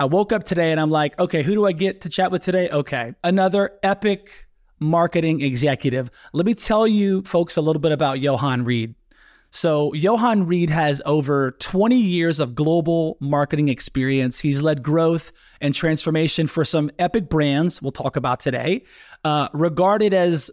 I 0.00 0.04
woke 0.04 0.32
up 0.32 0.44
today 0.44 0.70
and 0.70 0.80
I'm 0.80 0.90
like, 0.90 1.18
okay, 1.18 1.42
who 1.42 1.54
do 1.54 1.66
I 1.66 1.72
get 1.72 2.02
to 2.02 2.08
chat 2.08 2.30
with 2.30 2.42
today? 2.42 2.68
Okay, 2.70 3.14
another 3.24 3.72
epic 3.82 4.46
marketing 4.78 5.40
executive. 5.40 6.10
Let 6.32 6.46
me 6.46 6.54
tell 6.54 6.86
you 6.86 7.22
folks 7.22 7.56
a 7.56 7.60
little 7.60 7.80
bit 7.80 7.90
about 7.90 8.20
Johann 8.20 8.64
Wrede. 8.64 8.94
So, 9.50 9.94
Johann 9.94 10.46
Wrede 10.46 10.68
has 10.68 11.00
over 11.06 11.52
20 11.52 11.96
years 11.96 12.38
of 12.38 12.54
global 12.54 13.16
marketing 13.18 13.70
experience. 13.70 14.38
He's 14.38 14.60
led 14.60 14.82
growth 14.82 15.32
and 15.62 15.72
transformation 15.72 16.46
for 16.46 16.66
some 16.66 16.90
epic 16.98 17.30
brands 17.30 17.80
we'll 17.80 17.90
talk 17.90 18.16
about 18.16 18.40
today, 18.40 18.84
uh, 19.24 19.48
regarded 19.54 20.12
as 20.12 20.50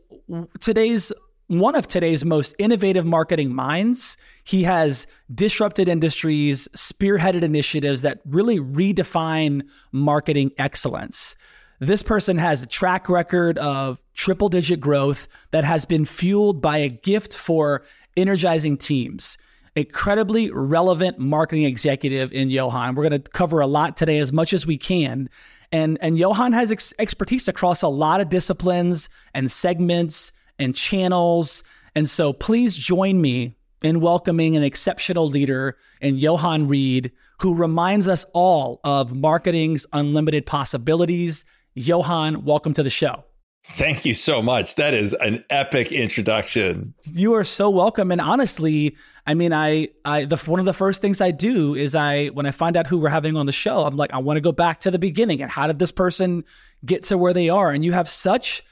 today's 0.61 1.11
one 1.47 1.75
of 1.75 1.87
today's 1.87 2.25
most 2.25 2.55
innovative 2.57 3.05
marketing 3.05 3.53
minds. 3.53 4.17
He 4.43 4.63
has 4.63 5.05
disrupted 5.33 5.87
industries, 5.87 6.67
spearheaded 6.75 7.43
initiatives 7.43 8.01
that 8.01 8.21
really 8.25 8.59
redefine 8.59 9.63
marketing 9.91 10.51
excellence. 10.57 11.35
This 11.79 12.01
person 12.01 12.37
has 12.37 12.61
a 12.61 12.67
track 12.67 13.09
record 13.09 13.57
of 13.57 14.01
triple 14.13 14.49
digit 14.49 14.79
growth 14.79 15.27
that 15.51 15.63
has 15.63 15.85
been 15.85 16.05
fueled 16.05 16.61
by 16.61 16.77
a 16.77 16.89
gift 16.89 17.35
for 17.37 17.83
energizing 18.15 18.77
teams. 18.77 19.37
Incredibly 19.75 20.49
relevant 20.51 21.19
marketing 21.19 21.65
executive 21.65 22.31
in 22.31 22.49
Johann. 22.49 22.95
We're 22.95 23.09
going 23.09 23.21
to 23.21 23.31
cover 23.31 23.59
a 23.59 23.67
lot 23.67 23.97
today, 23.97 24.19
as 24.19 24.31
much 24.31 24.53
as 24.53 24.65
we 24.65 24.77
can. 24.77 25.29
And, 25.73 25.97
and 25.99 26.17
Johann 26.17 26.53
has 26.53 26.71
ex- 26.71 26.93
expertise 26.97 27.49
across 27.49 27.81
a 27.81 27.89
lot 27.89 28.21
of 28.21 28.29
disciplines 28.29 29.09
and 29.33 29.51
segments 29.51 30.31
and 30.59 30.75
channels. 30.75 31.63
And 31.95 32.09
so 32.09 32.33
please 32.33 32.77
join 32.77 33.21
me 33.21 33.55
in 33.83 34.01
welcoming 34.01 34.55
an 34.55 34.63
exceptional 34.63 35.27
leader 35.27 35.77
in 36.01 36.17
Johann 36.17 36.67
Wrede, 36.67 37.11
who 37.39 37.53
reminds 37.55 38.09
us 38.09 38.25
all 38.33 38.79
of 38.83 39.13
marketing's 39.13 39.85
unlimited 39.93 40.45
possibilities. 40.45 41.45
Johann, 41.75 42.45
welcome 42.45 42.73
to 42.73 42.83
the 42.83 42.89
show. 42.89 43.23
Thank 43.67 44.05
you 44.05 44.13
so 44.13 44.41
much. 44.41 44.75
That 44.75 44.93
is 44.93 45.13
an 45.13 45.43
epic 45.49 45.91
introduction. 45.91 46.93
You 47.03 47.33
are 47.33 47.43
so 47.43 47.69
welcome. 47.69 48.11
And 48.11 48.21
honestly, 48.21 48.95
I 49.25 49.33
mean, 49.33 49.53
I, 49.53 49.89
I, 50.05 50.25
the 50.25 50.37
one 50.37 50.59
of 50.59 50.67
the 50.67 50.73
first 50.73 51.01
things 51.01 51.19
I 51.19 51.31
do 51.31 51.73
is 51.73 51.95
I, 51.95 52.27
when 52.27 52.45
I 52.45 52.51
find 52.51 52.77
out 52.77 52.85
who 52.85 52.99
we're 52.99 53.09
having 53.09 53.35
on 53.35 53.47
the 53.47 53.51
show, 53.51 53.83
I'm 53.83 53.97
like, 53.97 54.13
I 54.13 54.19
want 54.19 54.37
to 54.37 54.41
go 54.41 54.51
back 54.51 54.81
to 54.81 54.91
the 54.91 54.99
beginning 54.99 55.41
and 55.41 55.49
how 55.49 55.65
did 55.65 55.79
this 55.79 55.91
person 55.91 56.43
get 56.85 57.03
to 57.05 57.17
where 57.17 57.33
they 57.33 57.49
are? 57.49 57.71
And 57.71 57.83
you 57.83 57.91
have 57.91 58.07
such 58.07 58.63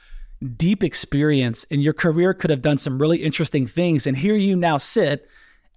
deep 0.44 0.84
experience 0.84 1.66
and 1.70 1.82
your 1.82 1.92
career 1.92 2.34
could 2.34 2.50
have 2.50 2.62
done 2.62 2.78
some 2.78 3.00
really 3.00 3.22
interesting 3.22 3.66
things. 3.66 4.06
And 4.06 4.16
here 4.16 4.34
you 4.34 4.56
now 4.56 4.76
sit 4.76 5.28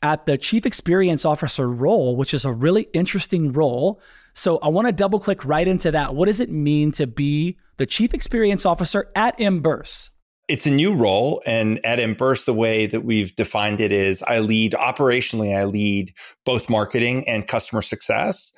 at 0.01 0.25
the 0.25 0.37
chief 0.37 0.65
experience 0.65 1.25
officer 1.25 1.69
role, 1.69 2.15
which 2.15 2.33
is 2.33 2.45
a 2.45 2.51
really 2.51 2.87
interesting 2.93 3.51
role. 3.51 4.01
So 4.33 4.57
I 4.59 4.67
want 4.67 4.87
to 4.87 4.91
double 4.91 5.19
click 5.19 5.43
right 5.45 5.67
into 5.67 5.91
that. 5.91 6.13
What 6.13 6.27
does 6.27 6.39
it 6.39 6.51
mean 6.51 6.91
to 6.93 7.07
be 7.07 7.57
the 7.77 7.85
chief 7.85 8.13
experience 8.13 8.65
officer 8.65 9.11
at 9.15 9.37
Emburse? 9.39 10.11
It's 10.47 10.65
a 10.65 10.71
new 10.71 10.95
role. 10.95 11.41
And 11.45 11.83
at 11.85 11.99
Emburse, 11.99 12.45
the 12.45 12.53
way 12.53 12.85
that 12.85 13.01
we've 13.01 13.35
defined 13.35 13.81
it 13.81 13.91
is 13.91 14.23
I 14.23 14.39
lead 14.39 14.73
operationally, 14.73 15.57
I 15.57 15.65
lead 15.65 16.13
both 16.45 16.69
marketing 16.69 17.27
and 17.27 17.47
customer 17.47 17.81
success. 17.81 18.53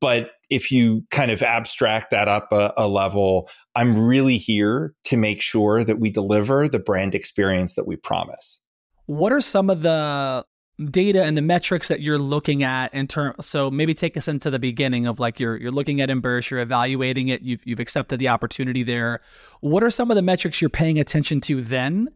But 0.00 0.30
if 0.50 0.70
you 0.70 1.04
kind 1.10 1.30
of 1.30 1.42
abstract 1.42 2.10
that 2.10 2.28
up 2.28 2.52
a, 2.52 2.72
a, 2.76 2.88
level, 2.88 3.50
I'm 3.76 4.06
really 4.06 4.36
here 4.36 4.94
to 5.04 5.16
make 5.16 5.42
sure 5.42 5.82
that 5.84 5.98
we 5.98 6.10
deliver 6.10 6.68
the 6.68 6.78
brand 6.78 7.14
experience 7.14 7.74
that 7.74 7.86
we 7.86 7.96
promise. 7.96 8.60
What 9.06 9.32
are 9.32 9.40
some 9.40 9.68
of 9.68 9.82
the 9.82 10.46
data 10.90 11.22
and 11.22 11.36
the 11.36 11.42
metrics 11.42 11.88
that 11.88 12.00
you're 12.00 12.18
looking 12.18 12.64
at 12.64 12.92
in 12.92 13.06
terms 13.06 13.46
so 13.46 13.70
maybe 13.70 13.94
take 13.94 14.16
us 14.16 14.26
into 14.26 14.50
the 14.50 14.58
beginning 14.58 15.06
of 15.06 15.20
like 15.20 15.38
you're 15.38 15.56
you're 15.56 15.70
looking 15.70 16.00
at 16.00 16.08
Emburse, 16.08 16.50
you're 16.50 16.60
evaluating 16.60 17.28
it, 17.28 17.42
you've 17.42 17.64
you've 17.64 17.80
accepted 17.80 18.18
the 18.18 18.28
opportunity 18.28 18.82
there. 18.82 19.20
What 19.60 19.84
are 19.84 19.90
some 19.90 20.10
of 20.10 20.16
the 20.16 20.22
metrics 20.22 20.60
you're 20.60 20.70
paying 20.70 20.98
attention 20.98 21.40
to 21.42 21.62
then? 21.62 22.08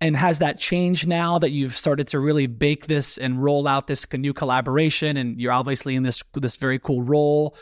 And 0.00 0.16
has 0.16 0.40
that 0.40 0.58
changed 0.58 1.06
now 1.06 1.38
that 1.38 1.50
you've 1.50 1.76
started 1.76 2.08
to 2.08 2.18
really 2.18 2.48
bake 2.48 2.88
this 2.88 3.18
and 3.18 3.40
roll 3.40 3.68
out 3.68 3.86
this 3.86 4.04
new 4.12 4.32
collaboration 4.32 5.16
and 5.16 5.40
you're 5.40 5.52
obviously 5.52 5.94
in 5.94 6.02
this 6.02 6.22
this 6.34 6.56
very 6.56 6.78
cool 6.78 7.02
role? 7.02 7.56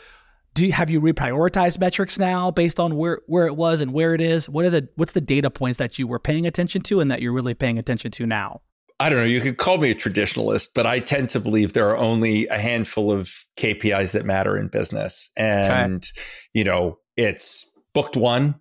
Do 0.53 0.67
you, 0.67 0.73
have 0.73 0.89
you 0.89 0.99
reprioritized 0.99 1.79
metrics 1.79 2.19
now 2.19 2.51
based 2.51 2.79
on 2.79 2.95
where 2.95 3.21
where 3.27 3.47
it 3.47 3.55
was 3.55 3.81
and 3.81 3.93
where 3.93 4.13
it 4.13 4.21
is? 4.21 4.49
What 4.49 4.65
are 4.65 4.69
the 4.69 4.89
what's 4.95 5.13
the 5.13 5.21
data 5.21 5.49
points 5.49 5.77
that 5.77 5.97
you 5.97 6.07
were 6.07 6.19
paying 6.19 6.45
attention 6.45 6.81
to 6.83 6.99
and 6.99 7.09
that 7.09 7.21
you're 7.21 7.33
really 7.33 7.53
paying 7.53 7.77
attention 7.77 8.11
to 8.11 8.25
now? 8.25 8.61
I 8.99 9.09
don't 9.09 9.17
know, 9.17 9.25
you 9.25 9.41
could 9.41 9.57
call 9.57 9.79
me 9.79 9.89
a 9.89 9.95
traditionalist, 9.95 10.69
but 10.75 10.85
I 10.85 10.99
tend 10.99 11.29
to 11.29 11.39
believe 11.39 11.73
there 11.73 11.89
are 11.89 11.97
only 11.97 12.45
a 12.47 12.57
handful 12.59 13.11
of 13.11 13.45
KPIs 13.57 14.11
that 14.11 14.25
matter 14.25 14.55
in 14.55 14.67
business. 14.67 15.31
And, 15.35 16.03
okay. 16.03 16.21
you 16.53 16.63
know, 16.63 16.99
it's 17.17 17.65
booked 17.95 18.15
one, 18.15 18.59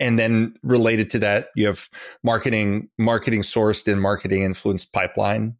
and 0.00 0.18
then 0.18 0.54
related 0.62 1.10
to 1.10 1.18
that 1.18 1.48
you 1.56 1.66
have 1.66 1.88
marketing 2.22 2.88
marketing 2.98 3.42
sourced 3.42 3.90
and 3.90 4.00
marketing 4.00 4.42
influenced 4.42 4.92
pipeline 4.92 5.56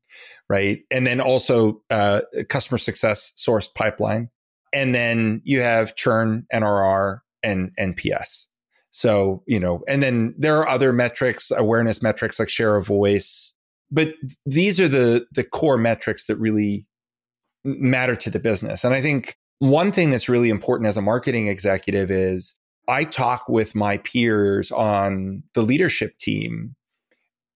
right 0.48 0.80
and 0.90 1.06
then 1.06 1.20
also 1.20 1.82
uh, 1.90 2.20
customer 2.48 2.78
success 2.78 3.32
sourced 3.36 3.72
pipeline 3.74 4.30
and 4.72 4.94
then 4.94 5.40
you 5.44 5.60
have 5.60 5.94
churn 5.94 6.46
nrr 6.52 7.18
and 7.42 7.70
nps 7.78 8.46
so 8.90 9.42
you 9.46 9.60
know 9.60 9.82
and 9.88 10.02
then 10.02 10.34
there 10.38 10.56
are 10.56 10.68
other 10.68 10.92
metrics 10.92 11.50
awareness 11.50 12.02
metrics 12.02 12.38
like 12.38 12.48
share 12.48 12.76
of 12.76 12.86
voice 12.86 13.54
but 13.90 14.14
these 14.46 14.80
are 14.80 14.88
the 14.88 15.26
the 15.32 15.44
core 15.44 15.78
metrics 15.78 16.26
that 16.26 16.36
really 16.36 16.86
matter 17.64 18.16
to 18.16 18.30
the 18.30 18.40
business 18.40 18.84
and 18.84 18.94
i 18.94 19.00
think 19.00 19.36
one 19.58 19.90
thing 19.90 20.10
that's 20.10 20.28
really 20.28 20.50
important 20.50 20.86
as 20.86 20.96
a 20.96 21.02
marketing 21.02 21.48
executive 21.48 22.10
is 22.10 22.54
I 22.88 23.04
talk 23.04 23.48
with 23.48 23.74
my 23.74 23.98
peers 23.98 24.70
on 24.70 25.42
the 25.54 25.62
leadership 25.62 26.16
team 26.16 26.74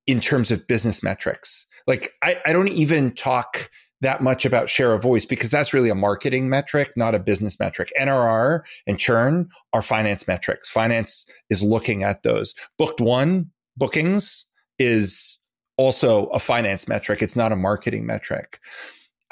in 0.06 0.20
terms 0.20 0.50
of 0.50 0.66
business 0.66 1.02
metrics. 1.02 1.66
Like 1.86 2.12
I, 2.22 2.36
I 2.44 2.52
don't 2.52 2.68
even 2.68 3.12
talk 3.12 3.70
that 4.02 4.20
much 4.20 4.44
about 4.44 4.68
share 4.68 4.92
of 4.92 5.02
voice 5.02 5.24
because 5.24 5.50
that's 5.50 5.72
really 5.72 5.88
a 5.88 5.94
marketing 5.94 6.48
metric, 6.48 6.92
not 6.96 7.14
a 7.14 7.20
business 7.20 7.58
metric. 7.58 7.90
NRR 7.98 8.60
and 8.86 8.98
churn 8.98 9.48
are 9.72 9.80
finance 9.80 10.26
metrics. 10.26 10.68
Finance 10.68 11.24
is 11.50 11.62
looking 11.62 12.02
at 12.02 12.24
those. 12.24 12.52
Booked 12.78 13.00
one 13.00 13.50
bookings 13.76 14.44
is 14.78 15.38
also 15.76 16.26
a 16.26 16.40
finance 16.40 16.88
metric. 16.88 17.22
It's 17.22 17.36
not 17.36 17.52
a 17.52 17.56
marketing 17.56 18.04
metric. 18.04 18.58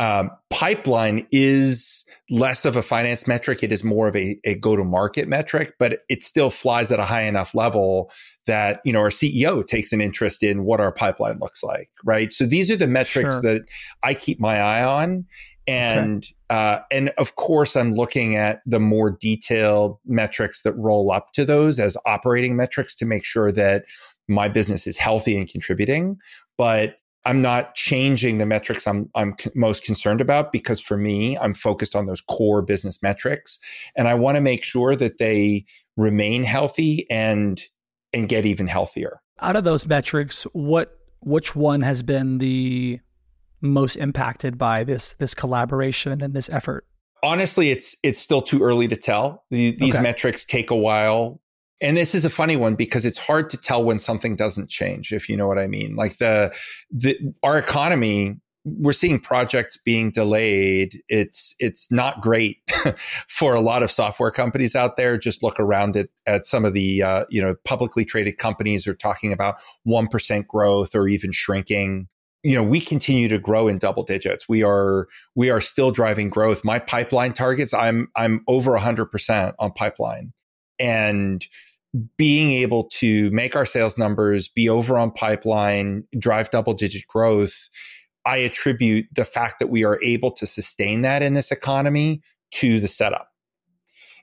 Um, 0.00 0.30
pipeline 0.48 1.26
is 1.30 2.06
less 2.30 2.64
of 2.64 2.74
a 2.74 2.80
finance 2.80 3.26
metric. 3.26 3.62
It 3.62 3.70
is 3.70 3.84
more 3.84 4.08
of 4.08 4.16
a, 4.16 4.40
a 4.44 4.54
go 4.54 4.74
to 4.74 4.82
market 4.82 5.28
metric, 5.28 5.74
but 5.78 6.00
it 6.08 6.22
still 6.22 6.48
flies 6.48 6.90
at 6.90 6.98
a 6.98 7.04
high 7.04 7.24
enough 7.24 7.54
level 7.54 8.10
that, 8.46 8.80
you 8.82 8.94
know, 8.94 9.00
our 9.00 9.10
CEO 9.10 9.64
takes 9.64 9.92
an 9.92 10.00
interest 10.00 10.42
in 10.42 10.64
what 10.64 10.80
our 10.80 10.90
pipeline 10.90 11.38
looks 11.38 11.62
like. 11.62 11.90
Right. 12.02 12.32
So 12.32 12.46
these 12.46 12.70
are 12.70 12.76
the 12.76 12.86
metrics 12.86 13.34
sure. 13.34 13.42
that 13.42 13.62
I 14.02 14.14
keep 14.14 14.40
my 14.40 14.58
eye 14.58 14.82
on. 14.82 15.26
And, 15.66 16.24
okay. 16.24 16.34
uh, 16.48 16.78
and 16.90 17.10
of 17.18 17.36
course, 17.36 17.76
I'm 17.76 17.92
looking 17.92 18.36
at 18.36 18.62
the 18.64 18.80
more 18.80 19.10
detailed 19.10 19.98
metrics 20.06 20.62
that 20.62 20.72
roll 20.78 21.12
up 21.12 21.32
to 21.32 21.44
those 21.44 21.78
as 21.78 21.98
operating 22.06 22.56
metrics 22.56 22.94
to 22.96 23.04
make 23.04 23.22
sure 23.22 23.52
that 23.52 23.84
my 24.28 24.48
business 24.48 24.86
is 24.86 24.96
healthy 24.96 25.36
and 25.36 25.46
contributing. 25.46 26.16
But 26.56 26.96
I'm 27.24 27.42
not 27.42 27.74
changing 27.74 28.38
the 28.38 28.46
metrics 28.46 28.86
I'm 28.86 29.10
I'm 29.14 29.34
most 29.54 29.84
concerned 29.84 30.20
about 30.20 30.52
because 30.52 30.80
for 30.80 30.96
me, 30.96 31.36
I'm 31.38 31.54
focused 31.54 31.94
on 31.94 32.06
those 32.06 32.20
core 32.20 32.62
business 32.62 33.02
metrics, 33.02 33.58
and 33.96 34.08
I 34.08 34.14
want 34.14 34.36
to 34.36 34.40
make 34.40 34.64
sure 34.64 34.96
that 34.96 35.18
they 35.18 35.66
remain 35.96 36.44
healthy 36.44 37.06
and 37.10 37.60
and 38.12 38.28
get 38.28 38.46
even 38.46 38.66
healthier. 38.66 39.20
Out 39.40 39.56
of 39.56 39.64
those 39.64 39.86
metrics, 39.86 40.44
what 40.52 40.90
which 41.20 41.54
one 41.54 41.82
has 41.82 42.02
been 42.02 42.38
the 42.38 43.00
most 43.60 43.96
impacted 43.96 44.56
by 44.56 44.84
this 44.84 45.14
this 45.18 45.34
collaboration 45.34 46.22
and 46.22 46.32
this 46.32 46.48
effort? 46.48 46.86
Honestly, 47.22 47.70
it's 47.70 47.96
it's 48.02 48.18
still 48.18 48.40
too 48.40 48.62
early 48.62 48.88
to 48.88 48.96
tell. 48.96 49.44
The, 49.50 49.72
these 49.72 49.94
okay. 49.94 50.02
metrics 50.02 50.46
take 50.46 50.70
a 50.70 50.76
while 50.76 51.40
and 51.80 51.96
this 51.96 52.14
is 52.14 52.24
a 52.24 52.30
funny 52.30 52.56
one 52.56 52.74
because 52.74 53.04
it's 53.04 53.18
hard 53.18 53.50
to 53.50 53.56
tell 53.56 53.82
when 53.82 53.98
something 53.98 54.36
doesn't 54.36 54.68
change, 54.68 55.12
if 55.12 55.28
you 55.28 55.36
know 55.36 55.46
what 55.46 55.58
I 55.58 55.66
mean. 55.66 55.96
Like 55.96 56.18
the, 56.18 56.54
the 56.90 57.18
our 57.42 57.58
economy 57.58 58.40
we're 58.64 58.92
seeing 58.92 59.18
projects 59.18 59.78
being 59.78 60.10
delayed. 60.10 61.00
It's 61.08 61.54
it's 61.58 61.90
not 61.90 62.20
great 62.20 62.58
for 63.28 63.54
a 63.54 63.60
lot 63.60 63.82
of 63.82 63.90
software 63.90 64.30
companies 64.30 64.74
out 64.74 64.96
there. 64.96 65.16
Just 65.16 65.42
look 65.42 65.58
around 65.58 65.96
at 65.96 66.08
at 66.26 66.46
some 66.46 66.64
of 66.64 66.74
the 66.74 67.02
uh, 67.02 67.24
you 67.30 67.40
know 67.40 67.54
publicly 67.64 68.04
traded 68.04 68.38
companies 68.38 68.86
are 68.86 68.94
talking 68.94 69.32
about 69.32 69.56
one 69.84 70.08
percent 70.08 70.46
growth 70.46 70.94
or 70.94 71.08
even 71.08 71.32
shrinking. 71.32 72.08
You 72.42 72.54
know, 72.54 72.62
we 72.62 72.80
continue 72.80 73.28
to 73.28 73.38
grow 73.38 73.68
in 73.68 73.78
double 73.78 74.02
digits. 74.02 74.48
We 74.48 74.62
are 74.62 75.08
we 75.34 75.50
are 75.50 75.60
still 75.60 75.90
driving 75.90 76.28
growth. 76.28 76.64
My 76.64 76.78
pipeline 76.78 77.32
targets, 77.32 77.72
I'm 77.72 78.08
I'm 78.16 78.42
over 78.46 78.76
hundred 78.76 79.06
percent 79.06 79.54
on 79.58 79.72
pipeline, 79.72 80.32
and 80.78 81.46
being 82.16 82.50
able 82.52 82.84
to 82.84 83.30
make 83.30 83.56
our 83.56 83.66
sales 83.66 83.98
numbers 83.98 84.48
be 84.48 84.68
over 84.68 84.96
on 84.96 85.10
pipeline, 85.10 86.04
drive 86.18 86.50
double 86.50 86.74
digit 86.74 87.06
growth 87.06 87.68
I 88.26 88.38
attribute 88.38 89.06
the 89.12 89.24
fact 89.24 89.58
that 89.60 89.68
we 89.68 89.84
are 89.84 89.98
able 90.02 90.30
to 90.32 90.46
sustain 90.46 91.02
that 91.02 91.22
in 91.22 91.34
this 91.34 91.50
economy 91.50 92.22
to 92.52 92.80
the 92.80 92.88
setup. 92.88 93.28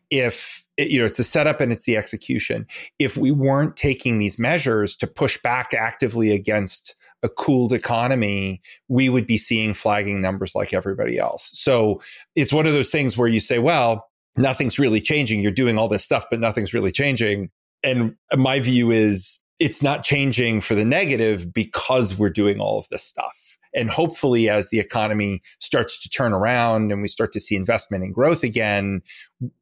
If 0.10 0.64
you 0.78 1.00
know, 1.00 1.06
it's 1.06 1.18
the 1.18 1.24
setup 1.24 1.60
and 1.60 1.72
it's 1.72 1.86
the 1.86 1.98
execution. 1.98 2.68
If 3.00 3.18
we 3.18 3.32
weren't 3.32 3.76
taking 3.76 4.20
these 4.20 4.38
measures 4.38 4.96
to 4.98 5.08
push 5.08 5.42
back 5.42 5.74
actively 5.74 6.32
against 6.32 6.96
a 7.24 7.30
cooled 7.30 7.74
economy, 7.74 8.62
we 8.88 9.10
would 9.10 9.26
be 9.26 9.40
seeing 9.40 9.74
flagging 9.74 10.22
numbers 10.22 10.54
like 10.54 10.76
everybody 10.76 11.18
else. 11.18 11.50
So 11.56 12.00
it's 12.36 12.54
one 12.54 12.68
of 12.68 12.74
those 12.74 12.92
things 12.92 13.18
where 13.18 13.28
you 13.28 13.40
say, 13.40 13.58
well, 13.58 14.08
nothing's 14.38 14.78
really 14.78 15.02
changing. 15.02 15.42
You're 15.42 15.52
doing 15.52 15.80
all 15.80 15.88
this 15.88 16.04
stuff, 16.04 16.26
but 16.30 16.40
nothing's 16.40 16.76
really 16.76 16.92
changing. 16.92 17.50
And 17.84 18.16
my 18.36 18.60
view 18.60 18.92
is 18.92 19.40
it's 19.60 19.82
not 19.82 20.04
changing 20.04 20.62
for 20.62 20.76
the 20.76 20.86
negative 20.86 21.54
because 21.54 22.18
we're 22.18 22.30
doing 22.30 22.60
all 22.60 22.78
of 22.80 22.88
this 22.90 23.04
stuff. 23.04 23.58
And 23.74 23.90
hopefully, 23.90 24.50
as 24.50 24.70
the 24.70 24.80
economy 24.80 25.42
starts 25.60 26.02
to 26.02 26.10
turn 26.10 26.34
around 26.34 26.92
and 26.92 27.02
we 27.02 27.08
start 27.08 27.32
to 27.34 27.40
see 27.40 27.56
investment 27.56 28.04
and 28.04 28.14
growth 28.14 28.44
again, 28.44 29.02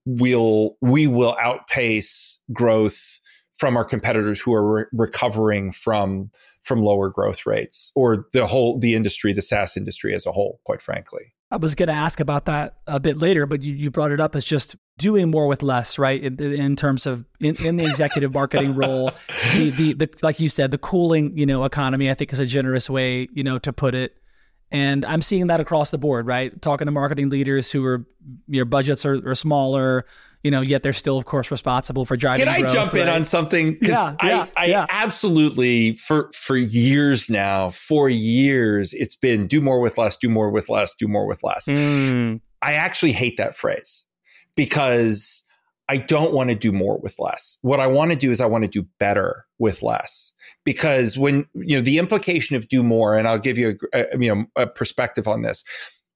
we'll, 0.06 0.78
we 0.82 1.08
will 1.08 1.36
outpace 1.40 2.40
growth 2.54 3.20
from 3.54 3.76
our 3.76 3.86
competitors 3.86 4.40
who 4.40 4.54
are 4.54 4.74
re- 4.74 4.86
recovering 4.94 5.72
from, 5.72 6.30
from 6.62 6.82
lower 6.82 7.10
growth 7.10 7.46
rates 7.46 7.92
or 7.96 8.28
the 8.32 8.46
whole, 8.46 8.80
the 8.80 8.96
industry, 8.96 9.34
the 9.34 9.42
SaaS 9.42 9.76
industry 9.76 10.14
as 10.14 10.26
a 10.26 10.32
whole, 10.32 10.60
quite 10.66 10.82
frankly. 10.82 11.34
I 11.51 11.57
was 11.57 11.75
going 11.75 11.88
to 11.88 11.94
ask 11.94 12.19
about 12.19 12.45
that 12.45 12.77
a 12.88 13.00
bit 13.00 13.18
later, 13.18 13.45
but 13.45 13.62
you, 13.62 13.74
you 13.74 13.92
brought 13.92 14.12
it 14.12 14.19
up 14.19 14.36
as 14.36 14.44
just 14.44 14.75
doing 14.97 15.30
more 15.30 15.47
with 15.47 15.62
less, 15.62 16.00
right? 16.00 16.21
In, 16.21 16.42
in 16.42 16.75
terms 16.75 17.06
of 17.06 17.24
in, 17.39 17.56
in 17.63 17.75
the 17.75 17.86
executive 17.86 18.33
marketing 18.33 18.75
role, 18.75 19.12
the, 19.53 19.69
the, 19.77 19.94
the 19.94 20.09
like 20.24 20.39
you 20.39 20.50
said, 20.50 20.71
the 20.71 20.77
cooling 20.77 21.38
you 21.38 21.45
know 21.45 21.63
economy, 21.63 22.09
I 22.09 22.15
think 22.15 22.33
is 22.33 22.39
a 22.39 22.45
generous 22.45 22.89
way 22.89 23.27
you 23.31 23.44
know 23.44 23.59
to 23.59 23.71
put 23.71 23.94
it. 23.94 24.18
And 24.71 25.06
I'm 25.06 25.21
seeing 25.21 25.47
that 25.47 25.59
across 25.59 25.92
the 25.92 26.00
board, 26.00 26.25
right? 26.25 26.59
Talking 26.62 26.88
to 26.88 26.92
marketing 26.92 27.30
leaders 27.30 27.71
who 27.71 27.86
are 27.86 28.06
your 28.47 28.65
budgets 28.65 29.06
are, 29.06 29.30
are 29.30 29.36
smaller, 29.36 30.06
you 30.45 30.51
know, 30.51 30.62
yet 30.62 30.83
they're 30.83 30.94
still, 30.94 31.18
of 31.18 31.25
course, 31.25 31.50
responsible 31.50 32.06
for 32.06 32.15
driving. 32.15 32.45
Can 32.45 32.53
I 32.53 32.59
growth, 32.59 32.71
jump 32.71 32.94
right? 32.94 33.01
in 33.01 33.09
on 33.09 33.25
something? 33.25 33.80
Yeah, 33.81 34.15
I, 34.19 34.30
yeah, 34.30 34.45
I 34.56 34.65
yeah. 34.68 34.86
absolutely 34.89 35.95
for 35.95 36.30
for 36.36 36.56
years 36.56 37.31
now, 37.31 37.71
for 37.71 38.09
years, 38.09 38.94
it's 38.94 39.15
been 39.15 39.47
do 39.47 39.59
more 39.59 39.80
with 39.80 39.97
less, 39.97 40.15
do 40.15 40.30
more 40.30 40.51
with 40.51 40.69
less, 40.69 40.94
do 40.94 41.07
more 41.07 41.25
with 41.27 41.42
less. 41.42 41.65
Mm. 41.65 42.42
I 42.62 42.74
actually 42.74 43.13
hate 43.13 43.38
that 43.38 43.56
phrase 43.56 44.06
because 44.56 45.44
I 45.89 45.97
don't 45.97 46.31
want 46.31 46.51
to 46.51 46.56
do 46.56 46.71
more 46.71 47.00
with 47.00 47.18
less. 47.18 47.57
What 47.62 47.80
I 47.80 47.88
want 47.88 48.12
to 48.12 48.18
do 48.18 48.30
is 48.30 48.39
I 48.39 48.45
want 48.45 48.65
to 48.65 48.69
do 48.69 48.88
better 49.00 49.45
with 49.57 49.81
less. 49.81 50.31
Because 50.63 51.18
when 51.18 51.47
you 51.56 51.77
know 51.77 51.81
the 51.81 51.97
implication 51.97 52.56
of 52.56 52.68
do 52.68 52.83
more, 52.83 53.18
and 53.18 53.27
I'll 53.27 53.39
give 53.39 53.57
you 53.57 53.80
a, 53.95 54.06
a 54.13 54.19
you 54.19 54.36
know 54.36 54.45
a 54.56 54.68
perspective 54.68 55.27
on 55.27 55.42
this. 55.42 55.63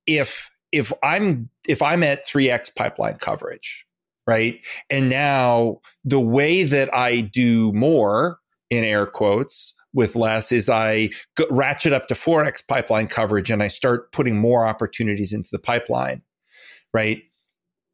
If 0.05 0.51
if 0.71 0.93
I'm 1.01 1.49
if 1.67 1.81
I'm 1.81 2.03
at 2.03 2.27
three 2.27 2.51
x 2.51 2.69
pipeline 2.69 3.17
coverage, 3.17 3.87
right, 4.29 4.59
and 4.89 5.09
now 5.09 5.79
the 6.03 6.19
way 6.19 6.63
that 6.63 6.93
I 6.93 7.21
do 7.21 7.73
more 7.73 8.39
in 8.69 8.83
air 8.83 9.05
quotes 9.07 9.73
with 9.93 10.15
less 10.15 10.51
is 10.51 10.69
I 10.69 11.09
ratchet 11.49 11.93
up 11.93 12.07
to 12.07 12.13
4x 12.13 12.67
pipeline 12.67 13.07
coverage 13.07 13.49
and 13.49 13.63
I 13.63 13.69
start 13.69 14.11
putting 14.11 14.37
more 14.37 14.65
opportunities 14.65 15.33
into 15.33 15.49
the 15.51 15.59
pipeline, 15.59 16.21
right? 16.93 17.23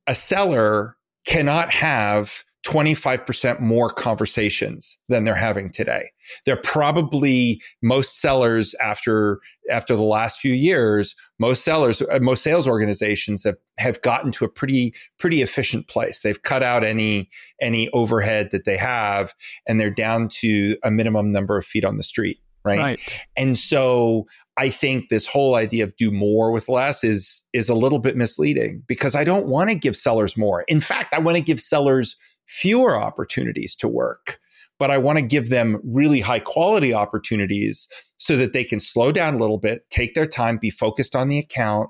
A 0.08 0.14
seller 0.14 0.98
cannot 1.26 1.72
have 1.72 2.44
25% 2.66 3.60
more 3.60 3.90
conversations 3.92 4.98
than 5.08 5.24
they're 5.24 5.36
having 5.36 5.70
today. 5.70 6.10
They're 6.46 6.56
probably 6.58 7.62
most 7.84 8.20
sellers 8.20 8.74
after 8.82 9.40
after 9.70 9.96
the 9.96 10.04
last 10.04 10.40
few 10.40 10.54
years, 10.54 11.16
most 11.40 11.64
sellers 11.64 12.02
uh, 12.02 12.20
most 12.22 12.42
sales 12.42 12.68
organizations 12.68 13.44
have 13.44 13.58
have 13.78 14.02
gotten 14.02 14.32
to 14.34 14.46
a 14.46 14.50
pretty 14.50 14.96
pretty 15.20 15.44
efficient 15.44 15.88
place. 15.88 16.22
They've 16.22 16.42
cut 16.42 16.64
out 16.64 16.84
any 16.84 17.30
any 17.62 17.90
overhead 17.90 18.50
that 18.52 18.66
they 18.66 18.78
have 18.78 19.34
and 19.68 19.80
they're 19.80 19.92
down 19.92 20.28
to 20.40 20.76
a 20.84 20.90
minimum 20.90 21.32
number 21.32 21.58
of 21.58 21.66
feet 21.66 21.86
on 21.86 21.98
the 21.98 22.04
street, 22.04 22.40
right? 22.64 22.80
Right. 22.80 23.24
And 23.38 23.58
so 23.58 24.26
I 24.58 24.70
think 24.70 25.10
this 25.10 25.28
whole 25.28 25.54
idea 25.54 25.84
of 25.84 25.96
do 25.98 26.10
more 26.10 26.52
with 26.52 26.68
less 26.68 27.04
is 27.04 27.44
is 27.54 27.70
a 27.70 27.76
little 27.76 28.00
bit 28.00 28.16
misleading 28.16 28.82
because 28.88 29.14
I 29.14 29.24
don't 29.24 29.46
want 29.46 29.70
to 29.70 29.76
give 29.76 29.96
sellers 29.96 30.36
more. 30.36 30.64
In 30.68 30.82
fact, 30.82 31.14
I 31.14 31.20
want 31.20 31.38
to 31.38 31.44
give 31.44 31.60
sellers 31.60 32.16
fewer 32.46 32.98
opportunities 32.98 33.76
to 33.76 33.88
work, 33.88 34.40
but 34.80 34.92
I 34.92 34.98
want 34.98 35.20
to 35.20 35.26
give 35.26 35.50
them 35.50 35.80
really 35.84 36.20
high 36.20 36.40
quality 36.40 36.94
opportunities 36.94 37.88
so 38.18 38.36
that 38.38 38.54
they 38.54 38.64
can 38.64 38.80
slow 38.80 39.12
down 39.12 39.36
a 39.36 39.38
little 39.38 39.58
bit, 39.58 39.90
take 39.90 40.14
their 40.14 40.28
time, 40.28 40.58
be 40.58 40.70
focused 40.70 41.16
on 41.16 41.30
the 41.30 41.40
account 41.40 41.90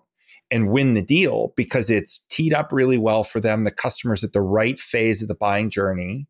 and 0.51 0.69
win 0.69 0.93
the 0.93 1.01
deal 1.01 1.53
because 1.55 1.89
it's 1.89 2.19
teed 2.29 2.53
up 2.53 2.71
really 2.71 2.97
well 2.97 3.23
for 3.23 3.39
them. 3.39 3.63
The 3.63 3.71
customer's 3.71 4.23
at 4.23 4.33
the 4.33 4.41
right 4.41 4.79
phase 4.79 5.21
of 5.21 5.27
the 5.27 5.35
buying 5.35 5.69
journey 5.69 6.27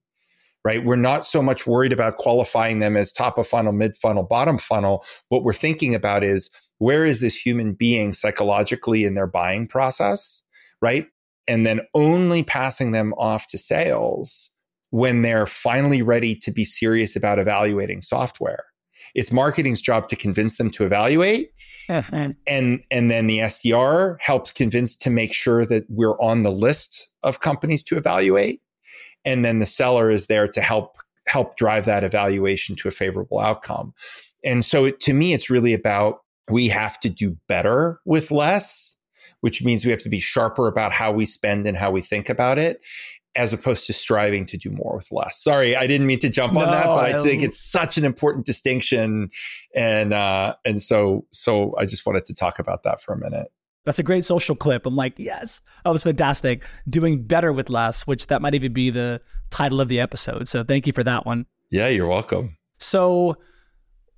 right? 0.66 0.83
We're 0.83 0.95
not 0.98 1.25
so 1.25 1.44
much 1.44 1.68
worried 1.68 1.94
about 1.94 2.18
qualifying 2.18 2.80
them 2.80 2.98
as 2.98 3.13
top 3.13 3.38
of 3.38 3.48
funnel, 3.48 3.72
mid 3.72 3.95
funnel, 3.95 4.24
bottom 4.24 4.57
funnel. 4.57 5.06
What 5.30 5.44
we're 5.44 5.54
thinking 5.54 5.94
about 5.94 6.24
is 6.24 6.50
where 6.80 7.06
is 7.06 7.22
this 7.22 7.38
human 7.38 7.74
being 7.74 8.12
psychologically 8.12 9.06
in 9.06 9.13
their 9.13 9.27
buying 9.27 9.68
process, 9.68 10.42
right? 10.81 11.06
And 11.47 11.65
then 11.65 11.81
only 11.94 12.44
passing 12.44 12.92
them 12.92 13.13
off 13.18 13.47
to 13.47 13.57
sales 13.57 14.51
when 14.89 15.21
they're 15.21 15.47
finally 15.47 16.01
ready 16.01 16.36
to 16.36 16.51
be 16.51 16.63
serious 16.63 17.15
about 17.15 17.39
evaluating 17.39 18.01
software. 18.01 18.65
It's 19.13 19.31
marketing's 19.31 19.81
job 19.81 20.07
to 20.09 20.15
convince 20.15 20.57
them 20.57 20.71
to 20.71 20.86
evaluate. 20.86 21.51
and 22.47 22.83
and 22.89 23.12
then 23.12 23.27
the 23.27 23.39
SDR 23.39 24.18
helps 24.19 24.51
convince 24.51 24.95
to 24.95 25.12
make 25.12 25.33
sure 25.33 25.65
that 25.68 25.86
we're 25.88 26.19
on 26.19 26.42
the 26.42 26.51
list 26.51 27.09
of 27.21 27.42
companies 27.42 27.83
to 27.83 27.98
evaluate 27.98 28.62
and 29.25 29.44
then 29.44 29.59
the 29.59 29.65
seller 29.65 30.09
is 30.09 30.27
there 30.27 30.48
to 30.48 30.62
help 30.62 30.98
help 31.27 31.58
drive 31.58 31.86
that 31.86 32.03
evaluation 32.03 32.75
to 32.75 32.88
a 32.88 32.91
favorable 32.91 33.39
outcome. 33.39 33.93
And 34.43 34.63
so 34.63 34.86
it, 34.86 35.00
to 35.01 35.13
me, 35.13 35.34
it's 35.34 35.50
really 35.50 35.74
about 35.74 36.20
we 36.50 36.67
have 36.67 37.00
to 37.00 37.10
do 37.10 37.36
better 37.48 38.00
with 38.05 38.29
less, 38.29 38.96
which 39.46 39.64
means 39.64 39.86
we 39.86 39.92
have 39.92 40.02
to 40.02 40.10
be 40.10 40.20
sharper 40.20 40.68
about 40.68 40.92
how 40.92 41.12
we 41.12 41.24
spend 41.24 41.68
and 41.68 41.78
how 41.78 41.92
we 41.92 42.02
think 42.02 42.30
about 42.30 42.58
it, 42.58 42.82
as 43.38 43.54
opposed 43.54 43.86
to 43.86 43.94
striving 43.94 44.44
to 44.44 44.58
do 44.58 44.72
more 44.72 44.96
with 44.96 45.12
less. 45.12 45.40
Sorry, 45.40 45.75
I 45.75 45.86
didn't 45.86 46.08
mean 46.08 46.18
to 46.22 46.30
jump 46.30 46.58
on 46.58 46.72
that, 46.72 46.88
but 46.88 47.06
I 47.06 47.16
I- 47.16 47.20
think 47.20 47.44
it's 47.44 47.60
such 47.60 47.96
an 48.00 48.06
important 48.06 48.48
distinction, 48.48 49.30
and 49.75 50.14
uh, 50.14 50.56
and 50.66 50.82
so 50.82 51.28
so 51.32 51.75
I 51.78 51.86
just 51.86 52.08
wanted 52.08 52.25
to 52.25 52.34
talk 52.34 52.58
about 52.58 52.82
that 52.86 53.02
for 53.02 53.14
a 53.14 53.20
minute. 53.20 53.46
That's 53.84 54.00
a 54.00 54.04
great 54.04 54.25
social 54.25 54.56
clip. 54.56 54.88
I'm 54.88 54.96
like, 54.96 55.14
yes, 55.18 55.62
that 55.84 55.92
was 55.92 56.02
fantastic. 56.02 56.64
Doing 56.90 57.22
better 57.22 57.54
with 57.54 57.70
less, 57.70 58.08
which 58.08 58.25
that 58.25 58.42
might 58.42 58.56
even 58.56 58.74
be 58.74 58.90
the 58.90 59.22
title 59.52 59.80
of 59.80 59.90
the 59.90 60.00
episode. 60.00 60.48
So 60.48 60.64
thank 60.64 60.88
you 60.88 60.94
for 60.94 61.04
that 61.04 61.28
one. 61.28 61.46
Yeah, 61.70 61.90
you're 61.90 62.08
welcome. 62.08 62.58
So 62.80 63.38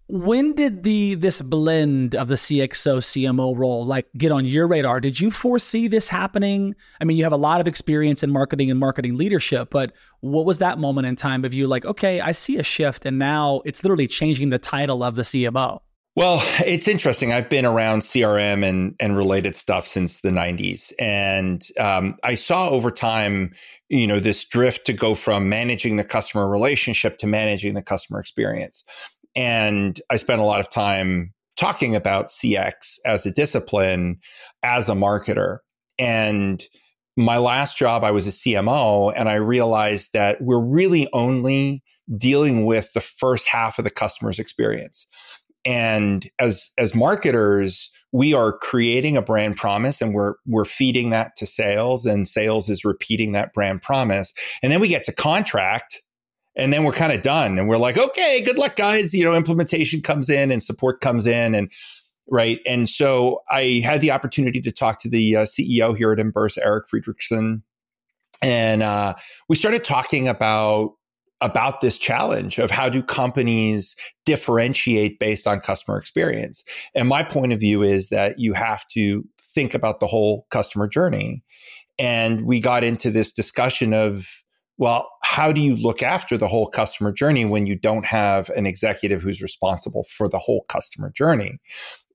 when 0.08 0.54
did 0.54 0.84
the 0.84 1.16
this 1.16 1.42
blend 1.42 2.16
of 2.16 2.30
the 2.30 2.36
CXO 2.36 3.00
CMO 3.00 3.58
role 3.58 3.86
like 3.86 4.08
get 4.18 4.32
on 4.32 4.46
your 4.46 4.68
radar? 4.68 5.02
Did 5.02 5.20
you 5.20 5.30
foresee 5.30 5.88
this 5.88 6.08
happening? 6.08 6.76
I 7.02 7.06
mean, 7.06 7.18
you 7.18 7.24
have 7.24 7.34
a 7.34 7.38
lot 7.38 7.60
of 7.60 7.68
experience 7.68 8.24
in 8.24 8.32
marketing 8.32 8.72
and 8.72 8.80
marketing 8.80 9.18
leadership, 9.18 9.70
but 9.70 9.92
what 10.22 10.46
was 10.46 10.60
that 10.60 10.80
moment 10.80 11.08
in 11.08 11.16
time 11.16 11.44
of 11.44 11.54
you 11.54 11.68
like, 11.68 11.86
okay, 11.86 12.22
I 12.22 12.32
see 12.32 12.58
a 12.58 12.64
shift 12.64 13.06
and 13.06 13.20
now 13.20 13.62
it's 13.66 13.84
literally 13.84 14.08
changing 14.08 14.50
the 14.50 14.60
title 14.60 15.04
of 15.04 15.16
the 15.16 15.24
CMO? 15.24 15.82
Well, 16.18 16.42
it's 16.66 16.88
interesting. 16.88 17.32
I've 17.32 17.48
been 17.48 17.64
around 17.64 18.00
CRM 18.00 18.64
and 18.64 18.96
and 19.00 19.16
related 19.16 19.56
stuff 19.56 19.88
since 19.88 20.22
the 20.22 20.32
'90s, 20.32 20.92
and 21.00 21.64
um, 21.80 22.16
I 22.24 22.34
saw 22.34 22.70
over 22.70 22.90
time, 22.90 23.54
you 23.88 24.08
know, 24.08 24.20
this 24.20 24.44
drift 24.44 24.88
to 24.88 24.94
go 24.94 25.14
from 25.14 25.48
managing 25.48 25.98
the 25.98 26.04
customer 26.04 26.50
relationship 26.50 27.20
to 27.20 27.28
managing 27.28 27.76
the 27.76 27.84
customer 27.84 28.20
experience. 28.20 28.84
And 29.38 30.01
I 30.10 30.17
spent 30.17 30.41
a 30.41 30.46
lot 30.46 30.60
of 30.60 30.70
time 30.70 31.34
talking 31.56 31.96
about 31.96 32.27
CX 32.27 33.00
as 33.06 33.25
a 33.25 33.32
discipline, 33.32 34.20
as 34.63 34.89
a 34.89 34.94
marketer, 34.94 35.60
and 35.98 36.62
my 37.20 37.38
last 37.38 37.77
job, 37.77 38.03
I 38.03 38.12
was 38.12 38.27
a 38.27 38.32
CMO, 38.32 39.12
and 39.15 39.27
I 39.27 39.36
realized 39.36 40.13
that 40.13 40.39
we're 40.39 40.60
really 40.60 41.08
only 41.13 41.84
dealing 42.15 42.65
with 42.65 42.94
the 42.94 43.01
first 43.01 43.48
half 43.48 43.79
of 43.79 43.86
the 43.86 43.89
customer's 43.89 44.38
experience 44.38 45.08
and 45.67 46.29
as 46.39 46.72
as 46.77 46.96
marketers, 46.96 47.91
we 48.13 48.34
are 48.34 48.53
creating 48.53 49.17
a 49.17 49.22
brand 49.22 49.58
promise 49.58 50.01
and 50.01 50.13
we're 50.13 50.36
we're 50.46 50.65
feeding 50.65 51.10
that 51.10 51.36
to 51.36 51.46
sales 51.46 52.06
and 52.06 52.25
sales 52.25 52.70
is 52.70 52.86
repeating 52.86 53.34
that 53.34 53.53
brand 53.53 53.82
promise. 53.82 54.34
And 54.63 54.72
then 54.72 54.79
we 54.79 54.88
get 54.88 55.03
to 55.03 55.13
contract 55.13 56.01
and 56.58 56.74
then 56.74 56.84
we're 56.84 56.92
kind 56.92 57.14
of 57.14 57.22
done 57.22 57.58
and 57.58 57.70
we're 57.70 57.78
like, 57.78 57.98
okay, 57.98 58.42
good 58.42 58.58
luck 58.58 58.76
guys, 58.76 59.14
you 59.14 59.24
know, 59.24 59.36
implementation 59.36 60.02
comes 60.02 60.30
in 60.30 60.52
and 60.52 60.62
support 60.62 61.00
comes 61.00 61.26
in 61.26 61.56
and 61.56 61.72
right. 62.30 62.60
And 62.66 62.90
so 62.90 63.42
I 63.50 63.82
had 63.86 64.02
the 64.02 64.12
opportunity 64.12 64.60
to 64.62 64.72
talk 64.72 65.00
to 65.00 65.10
the 65.10 65.38
uh, 65.38 65.42
CEO 65.44 65.96
here 65.96 66.12
at 66.12 66.18
Emburse, 66.18 66.58
Eric 66.62 66.88
Friedrichsen, 66.94 67.62
and 68.42 68.84
uh, 68.84 69.14
we 69.48 69.56
started 69.56 69.84
talking 69.86 70.28
about 70.28 70.94
about 71.40 71.82
this 71.82 72.00
challenge 72.00 72.58
of 72.58 72.72
how 72.72 72.90
do 72.90 73.04
companies 73.04 73.96
differentiate 74.26 75.20
based 75.20 75.46
on 75.46 75.60
customer 75.60 75.96
experience. 75.96 76.64
And 76.96 77.08
my 77.08 77.22
point 77.22 77.54
of 77.54 77.60
view 77.60 77.84
is 77.84 78.10
that 78.10 78.40
you 78.40 78.54
have 78.54 78.88
to 78.90 79.24
think 79.40 79.76
about 79.76 80.00
the 80.00 80.08
whole 80.08 80.48
customer 80.50 80.88
journey. 80.88 81.44
And 82.00 82.46
we 82.46 82.60
got 82.60 82.84
into 82.84 83.12
this 83.12 83.32
discussion 83.32 83.94
of, 83.94 84.44
well, 84.78 85.10
how 85.24 85.52
do 85.52 85.62
you 85.62 85.76
look 85.76 86.04
after 86.04 86.38
the 86.38 86.48
whole 86.48 86.68
customer 86.68 87.12
journey 87.12 87.46
when 87.46 87.66
you 87.66 87.76
don't 87.76 88.06
have 88.06 88.50
an 88.52 88.66
executive 88.66 89.22
who's 89.22 89.42
responsible 89.42 90.06
for 90.10 90.30
the 90.30 90.40
whole 90.40 90.66
customer 90.70 91.10
journey? 91.10 91.60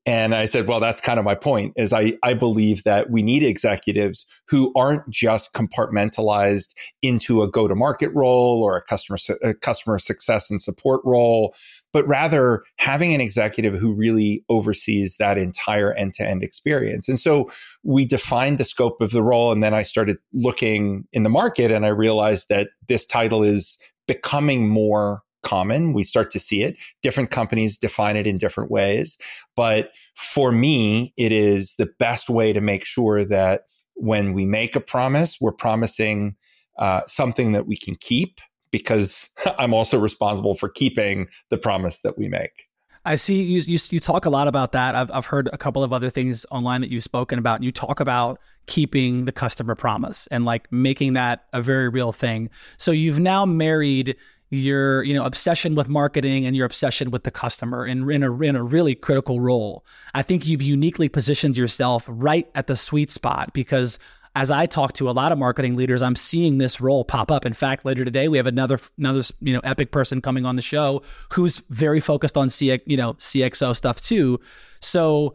And 0.04 0.34
I 0.34 0.46
said, 0.46 0.66
well, 0.66 0.80
that's 0.80 1.00
kind 1.00 1.20
of 1.20 1.24
my 1.24 1.36
point 1.36 1.74
is 1.76 1.92
I, 1.92 2.14
I 2.24 2.34
believe 2.34 2.82
that 2.82 3.10
we 3.10 3.22
need 3.22 3.44
executives 3.44 4.26
who 4.48 4.72
aren't 4.74 5.08
just 5.08 5.54
compartmentalized 5.54 6.74
into 7.02 7.42
a 7.42 7.48
go 7.48 7.68
to 7.68 7.76
market 7.76 8.10
role 8.12 8.62
or 8.64 8.76
a 8.76 8.82
customer, 8.82 9.16
a 9.44 9.54
customer 9.54 10.00
success 10.00 10.50
and 10.50 10.60
support 10.60 11.02
role, 11.04 11.54
but 11.92 12.06
rather 12.06 12.62
having 12.76 13.14
an 13.14 13.20
executive 13.20 13.74
who 13.74 13.92
really 13.92 14.44
oversees 14.48 15.16
that 15.16 15.38
entire 15.38 15.92
end 15.94 16.14
to 16.14 16.26
end 16.26 16.42
experience. 16.42 17.08
And 17.08 17.18
so 17.18 17.50
we 17.82 18.04
defined 18.04 18.58
the 18.58 18.64
scope 18.64 19.00
of 19.00 19.10
the 19.10 19.22
role. 19.22 19.52
And 19.52 19.62
then 19.62 19.74
I 19.74 19.82
started 19.82 20.18
looking 20.32 21.06
in 21.12 21.22
the 21.22 21.30
market 21.30 21.70
and 21.70 21.84
I 21.84 21.90
realized 21.90 22.48
that 22.48 22.70
this 22.88 23.06
title 23.06 23.42
is 23.42 23.78
becoming 24.06 24.68
more 24.68 25.22
common. 25.42 25.92
We 25.92 26.04
start 26.04 26.30
to 26.32 26.38
see 26.38 26.62
it. 26.62 26.76
Different 27.02 27.30
companies 27.30 27.76
define 27.76 28.16
it 28.16 28.26
in 28.26 28.38
different 28.38 28.70
ways. 28.70 29.18
But 29.56 29.90
for 30.14 30.52
me, 30.52 31.12
it 31.16 31.32
is 31.32 31.74
the 31.76 31.90
best 31.98 32.30
way 32.30 32.52
to 32.52 32.60
make 32.60 32.84
sure 32.84 33.24
that 33.24 33.62
when 33.94 34.32
we 34.32 34.46
make 34.46 34.76
a 34.76 34.80
promise, 34.80 35.38
we're 35.40 35.52
promising 35.52 36.36
uh, 36.78 37.02
something 37.06 37.52
that 37.52 37.66
we 37.66 37.76
can 37.76 37.96
keep 37.96 38.40
because 38.72 39.30
I'm 39.58 39.72
also 39.72 39.98
responsible 39.98 40.56
for 40.56 40.68
keeping 40.68 41.28
the 41.50 41.58
promise 41.58 42.00
that 42.00 42.18
we 42.18 42.28
make. 42.28 42.66
I 43.04 43.16
see 43.16 43.42
you, 43.42 43.60
you, 43.66 43.78
you 43.90 44.00
talk 44.00 44.26
a 44.26 44.30
lot 44.30 44.46
about 44.46 44.72
that. 44.72 44.94
I've 44.94 45.10
I've 45.10 45.26
heard 45.26 45.48
a 45.52 45.58
couple 45.58 45.82
of 45.82 45.92
other 45.92 46.08
things 46.08 46.46
online 46.50 46.80
that 46.82 46.90
you've 46.90 47.02
spoken 47.02 47.38
about. 47.38 47.56
And 47.56 47.64
You 47.64 47.72
talk 47.72 47.98
about 47.98 48.38
keeping 48.66 49.24
the 49.24 49.32
customer 49.32 49.74
promise 49.74 50.28
and 50.28 50.44
like 50.44 50.70
making 50.70 51.14
that 51.14 51.46
a 51.52 51.60
very 51.60 51.88
real 51.88 52.12
thing. 52.12 52.48
So 52.76 52.92
you've 52.92 53.18
now 53.18 53.44
married 53.44 54.16
your 54.50 55.02
you 55.02 55.14
know 55.14 55.24
obsession 55.24 55.74
with 55.74 55.88
marketing 55.88 56.44
and 56.44 56.54
your 56.54 56.66
obsession 56.66 57.10
with 57.10 57.24
the 57.24 57.30
customer 57.30 57.86
in, 57.86 58.08
in, 58.10 58.22
a, 58.22 58.40
in 58.42 58.54
a 58.54 58.62
really 58.62 58.94
critical 58.94 59.40
role 59.40 59.82
i 60.12 60.20
think 60.20 60.46
you've 60.46 60.60
uniquely 60.60 61.08
positioned 61.08 61.56
yourself 61.56 62.04
right 62.06 62.50
at 62.54 62.66
the 62.66 62.76
sweet 62.76 63.10
spot 63.10 63.50
because 63.54 63.98
as 64.34 64.50
i 64.50 64.66
talk 64.66 64.92
to 64.92 65.08
a 65.08 65.12
lot 65.12 65.32
of 65.32 65.38
marketing 65.38 65.76
leaders 65.76 66.02
i'm 66.02 66.16
seeing 66.16 66.58
this 66.58 66.80
role 66.80 67.04
pop 67.04 67.30
up 67.30 67.44
in 67.46 67.52
fact 67.52 67.84
later 67.84 68.04
today 68.04 68.28
we 68.28 68.36
have 68.36 68.46
another 68.46 68.78
another 68.98 69.22
you 69.40 69.52
know 69.52 69.60
epic 69.64 69.90
person 69.90 70.20
coming 70.20 70.44
on 70.44 70.56
the 70.56 70.62
show 70.62 71.02
who's 71.32 71.58
very 71.70 72.00
focused 72.00 72.36
on 72.36 72.48
CX, 72.48 72.80
you 72.86 72.96
know 72.96 73.14
cxo 73.14 73.74
stuff 73.74 74.00
too 74.00 74.38
so 74.80 75.34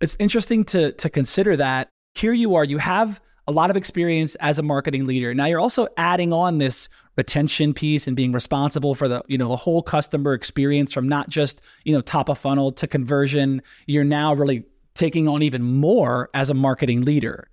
it's 0.00 0.16
interesting 0.18 0.64
to 0.64 0.92
to 0.92 1.08
consider 1.08 1.56
that 1.56 1.88
here 2.14 2.32
you 2.32 2.54
are 2.54 2.64
you 2.64 2.78
have 2.78 3.20
a 3.48 3.52
lot 3.52 3.70
of 3.70 3.76
experience 3.76 4.34
as 4.36 4.58
a 4.58 4.62
marketing 4.62 5.06
leader. 5.06 5.34
Now 5.34 5.46
you're 5.46 5.60
also 5.60 5.88
adding 5.96 6.32
on 6.32 6.58
this 6.58 6.88
retention 7.16 7.74
piece 7.74 8.06
and 8.06 8.16
being 8.16 8.32
responsible 8.32 8.94
for 8.94 9.08
the, 9.08 9.22
you 9.26 9.36
know, 9.36 9.48
the 9.48 9.56
whole 9.56 9.82
customer 9.82 10.32
experience 10.32 10.92
from 10.92 11.08
not 11.08 11.28
just, 11.28 11.60
you 11.84 11.92
know, 11.92 12.00
top 12.00 12.28
of 12.28 12.38
funnel 12.38 12.72
to 12.72 12.86
conversion. 12.86 13.62
You're 13.86 14.04
now 14.04 14.34
really 14.34 14.64
taking 14.94 15.28
on 15.28 15.42
even 15.42 15.62
more 15.62 16.30
as 16.34 16.50
a 16.50 16.54
marketing 16.54 17.02
leader. 17.02 17.48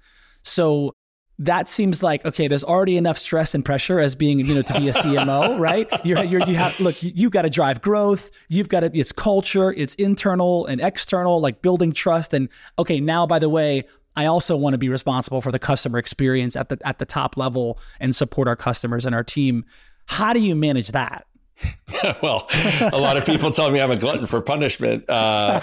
So 0.50 0.96
that 1.40 1.70
seems 1.70 2.04
like 2.04 2.26
okay. 2.26 2.48
There's 2.48 2.66
already 2.66 2.98
enough 2.98 3.18
stress 3.18 3.56
and 3.56 3.64
pressure 3.64 4.00
as 4.00 4.14
being, 4.14 4.40
you 4.40 4.54
know, 4.54 4.62
to 4.62 4.74
be 4.74 4.90
a 4.90 4.94
CMO, 4.94 5.58
right? 5.70 5.88
You're, 6.06 6.24
you're, 6.26 6.42
you 6.42 6.56
have 6.56 6.78
look. 6.80 7.02
You've 7.02 7.32
got 7.32 7.44
to 7.44 7.50
drive 7.50 7.82
growth. 7.82 8.30
You've 8.50 8.68
got 8.68 8.82
to. 8.82 8.92
It's 8.94 9.14
culture. 9.14 9.72
It's 9.72 9.96
internal 9.96 10.66
and 10.66 10.82
external, 10.82 11.40
like 11.40 11.62
building 11.62 11.94
trust. 11.94 12.34
And 12.34 12.50
okay, 12.78 13.00
now 13.00 13.26
by 13.26 13.40
the 13.40 13.50
way, 13.50 13.86
I 14.18 14.26
also 14.26 14.58
want 14.58 14.74
to 14.74 14.78
be 14.78 14.90
responsible 14.90 15.40
for 15.40 15.52
the 15.52 15.60
customer 15.60 15.98
experience 15.98 16.58
at 16.58 16.68
the 16.68 16.78
at 16.84 17.00
the 17.00 17.06
top 17.06 17.38
level 17.38 17.80
and 18.02 18.14
support 18.14 18.50
our 18.50 18.58
customers 18.58 19.06
and 19.06 19.16
our 19.16 19.24
team. 19.24 19.64
How 20.08 20.34
do 20.34 20.42
you 20.42 20.56
manage 20.56 20.92
that? 20.92 21.26
well, 22.22 22.48
a 22.82 22.98
lot 22.98 23.18
of 23.18 23.26
people 23.26 23.52
tell 23.52 23.70
me 23.72 23.80
I'm 23.80 23.92
a 23.92 23.98
glutton 23.98 24.28
for 24.28 24.42
punishment. 24.42 25.10
Uh, 25.10 25.60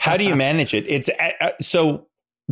how 0.00 0.16
do 0.16 0.24
you 0.24 0.34
manage 0.34 0.74
it? 0.74 0.86
It's 0.88 1.08
uh, 1.08 1.30
uh, 1.40 1.50
so 1.60 2.06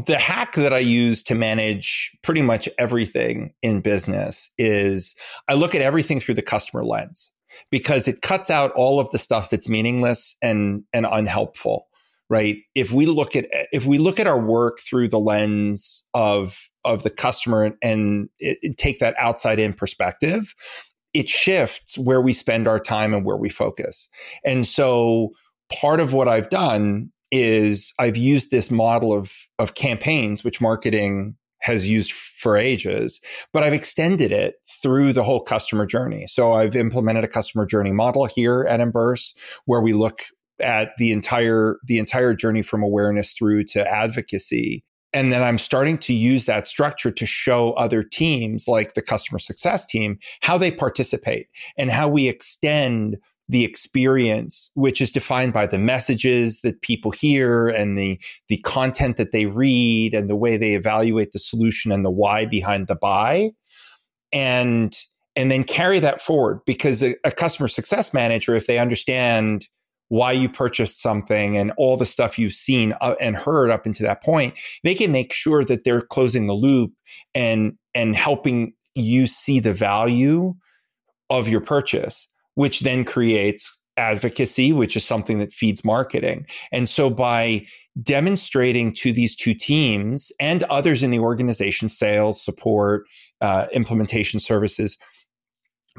the 0.07 0.19
hack 0.19 0.53
that 0.55 0.73
I 0.73 0.79
use 0.79 1.23
to 1.25 1.35
manage 1.35 2.17
pretty 2.23 2.43
much 2.43 2.69
everything 2.79 3.53
in 3.63 3.81
business 3.81 4.51
is 4.59 5.17
I 5.49 5.55
look 5.55 5.75
at 5.75 5.83
everything 5.83 6.21
through 6.21 6.35
the 6.35 6.43
customer 6.43 6.85
lens 6.85 7.33
because 7.71 8.07
it 8.07 8.23
cuts 8.23 8.51
out 8.51 8.71
all 8.73 9.01
of 9.01 9.11
the 9.11 9.19
stuff 9.19 9.51
that's 9.51 9.69
meaningless 9.69 10.37
and 10.43 10.85
and 10.93 11.07
unhelpful 11.11 11.87
right? 12.31 12.59
If 12.75 12.93
we 12.93 13.07
look 13.07 13.35
at 13.35 13.47
if 13.73 13.87
we 13.87 13.97
look 13.97 14.21
at 14.21 14.27
our 14.27 14.39
work 14.39 14.81
through 14.81 15.09
the 15.09 15.19
lens 15.19 16.05
of 16.13 16.69
of 16.85 17.03
the 17.03 17.11
customer 17.11 17.75
and 17.83 18.29
it, 18.39 18.59
it 18.61 18.77
take 18.77 18.99
that 18.99 19.15
outside 19.19 19.59
in 19.59 19.73
perspective 19.73 20.55
it 21.15 21.27
shifts 21.27 21.97
where 21.97 22.21
we 22.21 22.35
spend 22.35 22.69
our 22.69 22.79
time 22.79 23.15
and 23.15 23.25
where 23.25 23.39
we 23.39 23.49
focus. 23.49 24.11
And 24.45 24.67
so 24.67 25.31
part 25.71 26.01
of 26.01 26.15
what 26.15 26.29
i've 26.29 26.49
done 26.49 27.11
is 27.31 27.93
i've 27.99 28.17
used 28.17 28.51
this 28.51 28.71
model 28.71 29.13
of 29.13 29.33
of 29.59 29.75
campaigns 29.75 30.43
which 30.45 30.61
marketing 30.61 31.37
has 31.61 31.87
used 31.89 32.13
for 32.13 32.57
ages, 32.57 33.21
but 33.53 33.63
I've 33.63 33.73
extended 33.73 34.31
it 34.33 34.57
through 34.81 35.13
the 35.13 35.25
whole 35.25 35.41
customer 35.41 35.87
journey. 35.87 36.27
So 36.27 36.53
I've 36.53 36.77
implemented 36.77 37.25
a 37.25 37.29
customer 37.29 37.67
journey 37.67 37.93
model 37.93 38.27
here 38.27 38.65
at 38.69 38.81
Emburse 38.81 39.35
where 39.65 39.81
we 39.81 39.93
look 39.93 40.21
at 40.61 40.93
the 40.99 41.13
entire 41.13 41.77
the 41.87 41.99
entire 41.99 42.35
journey 42.35 42.63
from 42.63 42.83
awareness 42.83 43.33
through 43.33 43.63
to 43.63 43.89
advocacy 43.89 44.83
and 45.13 45.33
then 45.33 45.41
i'm 45.41 45.57
starting 45.57 45.97
to 45.97 46.13
use 46.13 46.47
that 46.47 46.67
structure 46.67 47.13
to 47.13 47.25
show 47.25 47.75
other 47.75 48.03
teams 48.03 48.67
like 48.67 48.95
the 48.95 49.01
customer 49.01 49.39
success 49.39 49.87
team 49.87 50.19
how 50.43 50.59
they 50.59 50.73
participate 50.73 51.47
and 51.77 51.93
how 51.93 52.09
we 52.09 52.29
extend 52.29 53.17
the 53.49 53.65
experience 53.65 54.71
which 54.75 55.01
is 55.01 55.11
defined 55.11 55.53
by 55.53 55.67
the 55.67 55.79
messages 55.79 56.61
that 56.61 56.83
people 56.83 57.11
hear 57.11 57.69
and 57.69 57.99
the 57.99 58.21
the 58.49 58.59
content 58.59 59.17
that 59.17 59.33
they 59.33 59.47
read 59.47 60.15
and 60.15 60.29
the 60.29 60.37
way 60.37 60.57
they 60.57 60.75
evaluate 60.75 61.33
the 61.33 61.39
solution 61.39 61.91
and 61.91 62.05
the 62.05 62.11
why 62.11 62.45
behind 62.45 62.87
the 62.87 62.97
buy. 62.97 63.51
And 64.33 64.97
and 65.35 65.53
then 65.53 65.63
carry 65.63 66.01
that 66.01 66.21
forward 66.21 66.61
because 66.67 67.03
a, 67.03 67.15
a 67.25 67.31
customer 67.31 67.69
success 67.69 68.13
manager 68.13 68.55
if 68.55 68.67
they 68.67 68.79
understand 68.79 69.69
why 70.09 70.33
you 70.33 70.49
purchased 70.49 71.01
something 71.01 71.57
and 71.57 71.71
all 71.77 71.97
the 71.97 72.07
stuff 72.07 72.39
you've 72.39 72.55
seen 72.55 72.95
uh, 73.01 73.15
and 73.21 73.37
heard 73.37 73.71
up 73.71 73.87
into 73.87 74.03
that 74.03 74.23
point 74.23 74.55
they 74.83 74.95
can 74.95 75.13
make 75.13 75.33
sure 75.33 75.65
that 75.65 75.85
they're 75.85 76.01
closing 76.01 76.47
the 76.47 76.55
loop 76.55 76.93
and 77.35 77.75
and 77.95 78.17
helping 78.17 78.73
you 78.95 79.27
see 79.27 79.61
the 79.61 79.73
value 79.73 80.55
of 81.31 81.49
your 81.49 81.61
purchase 81.61 82.29
which 82.59 82.81
then 82.81 83.05
creates 83.05 83.79
advocacy 83.97 84.73
which 84.73 84.97
is 84.97 85.05
something 85.05 85.39
that 85.39 85.53
feeds 85.53 85.85
marketing 85.85 86.47
and 86.73 86.89
so 86.89 87.09
by 87.09 87.65
demonstrating 88.03 88.93
to 88.93 89.13
these 89.13 89.35
two 89.35 89.55
teams 89.55 90.31
and 90.39 90.63
others 90.65 91.03
in 91.03 91.11
the 91.11 91.19
organization 91.19 91.89
sales 91.89 92.43
support 92.45 93.05
uh, 93.41 93.67
implementation 93.73 94.41
services 94.41 94.99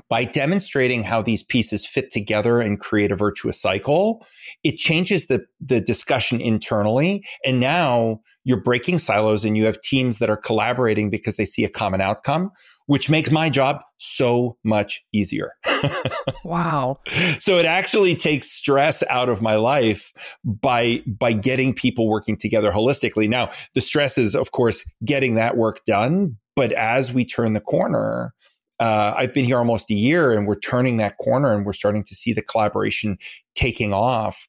by 0.07 0.23
demonstrating 0.23 1.03
how 1.03 1.21
these 1.21 1.43
pieces 1.43 1.85
fit 1.85 2.09
together 2.11 2.61
and 2.61 2.79
create 2.79 3.11
a 3.11 3.15
virtuous 3.15 3.61
cycle, 3.61 4.25
it 4.63 4.77
changes 4.77 5.27
the, 5.27 5.45
the 5.59 5.81
discussion 5.81 6.39
internally. 6.39 7.25
And 7.45 7.59
now 7.59 8.21
you're 8.43 8.61
breaking 8.61 8.99
silos 8.99 9.43
and 9.43 9.57
you 9.57 9.65
have 9.65 9.81
teams 9.81 10.19
that 10.19 10.29
are 10.29 10.37
collaborating 10.37 11.09
because 11.09 11.35
they 11.35 11.45
see 11.45 11.63
a 11.63 11.69
common 11.69 12.01
outcome, 12.01 12.51
which 12.89 13.07
makes 13.07 13.29
my 13.29 13.51
job 13.51 13.81
so 13.99 14.57
much 14.63 15.05
easier. 15.13 15.51
wow. 16.43 16.99
So 17.37 17.59
it 17.59 17.65
actually 17.65 18.15
takes 18.15 18.49
stress 18.49 19.03
out 19.11 19.29
of 19.29 19.43
my 19.43 19.57
life 19.57 20.11
by 20.43 21.03
by 21.05 21.33
getting 21.33 21.75
people 21.75 22.07
working 22.09 22.35
together 22.35 22.71
holistically. 22.71 23.29
Now, 23.29 23.51
the 23.75 23.81
stress 23.81 24.17
is 24.17 24.33
of 24.33 24.53
course 24.53 24.91
getting 25.05 25.35
that 25.35 25.55
work 25.55 25.85
done, 25.85 26.37
but 26.55 26.71
as 26.71 27.13
we 27.13 27.25
turn 27.25 27.53
the 27.53 27.61
corner, 27.61 28.33
uh, 28.79 29.13
I've 29.15 29.35
been 29.35 29.45
here 29.45 29.59
almost 29.59 29.91
a 29.91 29.93
year 29.95 30.31
and 30.31 30.47
we're 30.47 30.59
turning 30.59 30.97
that 30.97 31.17
corner 31.19 31.53
and 31.53 31.67
we're 31.67 31.73
starting 31.73 32.03
to 32.05 32.15
see 32.15 32.33
the 32.33 32.41
collaboration 32.41 33.19
taking 33.53 33.93
off. 33.93 34.47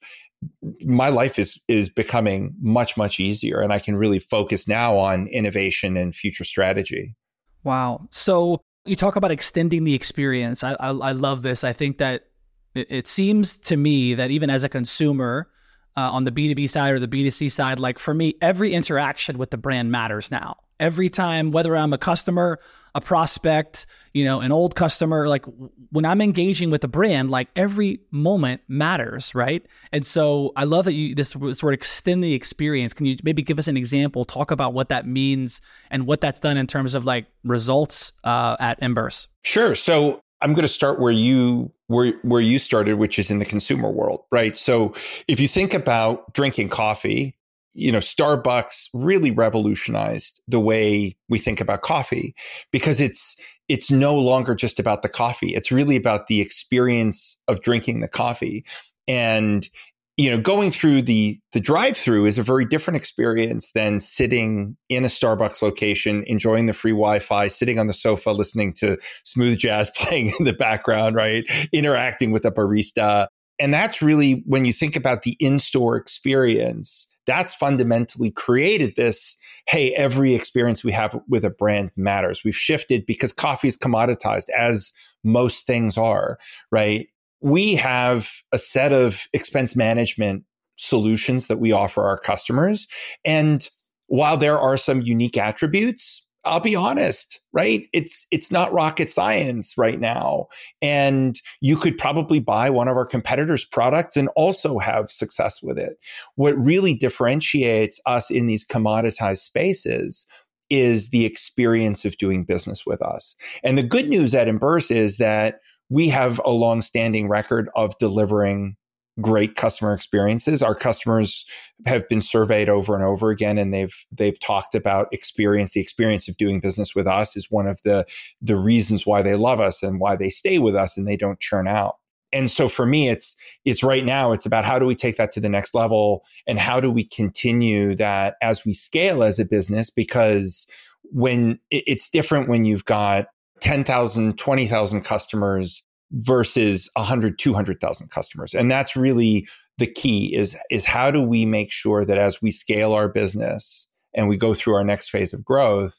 my 0.81 1.11
life 1.11 1.39
is 1.39 1.61
is 1.69 1.91
becoming 1.91 2.55
much 2.63 2.97
much 2.97 3.21
easier 3.21 3.61
and 3.61 3.75
i 3.75 3.79
can 3.79 3.95
really 3.95 4.19
focus 4.19 4.67
now 4.67 4.97
on 4.97 5.27
innovation 5.27 5.99
and 5.99 6.15
future 6.15 6.45
strategy 6.45 7.15
wow. 7.65 8.07
So 8.11 8.61
you 8.85 8.97
talk 8.97 9.17
about 9.17 9.31
extending 9.31 9.85
the 9.85 9.95
experience. 9.95 10.65
I 10.65 10.73
i, 10.75 10.89
I 10.89 11.13
love 11.13 11.43
this. 11.43 11.65
I 11.65 11.73
think 11.73 11.99
that 11.99 12.27
it, 12.75 12.87
it, 12.91 13.07
seems 13.07 13.59
to 13.59 13.77
me 13.77 14.15
that 14.15 14.31
even 14.31 14.51
as 14.51 14.65
a 14.65 14.69
consumer 14.69 15.49
uh, 15.97 16.11
on 16.13 16.25
the 16.25 16.31
b2b 16.31 16.71
side 16.71 16.93
or 16.93 16.99
the 16.99 17.09
b2c 17.09 17.51
side 17.51 17.79
like 17.81 17.99
for 17.99 18.15
me 18.15 18.35
every 18.41 18.73
interaction 18.73 19.39
with 19.39 19.51
the 19.51 19.57
brand 19.57 19.91
matters 19.91 20.31
now 20.31 20.57
every 20.81 21.09
time 21.09 21.53
whether 21.53 21.77
i'm 21.77 21.93
a 21.93 21.99
customer 21.99 22.59
a 22.95 23.01
prospect, 23.01 23.87
you 24.13 24.25
know, 24.25 24.41
an 24.41 24.53
old 24.53 24.75
customer, 24.75 25.29
like 25.29 25.45
when 25.91 26.05
I'm 26.05 26.21
engaging 26.21 26.71
with 26.71 26.81
the 26.81 26.89
brand, 26.89 27.31
like 27.31 27.49
every 27.55 28.01
moment 28.11 28.63
matters, 28.69 29.35
right? 29.35 29.65
And 29.93 30.07
so 30.07 30.53
I 30.57 30.65
love 30.65 30.85
that 30.87 30.95
you 30.95 31.15
this 31.15 31.31
sort 31.31 31.63
of 31.63 31.73
extend 31.73 32.25
the 32.25 32.35
experience. 32.35 32.93
Can 32.93 33.07
you 33.07 33.17
maybe 33.23 33.43
give 33.43 33.59
us 33.59 33.69
an 33.69 33.77
example, 33.77 34.25
talk 34.25 34.51
about 34.51 34.75
what 34.75 34.89
that 34.89 35.07
means 35.07 35.61
and 35.91 36.07
what 36.07 36.21
that's 36.21 36.41
done 36.41 36.57
in 36.57 36.67
terms 36.67 36.95
of 36.95 37.05
like 37.05 37.27
results 37.45 38.13
uh, 38.25 38.57
at 38.59 38.81
Emburse? 38.81 39.27
Sure. 39.45 39.75
So 39.75 40.21
I'm 40.43 40.55
going 40.55 40.63
to 40.63 40.69
start 40.69 40.99
where 40.99 41.13
you 41.13 41.71
where 41.87 42.13
where 42.23 42.41
you 42.41 42.59
started, 42.59 42.95
which 42.95 43.19
is 43.19 43.31
in 43.31 43.39
the 43.39 43.45
consumer 43.45 43.91
world, 43.91 44.23
right? 44.33 44.57
So 44.57 44.95
if 45.29 45.39
you 45.39 45.47
think 45.47 45.75
about 45.75 46.33
drinking 46.33 46.71
coffee, 46.71 47.37
you 47.75 47.93
know, 47.93 47.99
Starbucks 47.99 48.89
really 48.93 49.31
revolutionized 49.31 50.41
the 50.49 50.61
way 50.61 51.17
we 51.29 51.39
think 51.39 51.61
about 51.61 51.83
coffee 51.83 52.35
because 52.73 53.01
it's 53.01 53.37
it's 53.69 53.91
no 53.91 54.17
longer 54.17 54.55
just 54.55 54.81
about 54.81 55.03
the 55.03 55.09
coffee. 55.09 55.55
It's 55.55 55.71
really 55.71 55.97
about 55.97 56.27
the 56.27 56.41
experience 56.41 57.39
of 57.47 57.61
drinking 57.63 58.01
the 58.01 58.09
coffee. 58.09 58.65
And 59.07 59.69
you 60.17 60.31
know, 60.31 60.39
going 60.39 60.71
through 60.71 61.01
the 61.03 61.41
the 61.53 61.61
drive-through 61.61 62.27
is 62.27 62.37
a 62.37 62.43
very 62.43 62.67
different 62.67 62.99
experience 62.99 63.73
than 63.73 64.01
sitting 64.01 64.77
in 64.91 65.05
a 65.05 65.09
Starbucks 65.09 65.63
location, 65.63 66.25
enjoying 66.27 66.67
the 66.67 66.75
free 66.75 66.91
Wi-Fi, 66.93 67.49
sitting 67.49 67.79
on 67.79 67.87
the 67.87 67.95
sofa, 67.95 68.33
listening 68.33 68.75
to 68.75 68.99
smooth 69.25 69.57
jazz 69.57 69.91
playing 69.97 70.33
in 70.39 70.45
the 70.45 70.53
background, 70.53 71.17
right? 71.17 71.45
Interacting 71.73 72.33
with 72.33 72.45
a 72.45 72.51
barista. 72.51 73.29
And 73.59 73.73
that's 73.73 74.03
really 74.03 74.43
when 74.45 74.67
you 74.67 74.75
think 74.75 74.95
about 74.95 75.23
the 75.23 75.37
in-store 75.41 75.97
experience, 75.97 77.09
that's 77.31 77.55
fundamentally 77.55 78.33
created 78.33 78.97
this 78.97 79.37
hey, 79.69 79.95
every 79.95 80.35
experience 80.35 80.83
we 80.83 80.91
have 80.91 81.17
with 81.29 81.45
a 81.45 81.51
brand 81.51 81.93
matters. 81.97 82.43
We've 82.43 82.57
shifted 82.57 83.07
because 83.07 83.33
coffee 83.33 83.69
is 83.69 83.77
commoditized, 83.77 84.49
as 84.51 84.93
most 85.23 85.65
things 85.65 85.97
are, 85.97 86.39
right? 86.73 87.07
We 87.41 87.77
have 87.77 88.33
a 88.53 88.59
set 88.59 88.93
of 88.93 89.29
expense 89.33 89.77
management 89.77 90.45
solutions 90.77 91.47
that 91.47 91.59
we 91.59 91.71
offer 91.71 92.03
our 92.03 92.19
customers. 92.19 92.89
And 93.25 93.69
while 94.09 94.37
there 94.37 94.59
are 94.59 94.77
some 94.77 95.03
unique 95.03 95.37
attributes, 95.37 96.27
I'll 96.45 96.61
be 96.61 96.75
honest, 96.75 97.41
right? 97.53 97.87
It's 97.93 98.27
it's 98.31 98.51
not 98.51 98.73
rocket 98.73 99.11
science 99.11 99.75
right 99.77 100.01
now. 100.01 100.47
And 100.81 101.39
you 101.61 101.77
could 101.77 101.99
probably 101.99 102.41
buy 102.41 102.71
one 102.71 102.89
of 102.89 102.97
our 102.97 103.05
competitors' 103.05 103.65
products 103.65 104.17
and 104.17 104.31
also 104.37 104.79
have 104.79 105.11
success 105.11 105.63
with 105.63 105.79
it. 105.79 105.99
What 106.37 106.57
really 106.57 106.95
differentiates 106.95 108.01
us 108.07 108.31
in 108.31 108.47
these 108.47 108.65
commoditized 108.65 109.39
spaces 109.39 110.27
is 110.71 111.11
the 111.11 111.27
experience 111.27 112.05
of 112.05 112.17
doing 112.17 112.45
business 112.45 112.87
with 112.87 113.03
us. 113.03 113.35
And 113.63 113.77
the 113.77 113.83
good 113.83 114.09
news 114.09 114.35
at 114.35 114.49
Emburse 114.49 114.95
is 114.95 115.19
that 115.19 115.61
we 115.89 116.09
have 116.09 116.41
a 116.45 116.51
long-standing 116.51 117.29
record 117.29 117.69
of 117.75 117.99
delivering 117.99 118.77
great 119.21 119.55
customer 119.55 119.93
experiences. 119.93 120.63
Our 120.63 120.75
customers 120.75 121.45
have 121.87 122.09
been 122.09 122.21
surveyed 122.21 122.69
over 122.69 122.95
and 122.95 123.05
over 123.05 123.31
again 123.31 123.59
and 123.59 123.73
they've 123.73 123.95
they've 124.13 124.39
talked 124.39 124.75
about 124.75 125.09
experience 125.13 125.73
the 125.73 125.81
experience 125.81 126.29
of 126.29 126.37
doing 126.37 126.61
business 126.61 126.95
with 126.95 127.07
us 127.07 127.37
is 127.37 127.51
one 127.51 127.67
of 127.67 127.81
the 127.85 128.07
the 128.41 128.57
reasons 128.57 129.07
why 129.07 129.23
they 129.23 129.35
love 129.35 129.61
us 129.61 129.83
and 129.83 130.01
why 130.01 130.17
they 130.17 130.29
stay 130.29 130.59
with 130.59 130.75
us 130.75 130.97
and 130.97 131.09
they 131.09 131.17
don't 131.17 131.41
churn 131.41 131.67
out. 131.67 131.97
And 132.33 132.51
so 132.51 132.69
for 132.69 132.87
me 132.87 133.09
it's 133.09 133.37
it's 133.65 133.83
right 133.83 134.05
now 134.05 134.33
it's 134.33 134.47
about 134.47 134.65
how 134.65 134.79
do 134.79 134.87
we 134.87 134.95
take 134.95 135.17
that 135.17 135.33
to 135.33 135.41
the 135.41 135.49
next 135.49 135.75
level 135.75 136.25
and 136.47 136.59
how 136.59 136.81
do 136.81 136.91
we 136.91 137.05
continue 137.05 137.97
that 137.97 138.37
as 138.43 138.65
we 138.65 138.75
scale 138.75 139.23
as 139.23 139.39
a 139.39 139.45
business 139.45 139.91
because 139.91 140.67
when 141.13 141.59
it's 141.71 142.09
different 142.09 142.49
when 142.49 142.65
you've 142.65 142.85
got 142.85 143.27
10,000 143.61 144.39
20,000 144.39 145.03
customers 145.03 145.85
versus 146.13 146.89
100 146.95 147.39
200,000 147.39 148.11
customers. 148.11 148.55
And 148.55 148.71
that's 148.71 148.97
really 148.97 149.49
the 149.79 149.87
key 149.87 150.35
is 150.35 150.57
is 150.71 150.85
how 150.85 151.11
do 151.11 151.23
we 151.23 151.47
make 151.47 151.73
sure 151.73 152.05
that 152.05 152.19
as 152.19 152.43
we 152.43 152.51
scale 152.51 152.93
our 152.93 153.09
business 153.09 153.89
and 154.15 154.29
we 154.29 154.37
go 154.37 154.55
through 154.55 154.75
our 154.75 154.85
next 154.85 155.09
phase 155.09 155.33
of 155.33 155.45
growth 155.45 155.97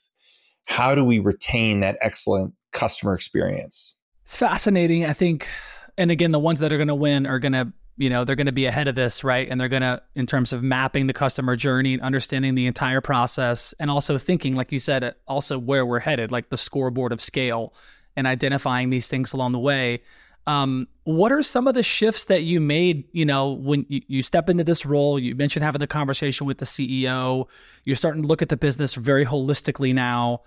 how 0.65 0.95
do 0.95 1.03
we 1.03 1.19
retain 1.19 1.81
that 1.81 1.97
excellent 2.01 2.53
customer 2.71 3.13
experience? 3.13 3.95
It's 4.23 4.37
fascinating. 4.37 5.05
I 5.05 5.13
think 5.13 5.47
and 5.97 6.11
again 6.11 6.31
the 6.31 6.39
ones 6.39 6.59
that 6.59 6.71
are 6.71 6.77
going 6.77 6.87
to 6.87 6.95
win 6.95 7.25
are 7.25 7.39
going 7.39 7.51
to 7.53 7.71
you 7.97 8.09
know 8.09 8.23
they're 8.23 8.37
going 8.37 8.45
to 8.45 8.53
be 8.53 8.65
ahead 8.65 8.87
of 8.87 8.95
this 8.95 9.23
right? 9.23 9.47
And 9.49 9.59
they're 9.59 9.69
going 9.69 9.81
to 9.81 10.01
in 10.15 10.25
terms 10.25 10.53
of 10.53 10.63
mapping 10.63 11.07
the 11.07 11.13
customer 11.13 11.55
journey 11.55 11.93
and 11.93 12.01
understanding 12.01 12.55
the 12.55 12.67
entire 12.67 13.01
process 13.01 13.73
and 13.79 13.91
also 13.91 14.17
thinking 14.17 14.55
like 14.55 14.71
you 14.71 14.79
said 14.79 15.15
also 15.27 15.59
where 15.59 15.85
we're 15.85 15.99
headed 15.99 16.31
like 16.31 16.49
the 16.49 16.57
scoreboard 16.57 17.11
of 17.11 17.21
scale 17.21 17.73
and 18.15 18.27
identifying 18.27 18.89
these 18.89 19.07
things 19.07 19.33
along 19.33 19.51
the 19.51 19.59
way. 19.59 20.01
Um, 20.47 20.87
what 21.03 21.31
are 21.31 21.43
some 21.43 21.67
of 21.67 21.75
the 21.75 21.83
shifts 21.83 22.25
that 22.25 22.43
you 22.43 22.59
made, 22.59 23.05
you 23.11 23.25
know, 23.25 23.51
when 23.51 23.85
you, 23.89 24.01
you 24.07 24.21
step 24.23 24.49
into 24.49 24.63
this 24.63 24.85
role? 24.85 25.19
You 25.19 25.35
mentioned 25.35 25.63
having 25.63 25.79
the 25.79 25.87
conversation 25.87 26.47
with 26.47 26.57
the 26.57 26.65
CEO. 26.65 27.47
You're 27.85 27.95
starting 27.95 28.23
to 28.23 28.27
look 28.27 28.41
at 28.41 28.49
the 28.49 28.57
business 28.57 28.95
very 28.95 29.25
holistically 29.25 29.93
now. 29.93 30.41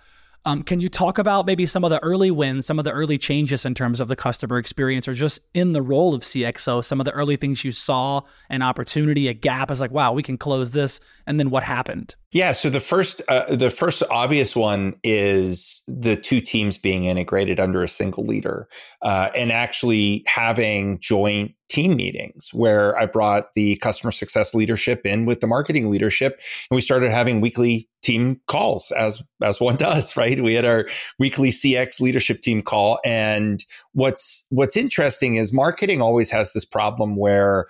Um, 0.47 0.61
can 0.61 0.79
you 0.79 0.89
talk 0.89 1.17
about 1.17 1.47
maybe 1.47 1.65
some 1.65 1.83
of 1.83 1.89
the 1.89 2.01
early 2.03 2.29
wins, 2.29 2.67
some 2.67 2.77
of 2.77 2.85
the 2.85 2.91
early 2.91 3.17
changes 3.17 3.65
in 3.65 3.73
terms 3.73 3.99
of 3.99 4.07
the 4.07 4.15
customer 4.15 4.59
experience, 4.59 5.07
or 5.07 5.13
just 5.13 5.39
in 5.55 5.71
the 5.71 5.81
role 5.81 6.13
of 6.13 6.21
CXO, 6.21 6.83
some 6.83 7.01
of 7.01 7.05
the 7.05 7.11
early 7.13 7.35
things 7.35 7.63
you 7.63 7.71
saw, 7.71 8.21
an 8.49 8.61
opportunity, 8.61 9.27
a 9.27 9.33
gap, 9.33 9.71
is 9.71 9.81
like, 9.81 9.89
wow, 9.89 10.13
we 10.13 10.21
can 10.21 10.37
close 10.37 10.69
this, 10.69 10.99
and 11.25 11.39
then 11.39 11.49
what 11.49 11.63
happened? 11.63 12.13
Yeah, 12.35 12.51
so 12.51 12.69
the 12.69 12.81
first, 12.81 13.21
uh, 13.29 13.55
the 13.55 13.69
first 13.69 14.03
obvious 14.11 14.57
one 14.57 14.95
is 15.05 15.81
the 15.87 16.17
two 16.17 16.41
teams 16.41 16.77
being 16.77 17.05
integrated 17.05 17.61
under 17.61 17.81
a 17.81 17.87
single 17.87 18.25
leader, 18.25 18.67
uh, 19.01 19.29
and 19.37 19.53
actually 19.53 20.25
having 20.27 20.99
joint 20.99 21.53
team 21.69 21.95
meetings 21.95 22.49
where 22.51 22.97
I 22.97 23.05
brought 23.05 23.53
the 23.53 23.77
customer 23.77 24.11
success 24.11 24.53
leadership 24.53 25.05
in 25.05 25.25
with 25.25 25.39
the 25.39 25.47
marketing 25.47 25.89
leadership 25.89 26.41
and 26.69 26.75
we 26.75 26.81
started 26.81 27.09
having 27.09 27.39
weekly 27.39 27.87
team 28.03 28.41
calls 28.47 28.91
as 28.91 29.23
as 29.41 29.61
one 29.61 29.75
does, 29.77 30.17
right? 30.17 30.43
We 30.43 30.55
had 30.55 30.65
our 30.65 30.89
weekly 31.17 31.51
CX 31.51 32.01
leadership 32.01 32.41
team 32.41 32.61
call 32.61 32.99
and 33.05 33.63
what's 33.93 34.45
what's 34.49 34.75
interesting 34.75 35.35
is 35.35 35.53
marketing 35.53 36.01
always 36.01 36.29
has 36.31 36.51
this 36.51 36.65
problem 36.65 37.15
where 37.15 37.67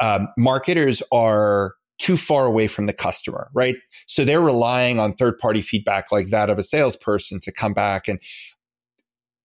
um, 0.00 0.28
marketers 0.36 1.02
are 1.12 1.74
too 1.98 2.16
far 2.16 2.46
away 2.46 2.66
from 2.66 2.86
the 2.86 2.92
customer, 2.92 3.50
right? 3.52 3.76
So 4.06 4.24
they're 4.24 4.40
relying 4.40 4.98
on 4.98 5.14
third 5.14 5.38
party 5.38 5.62
feedback 5.62 6.12
like 6.12 6.30
that 6.30 6.50
of 6.50 6.58
a 6.58 6.62
salesperson 6.62 7.40
to 7.40 7.52
come 7.52 7.74
back 7.74 8.08
and 8.08 8.20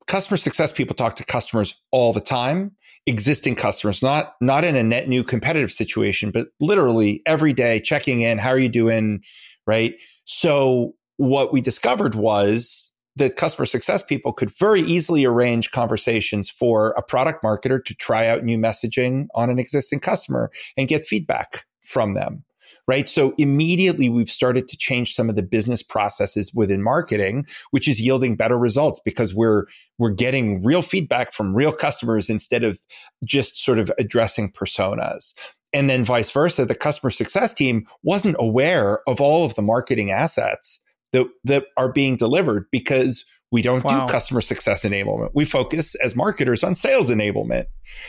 customer 0.06 0.38
success 0.38 0.72
people 0.72 0.94
talk 0.94 1.16
to 1.16 1.24
customers 1.24 1.76
all 1.92 2.12
the 2.12 2.20
time 2.20 2.72
existing 3.06 3.56
customers 3.56 4.04
not 4.04 4.34
not 4.42 4.66
in 4.66 4.76
a 4.76 4.84
net 4.84 5.08
new 5.08 5.24
competitive 5.24 5.72
situation 5.72 6.30
but 6.30 6.50
literally 6.60 7.22
every 7.26 7.54
day 7.54 7.80
checking 7.80 8.20
in 8.20 8.38
how 8.38 8.50
are 8.50 8.60
you 8.60 8.68
doing? 8.68 9.22
right? 9.66 9.96
So 10.26 10.94
what 11.18 11.54
we 11.54 11.62
discovered 11.62 12.16
was 12.16 12.92
that 13.16 13.36
customer 13.36 13.66
success 13.66 14.02
people 14.02 14.34
could 14.34 14.50
very 14.58 14.82
easily 14.82 15.24
arrange 15.24 15.72
conversations 15.72 16.50
for 16.50 16.92
a 16.92 17.04
product 17.04 17.44
marketer 17.44 17.84
to 17.84 17.96
try 17.96 18.28
out 18.28 18.44
new 18.44 18.58
messaging 18.58 19.28
on 19.36 19.50
an 19.50 19.60
existing 19.60 20.00
customer 20.00 20.50
and 20.78 20.88
get 20.88 21.06
feedback 21.06 21.66
from 21.84 22.14
them 22.14 22.44
right? 22.88 23.08
So 23.08 23.34
immediately 23.38 24.10
we've 24.10 24.30
started 24.30 24.68
to 24.68 24.78
change 24.78 25.14
some 25.14 25.30
of 25.30 25.36
the 25.36 25.44
business 25.44 25.82
processes 25.82 26.54
within 26.54 26.82
marketing, 26.82 27.46
which 27.72 27.88
is 27.88 28.02
yielding 28.02 28.36
better 28.36 28.58
results 28.58 29.00
because 29.04 29.34
we're, 29.34 29.66
we're 29.98 30.12
getting 30.12 30.62
real 30.64 30.82
feedback 30.82 31.32
from 31.32 31.56
real 31.56 31.72
customers 31.72 32.30
instead 32.30 32.64
of 32.64 32.80
just 33.24 33.58
sort 33.64 33.80
of 33.80 33.92
addressing 33.98 34.52
personas. 34.52 35.34
And 35.72 35.90
then 35.90 36.04
vice 36.04 36.30
versa, 36.30 36.66
the 36.66 36.76
customer 36.76 37.10
success 37.10 37.54
team 37.54 37.88
wasn't 38.04 38.36
aware 38.38 39.00
of 39.08 39.20
all 39.22 39.46
of 39.46 39.56
the 39.56 39.62
marketing 39.62 40.12
assets 40.12 40.80
that, 41.14 41.28
that 41.46 41.68
are 41.78 41.92
being 41.92 42.16
delivered 42.16 42.66
because 42.72 43.26
we 43.52 43.62
don't 43.62 43.84
wow. 43.84 44.06
do 44.06 44.12
customer 44.12 44.42
success 44.42 44.84
enablement. 44.84 45.30
We 45.34 45.46
focus 45.46 45.96
as 45.96 46.16
marketers 46.16 46.64
on 46.64 46.76
sales 46.76 47.10
enablement. 47.10 47.66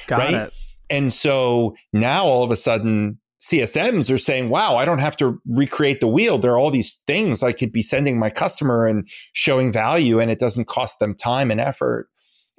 Got 0.08 0.18
right? 0.18 0.34
it. 0.34 0.56
And 0.90 1.12
so 1.12 1.76
now 1.92 2.24
all 2.24 2.42
of 2.42 2.50
a 2.50 2.56
sudden 2.56 3.18
CSMs 3.40 4.12
are 4.12 4.18
saying, 4.18 4.49
wow, 4.49 4.77
I 4.77 4.85
don't 4.85 5.01
have 5.01 5.16
to 5.18 5.40
recreate 5.47 6.01
the 6.01 6.09
wheel. 6.09 6.38
There 6.38 6.53
are 6.53 6.59
all 6.59 6.70
these 6.70 7.01
things 7.07 7.42
I 7.42 7.53
could 7.53 7.73
be 7.73 7.83
sending 7.83 8.18
my 8.18 8.31
customer 8.31 8.87
and 8.87 9.09
showing 9.33 9.73
value, 9.73 10.18
and 10.18 10.31
it 10.31 10.38
doesn't 10.38 10.66
cost 10.66 10.99
them 10.99 11.14
time 11.14 11.51
and 11.51 11.61
effort. 11.61 12.09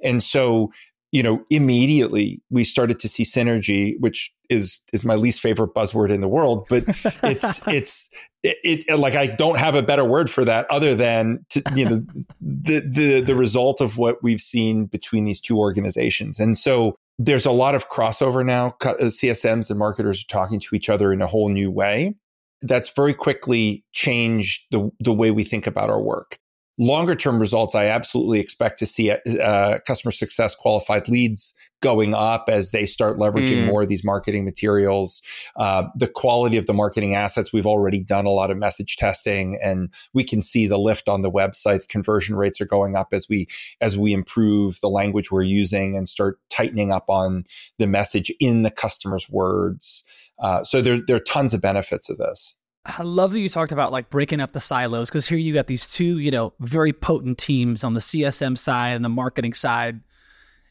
And 0.02 0.22
so 0.22 0.70
you 1.12 1.22
know, 1.22 1.42
immediately 1.50 2.42
we 2.50 2.64
started 2.64 2.98
to 2.98 3.08
see 3.08 3.22
synergy, 3.22 3.98
which 4.00 4.32
is 4.50 4.80
is 4.92 5.04
my 5.04 5.14
least 5.14 5.40
favorite 5.40 5.72
buzzword 5.72 6.10
in 6.10 6.20
the 6.20 6.28
world, 6.28 6.66
but 6.68 6.84
it's 7.22 7.62
it's 7.68 8.10
it, 8.42 8.84
it, 8.88 8.98
like 8.98 9.14
I 9.14 9.26
don't 9.26 9.58
have 9.58 9.74
a 9.74 9.82
better 9.82 10.04
word 10.04 10.28
for 10.28 10.44
that 10.44 10.66
other 10.70 10.94
than 10.94 11.44
to, 11.50 11.62
you 11.74 11.84
know 11.88 12.04
the 12.40 12.80
the 12.80 13.20
the 13.20 13.34
result 13.34 13.80
of 13.80 13.98
what 13.98 14.22
we've 14.22 14.40
seen 14.40 14.86
between 14.86 15.24
these 15.24 15.40
two 15.40 15.58
organizations. 15.58 16.38
And 16.38 16.58
so 16.58 16.98
there's 17.18 17.46
a 17.46 17.50
lot 17.50 17.74
of 17.74 17.88
crossover 17.88 18.44
now. 18.44 18.74
CSMs 18.80 19.70
uh, 19.70 19.72
and 19.72 19.78
marketers 19.78 20.22
are 20.22 20.32
talking 20.32 20.60
to 20.60 20.74
each 20.74 20.88
other 20.88 21.12
in 21.12 21.22
a 21.22 21.26
whole 21.26 21.48
new 21.48 21.70
way. 21.70 22.14
That's 22.62 22.90
very 22.90 23.14
quickly 23.14 23.84
changed 23.92 24.64
the 24.70 24.90
the 25.00 25.12
way 25.12 25.30
we 25.30 25.44
think 25.44 25.66
about 25.66 25.90
our 25.90 26.00
work 26.00 26.38
longer 26.78 27.14
term 27.14 27.38
results, 27.38 27.74
I 27.74 27.86
absolutely 27.86 28.40
expect 28.40 28.78
to 28.80 28.86
see 28.86 29.10
uh, 29.10 29.78
customer 29.86 30.12
success 30.12 30.54
qualified 30.54 31.08
leads 31.08 31.54
going 31.82 32.14
up 32.14 32.46
as 32.48 32.70
they 32.70 32.86
start 32.86 33.18
leveraging 33.18 33.64
mm. 33.64 33.66
more 33.66 33.82
of 33.82 33.88
these 33.88 34.04
marketing 34.04 34.44
materials. 34.44 35.22
Uh, 35.56 35.84
the 35.94 36.08
quality 36.08 36.56
of 36.56 36.66
the 36.66 36.74
marketing 36.74 37.14
assets, 37.14 37.52
we've 37.52 37.66
already 37.66 38.00
done 38.00 38.24
a 38.24 38.30
lot 38.30 38.50
of 38.50 38.56
message 38.56 38.96
testing, 38.96 39.58
and 39.62 39.90
we 40.14 40.24
can 40.24 40.40
see 40.40 40.66
the 40.66 40.78
lift 40.78 41.08
on 41.08 41.22
the 41.22 41.30
website. 41.30 41.86
Conversion 41.88 42.36
rates 42.36 42.60
are 42.60 42.66
going 42.66 42.96
up 42.96 43.08
as 43.12 43.28
we 43.28 43.46
as 43.80 43.98
we 43.98 44.12
improve 44.12 44.78
the 44.80 44.88
language 44.88 45.30
we're 45.30 45.42
using 45.42 45.96
and 45.96 46.08
start 46.08 46.38
tightening 46.50 46.90
up 46.90 47.04
on 47.08 47.44
the 47.78 47.86
message 47.86 48.32
in 48.40 48.62
the 48.62 48.70
customer's 48.70 49.28
words. 49.28 50.02
Uh, 50.38 50.62
so 50.64 50.80
there, 50.82 51.00
there 51.06 51.16
are 51.16 51.20
tons 51.20 51.54
of 51.54 51.62
benefits 51.62 52.10
of 52.10 52.18
this. 52.18 52.54
I 52.86 53.02
love 53.02 53.32
that 53.32 53.40
you 53.40 53.48
talked 53.48 53.72
about 53.72 53.92
like 53.92 54.10
breaking 54.10 54.40
up 54.40 54.52
the 54.52 54.60
silos 54.60 55.08
because 55.08 55.26
here 55.26 55.38
you 55.38 55.52
got 55.52 55.66
these 55.66 55.86
two, 55.86 56.18
you 56.18 56.30
know, 56.30 56.52
very 56.60 56.92
potent 56.92 57.38
teams 57.38 57.82
on 57.82 57.94
the 57.94 58.00
CSM 58.00 58.56
side 58.56 58.90
and 58.90 59.04
the 59.04 59.08
marketing 59.08 59.54
side. 59.54 60.00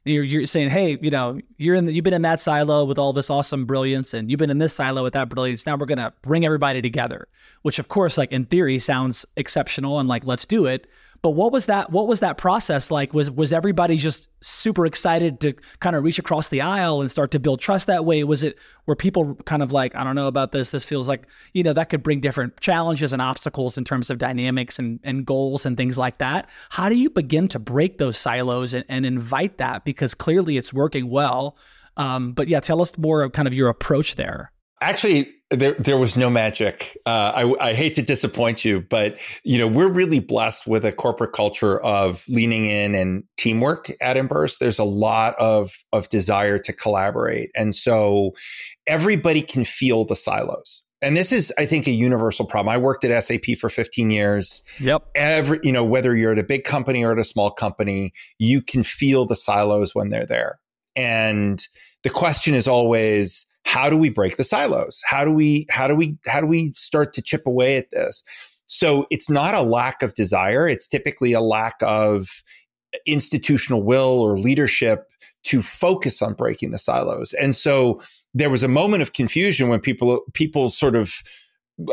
You're, 0.06 0.24
you're 0.24 0.46
saying, 0.46 0.70
hey, 0.70 1.00
you 1.02 1.10
know, 1.10 1.40
you're 1.58 1.76
in 1.76 1.88
the, 1.88 1.94
you've 1.94 2.04
been 2.04 2.14
in 2.14 2.22
that 2.22 2.40
silo 2.40 2.86
with 2.86 3.00
all 3.00 3.12
this 3.12 3.32
awesome 3.32 3.66
brilliance, 3.66 4.14
and 4.14 4.30
you've 4.30 4.38
been 4.38 4.52
in 4.52 4.60
this 4.60 4.74
silo 4.74 5.02
with 5.02 5.14
that 5.14 5.30
brilliance. 5.30 5.66
Now 5.66 5.78
we're 5.78 5.88
gonna 5.88 6.14
bring 6.22 6.46
everybody 6.46 6.82
together, 6.82 7.28
which 7.64 7.80
of 7.80 7.88
course, 7.88 8.18
like 8.18 8.32
in 8.32 8.46
theory, 8.46 8.78
sounds 8.78 9.26
exceptional 9.36 10.00
and 10.00 10.08
like 10.08 10.24
let's 10.24 10.46
do 10.46 10.68
it. 10.68 10.88
But 11.26 11.32
what 11.32 11.52
was 11.52 11.66
that? 11.66 11.90
What 11.90 12.08
was 12.08 12.20
that 12.20 12.38
process 12.38 12.92
like? 12.92 13.12
Was 13.16 13.32
was 13.32 13.52
everybody 13.52 13.98
just 13.98 14.30
super 14.42 14.86
excited 14.86 15.40
to 15.40 15.54
kind 15.80 15.96
of 15.96 16.04
reach 16.04 16.20
across 16.20 16.50
the 16.50 16.62
aisle 16.62 17.02
and 17.02 17.10
start 17.10 17.32
to 17.32 17.40
build 17.40 17.60
trust 17.60 17.88
that 17.88 18.06
way? 18.06 18.24
Was 18.24 18.44
it 18.44 18.60
were 18.86 18.96
people 18.96 19.34
kind 19.46 19.64
of 19.64 19.72
like, 19.72 19.96
I 19.96 20.04
don't 20.04 20.14
know 20.14 20.28
about 20.28 20.52
this. 20.52 20.70
This 20.70 20.86
feels 20.86 21.08
like 21.08 21.26
you 21.52 21.64
know 21.64 21.74
that 21.74 21.90
could 21.90 22.04
bring 22.04 22.20
different 22.20 22.60
challenges 22.60 23.12
and 23.12 23.24
obstacles 23.24 23.76
in 23.76 23.84
terms 23.86 24.12
of 24.12 24.20
dynamics 24.20 24.78
and 24.78 25.00
and 25.04 25.26
goals 25.26 25.66
and 25.66 25.76
things 25.76 25.98
like 25.98 26.20
that. 26.20 26.48
How 26.70 26.90
do 26.90 26.96
you 26.96 27.10
begin 27.10 27.48
to 27.48 27.58
break 27.58 27.98
those 27.98 28.20
silos 28.20 28.76
and, 28.76 28.86
and 28.88 29.04
invite 29.04 29.58
that? 29.58 29.84
Because 29.84 30.14
clearly 30.14 30.58
it's 30.58 30.72
working 30.72 31.10
well. 31.10 31.58
Um, 31.98 32.34
but 32.34 32.50
yeah, 32.50 32.60
tell 32.60 32.84
us 32.84 32.96
more 33.00 33.24
of 33.24 33.32
kind 33.32 33.48
of 33.48 33.54
your 33.56 33.70
approach 33.70 34.14
there. 34.14 34.52
Actually, 34.86 35.34
there 35.50 35.74
there 35.74 35.98
was 35.98 36.16
no 36.16 36.30
magic. 36.30 36.96
Uh, 37.08 37.32
I, 37.60 37.70
I 37.70 37.74
hate 37.74 37.96
to 37.96 38.04
disappoint 38.04 38.64
you, 38.64 38.82
but 38.82 39.18
you 39.44 39.58
know 39.58 39.68
we're 39.68 39.92
really 39.92 40.20
blessed 40.20 40.68
with 40.68 40.86
a 40.86 40.92
corporate 40.92 41.34
culture 41.34 41.80
of 41.80 42.24
leaning 42.30 42.66
in 42.66 42.94
and 42.94 43.24
teamwork 43.36 43.92
at 44.00 44.16
Emburse. 44.16 44.60
There's 44.60 44.78
a 44.78 44.84
lot 44.84 45.34
of 45.40 45.74
of 45.92 46.08
desire 46.10 46.60
to 46.60 46.72
collaborate, 46.72 47.50
and 47.56 47.74
so 47.74 48.36
everybody 48.86 49.42
can 49.42 49.66
feel 49.66 50.06
the 50.06 50.16
silos. 50.16 50.84
And 51.02 51.18
this 51.18 51.32
is, 51.32 51.52
I 51.58 51.66
think, 51.66 51.88
a 51.88 51.92
universal 51.92 52.46
problem. 52.46 52.74
I 52.74 52.78
worked 52.78 53.04
at 53.04 53.24
SAP 53.24 53.58
for 53.60 53.70
15 53.70 54.12
years. 54.12 54.64
Yep. 54.80 55.08
Every, 55.16 55.60
you 55.62 55.72
know, 55.72 55.84
whether 55.84 56.16
you're 56.16 56.32
at 56.32 56.40
a 56.40 56.44
big 56.44 56.64
company 56.64 57.04
or 57.04 57.12
at 57.12 57.20
a 57.20 57.24
small 57.24 57.52
company, 57.52 58.14
you 58.40 58.62
can 58.62 58.84
feel 58.84 59.26
the 59.26 59.36
silos 59.36 59.94
when 59.94 60.10
they're 60.10 60.26
there. 60.26 60.60
And 60.96 61.64
the 62.04 62.10
question 62.10 62.56
is 62.56 62.68
always, 62.68 63.46
how 63.66 63.90
do 63.90 63.98
we 63.98 64.10
break 64.10 64.38
the 64.38 64.44
silos? 64.44 65.02
How 65.06 65.26
do 65.26 65.32
we, 65.32 65.66
how 65.70 65.88
do 65.88 65.96
we, 65.96 66.18
how 66.26 66.40
do 66.40 66.48
we 66.48 66.72
start 66.76 67.14
to 67.14 67.22
chip 67.22 67.46
away 67.46 67.78
at 67.78 67.92
this? 67.92 68.24
So 68.68 69.06
it's 69.12 69.30
not 69.30 69.54
a 69.54 69.62
lack 69.62 70.02
of 70.02 70.14
desire. 70.14 70.68
It's 70.68 70.88
typically 70.88 71.34
a 71.34 71.42
lack 71.42 71.76
of 71.82 72.44
institutional 73.06 73.84
will 73.84 74.22
or 74.22 74.40
leadership 74.40 75.06
to 75.44 75.62
focus 75.62 76.22
on 76.22 76.34
breaking 76.34 76.72
the 76.72 76.80
silos. 76.80 77.34
And 77.34 77.56
so 77.56 78.02
there 78.34 78.50
was 78.50 78.64
a 78.64 78.68
moment 78.68 79.04
of 79.04 79.14
confusion 79.14 79.70
when 79.70 79.80
people, 79.80 80.22
people 80.34 80.70
sort 80.70 80.96
of, 80.96 81.22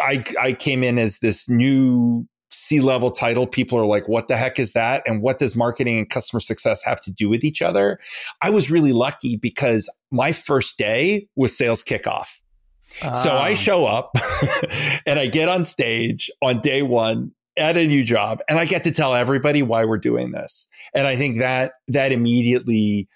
I, 0.00 0.24
I 0.40 0.52
came 0.52 0.84
in 0.84 0.98
as 0.98 1.18
this 1.18 1.48
new 1.48 2.26
C 2.52 2.80
level 2.80 3.10
title, 3.10 3.46
people 3.46 3.78
are 3.78 3.86
like, 3.86 4.08
what 4.08 4.28
the 4.28 4.36
heck 4.36 4.58
is 4.58 4.72
that? 4.72 5.02
And 5.06 5.22
what 5.22 5.38
does 5.38 5.56
marketing 5.56 5.98
and 5.98 6.08
customer 6.08 6.40
success 6.40 6.82
have 6.84 7.00
to 7.02 7.10
do 7.10 7.28
with 7.28 7.44
each 7.44 7.62
other? 7.62 7.98
I 8.42 8.50
was 8.50 8.70
really 8.70 8.92
lucky 8.92 9.36
because 9.36 9.88
my 10.10 10.32
first 10.32 10.78
day 10.78 11.28
was 11.34 11.56
sales 11.56 11.82
kickoff. 11.82 12.40
So 13.00 13.30
I 13.30 13.52
ah. 13.52 13.54
show 13.54 13.86
up 13.86 14.16
and 15.06 15.18
I 15.18 15.26
get 15.26 15.48
on 15.48 15.64
stage 15.64 16.30
on 16.42 16.60
day 16.60 16.82
one 16.82 17.32
at 17.56 17.76
a 17.76 17.86
new 17.86 18.04
job 18.04 18.40
and 18.48 18.58
I 18.58 18.66
get 18.66 18.84
to 18.84 18.90
tell 18.90 19.14
everybody 19.14 19.62
why 19.62 19.84
we're 19.84 19.98
doing 19.98 20.32
this. 20.32 20.68
And 20.94 21.06
I 21.06 21.16
think 21.16 21.38
that 21.38 21.72
that 21.88 22.12
immediately 22.12 23.08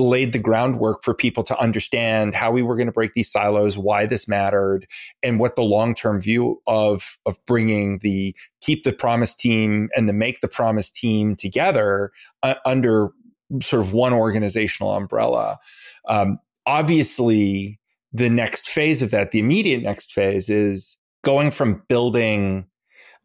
laid 0.00 0.32
the 0.32 0.38
groundwork 0.38 1.02
for 1.02 1.14
people 1.14 1.42
to 1.44 1.58
understand 1.60 2.34
how 2.34 2.50
we 2.50 2.62
were 2.62 2.76
going 2.76 2.86
to 2.86 2.92
break 2.92 3.14
these 3.14 3.30
silos, 3.30 3.78
why 3.78 4.06
this 4.06 4.26
mattered, 4.26 4.86
and 5.22 5.38
what 5.38 5.56
the 5.56 5.62
long 5.62 5.94
term 5.94 6.20
view 6.20 6.60
of 6.66 7.18
of 7.26 7.38
bringing 7.46 7.98
the 7.98 8.34
keep 8.60 8.84
the 8.84 8.92
promise 8.92 9.34
team 9.34 9.88
and 9.96 10.08
the 10.08 10.12
make 10.12 10.40
the 10.40 10.48
promise 10.48 10.90
team 10.90 11.36
together 11.36 12.10
uh, 12.42 12.54
under 12.64 13.10
sort 13.62 13.82
of 13.82 13.92
one 13.92 14.12
organizational 14.12 14.94
umbrella. 14.94 15.58
Um, 16.06 16.38
obviously, 16.66 17.78
the 18.12 18.30
next 18.30 18.68
phase 18.68 19.02
of 19.02 19.10
that, 19.10 19.30
the 19.30 19.38
immediate 19.38 19.82
next 19.82 20.12
phase, 20.12 20.48
is 20.48 20.96
going 21.22 21.50
from 21.50 21.82
building 21.88 22.66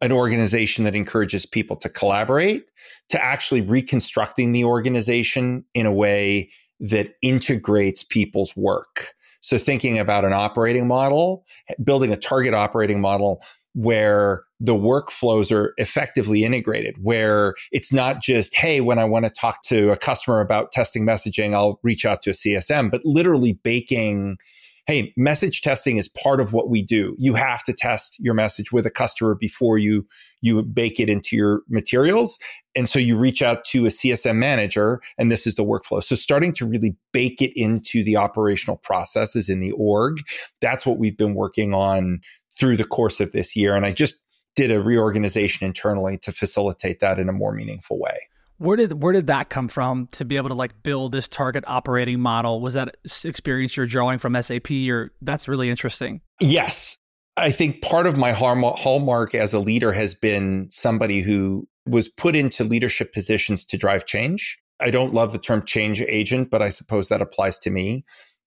an 0.00 0.12
organization 0.12 0.84
that 0.84 0.94
encourages 0.94 1.46
people 1.46 1.76
to 1.76 1.88
collaborate 1.88 2.66
to 3.08 3.24
actually 3.24 3.62
reconstructing 3.62 4.52
the 4.52 4.64
organization 4.64 5.64
in 5.74 5.86
a 5.86 5.92
way 5.92 6.50
that 6.80 7.14
integrates 7.22 8.02
people's 8.02 8.54
work. 8.56 9.14
So 9.40 9.58
thinking 9.58 9.98
about 9.98 10.24
an 10.24 10.32
operating 10.32 10.88
model, 10.88 11.44
building 11.82 12.12
a 12.12 12.16
target 12.16 12.52
operating 12.52 13.00
model 13.00 13.42
where 13.74 14.42
the 14.58 14.74
workflows 14.74 15.52
are 15.52 15.74
effectively 15.76 16.42
integrated, 16.42 16.96
where 17.02 17.54
it's 17.72 17.92
not 17.92 18.22
just, 18.22 18.56
hey, 18.56 18.80
when 18.80 18.98
I 18.98 19.04
want 19.04 19.26
to 19.26 19.30
talk 19.30 19.62
to 19.64 19.90
a 19.90 19.96
customer 19.96 20.40
about 20.40 20.72
testing 20.72 21.06
messaging, 21.06 21.54
I'll 21.54 21.78
reach 21.82 22.06
out 22.06 22.22
to 22.22 22.30
a 22.30 22.32
CSM, 22.32 22.90
but 22.90 23.04
literally 23.04 23.52
baking 23.62 24.38
hey, 24.86 25.12
message 25.16 25.62
testing 25.62 25.96
is 25.96 26.08
part 26.08 26.40
of 26.40 26.52
what 26.52 26.70
we 26.70 26.80
do. 26.80 27.16
You 27.18 27.34
have 27.34 27.64
to 27.64 27.72
test 27.72 28.16
your 28.20 28.34
message 28.34 28.70
with 28.70 28.86
a 28.86 28.90
customer 28.90 29.34
before 29.34 29.78
you 29.78 30.06
you 30.42 30.62
bake 30.62 31.00
it 31.00 31.08
into 31.08 31.34
your 31.34 31.62
materials. 31.68 32.38
And 32.76 32.88
so 32.88 32.98
you 32.98 33.16
reach 33.16 33.42
out 33.42 33.64
to 33.66 33.86
a 33.86 33.88
CSM 33.88 34.36
manager 34.36 35.00
and 35.18 35.32
this 35.32 35.46
is 35.46 35.56
the 35.56 35.64
workflow. 35.64 36.02
So 36.04 36.14
starting 36.14 36.52
to 36.54 36.66
really 36.66 36.94
bake 37.12 37.42
it 37.42 37.52
into 37.56 38.04
the 38.04 38.16
operational 38.16 38.76
processes 38.76 39.48
in 39.48 39.60
the 39.60 39.72
org. 39.72 40.18
That's 40.60 40.86
what 40.86 40.98
we've 40.98 41.16
been 41.16 41.34
working 41.34 41.74
on 41.74 42.20
through 42.58 42.76
the 42.76 42.84
course 42.84 43.18
of 43.18 43.32
this 43.32 43.56
year. 43.56 43.74
And 43.74 43.84
I 43.84 43.92
just 43.92 44.16
did 44.54 44.70
a 44.70 44.80
reorganization 44.80 45.66
internally 45.66 46.16
to 46.18 46.32
facilitate 46.32 47.00
that 47.00 47.18
in 47.18 47.28
a 47.28 47.32
more 47.32 47.52
meaningful 47.52 47.98
way. 47.98 48.16
Where 48.58 48.76
did 48.76 49.02
where 49.02 49.12
did 49.12 49.26
that 49.26 49.50
come 49.50 49.68
from 49.68 50.08
to 50.12 50.24
be 50.24 50.36
able 50.36 50.48
to 50.48 50.54
like 50.54 50.82
build 50.82 51.12
this 51.12 51.28
target 51.28 51.64
operating 51.66 52.20
model? 52.20 52.60
Was 52.60 52.74
that 52.74 52.96
experience 53.24 53.76
you're 53.76 53.86
drawing 53.86 54.18
from 54.18 54.40
SAP 54.40 54.70
or 54.88 55.12
that's 55.22 55.48
really 55.48 55.70
interesting? 55.70 56.20
Yes. 56.40 56.96
I 57.36 57.50
think 57.50 57.82
part 57.82 58.06
of 58.06 58.16
my 58.16 58.32
hallmark 58.32 59.34
as 59.34 59.52
a 59.52 59.60
leader 59.60 59.92
has 59.92 60.14
been 60.14 60.68
somebody 60.70 61.20
who 61.20 61.68
was 61.86 62.08
put 62.08 62.34
into 62.34 62.64
leadership 62.64 63.12
positions 63.12 63.64
to 63.66 63.76
drive 63.76 64.06
change. 64.06 64.58
I 64.80 64.90
don't 64.90 65.12
love 65.12 65.32
the 65.32 65.38
term 65.38 65.64
change 65.64 66.00
agent, 66.00 66.50
but 66.50 66.62
I 66.62 66.70
suppose 66.70 67.08
that 67.08 67.20
applies 67.20 67.58
to 67.60 67.70
me. 67.70 68.04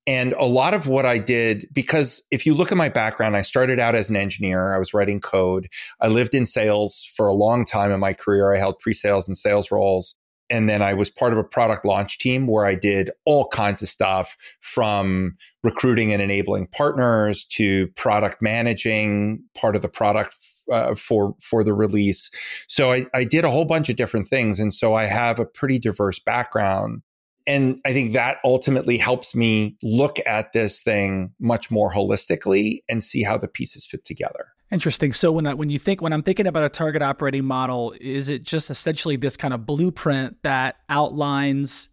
And 0.08 0.34
a 0.34 0.46
lot 0.46 0.74
of 0.74 0.88
what 0.88 1.06
I 1.06 1.20
did, 1.20 1.68
because 1.72 2.24
if 2.32 2.46
you 2.46 2.56
look 2.56 2.72
at 2.72 2.78
my 2.78 2.90
background, 2.90 3.36
I 3.36 3.42
started 3.42 3.80
out 3.80 3.96
as 3.96 4.10
an 4.10 4.16
engineer. 4.16 4.74
I 4.74 4.80
was 4.80 4.94
writing 4.94 5.20
code. 5.20 5.68
I 6.00 6.08
lived 6.08 6.34
in 6.34 6.46
sales 6.46 7.08
for 7.16 7.28
a 7.28 7.34
long 7.34 7.64
time 7.66 7.92
in 7.92 8.00
my 8.00 8.14
career. 8.14 8.54
I 8.54 8.58
held 8.58 8.80
pre 8.80 8.94
sales 8.94 9.28
and 9.28 9.38
sales 9.38 9.72
roles. 9.72 10.16
And 10.50 10.68
then 10.68 10.82
I 10.82 10.96
was 10.96 11.12
part 11.12 11.32
of 11.32 11.38
a 11.38 11.44
product 11.44 11.86
launch 11.86 12.18
team 12.18 12.48
where 12.48 12.66
I 12.66 12.74
did 12.74 13.12
all 13.26 13.48
kinds 13.50 13.84
of 13.84 13.90
stuff 13.90 14.36
from 14.62 15.38
recruiting 15.64 16.12
and 16.12 16.22
enabling 16.22 16.68
partners 16.68 17.46
to 17.52 17.88
product 17.90 18.42
managing 18.42 19.44
part 19.54 19.76
of 19.76 19.84
the 19.84 19.90
product 19.90 20.36
uh, 20.72 20.96
for 20.96 21.36
for 21.42 21.64
the 21.64 21.74
release. 21.74 22.32
So 22.68 22.92
I, 22.92 23.06
I 23.14 23.24
did 23.24 23.44
a 23.44 23.52
whole 23.52 23.66
bunch 23.66 23.90
of 23.90 23.96
different 23.96 24.28
things, 24.28 24.60
and 24.60 24.74
so 24.74 24.94
I 24.94 25.04
have 25.04 25.40
a 25.40 25.46
pretty 25.46 25.80
diverse 25.80 26.20
background. 26.20 27.02
And 27.48 27.80
I 27.86 27.94
think 27.94 28.14
that 28.14 28.38
ultimately 28.44 28.98
helps 28.98 29.36
me 29.36 29.78
look 29.82 30.18
at 30.28 30.54
this 30.54 30.82
thing 30.82 31.32
much 31.40 31.72
more 31.72 31.92
holistically 31.92 32.84
and 32.90 33.04
see 33.04 33.24
how 33.24 33.38
the 33.38 33.48
pieces 33.48 33.86
fit 33.86 34.06
together. 34.06 34.48
Interesting. 34.72 35.14
So 35.14 35.32
when 35.32 35.48
I, 35.48 35.56
when 35.56 35.70
you 35.70 35.80
think 35.80 36.02
when 36.02 36.14
I'm 36.14 36.22
thinking 36.22 36.46
about 36.46 36.64
a 36.64 36.70
target 36.70 37.02
operating 37.02 37.44
model, 37.44 37.94
is 38.00 38.30
it 38.30 38.44
just 38.44 38.70
essentially 38.70 39.16
this 39.16 39.36
kind 39.36 39.54
of 39.54 39.66
blueprint 39.66 40.38
that 40.44 40.76
outlines 40.90 41.90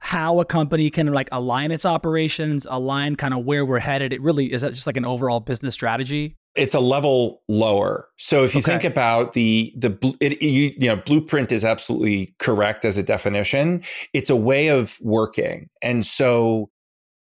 how 0.00 0.38
a 0.40 0.44
company 0.44 0.90
can 0.90 1.12
like 1.12 1.28
align 1.32 1.70
its 1.70 1.86
operations, 1.86 2.66
align 2.70 3.16
kind 3.16 3.32
of 3.32 3.44
where 3.44 3.64
we're 3.64 3.78
headed? 3.78 4.12
It 4.12 4.20
really 4.20 4.52
is 4.52 4.60
that 4.60 4.74
just 4.74 4.86
like 4.86 4.98
an 4.98 5.06
overall 5.06 5.40
business 5.40 5.74
strategy? 5.74 6.36
It's 6.54 6.74
a 6.74 6.80
level 6.80 7.42
lower. 7.48 8.08
So 8.16 8.42
if 8.42 8.54
you 8.54 8.60
okay. 8.60 8.72
think 8.72 8.84
about 8.84 9.32
the 9.34 9.72
the 9.76 10.16
it, 10.20 10.42
you, 10.42 10.72
you 10.76 10.88
know 10.88 10.96
blueprint 10.96 11.52
is 11.52 11.64
absolutely 11.64 12.34
correct 12.38 12.84
as 12.84 12.96
a 12.96 13.02
definition. 13.02 13.82
It's 14.12 14.30
a 14.30 14.36
way 14.36 14.68
of 14.68 14.98
working, 15.00 15.68
and 15.82 16.04
so 16.04 16.70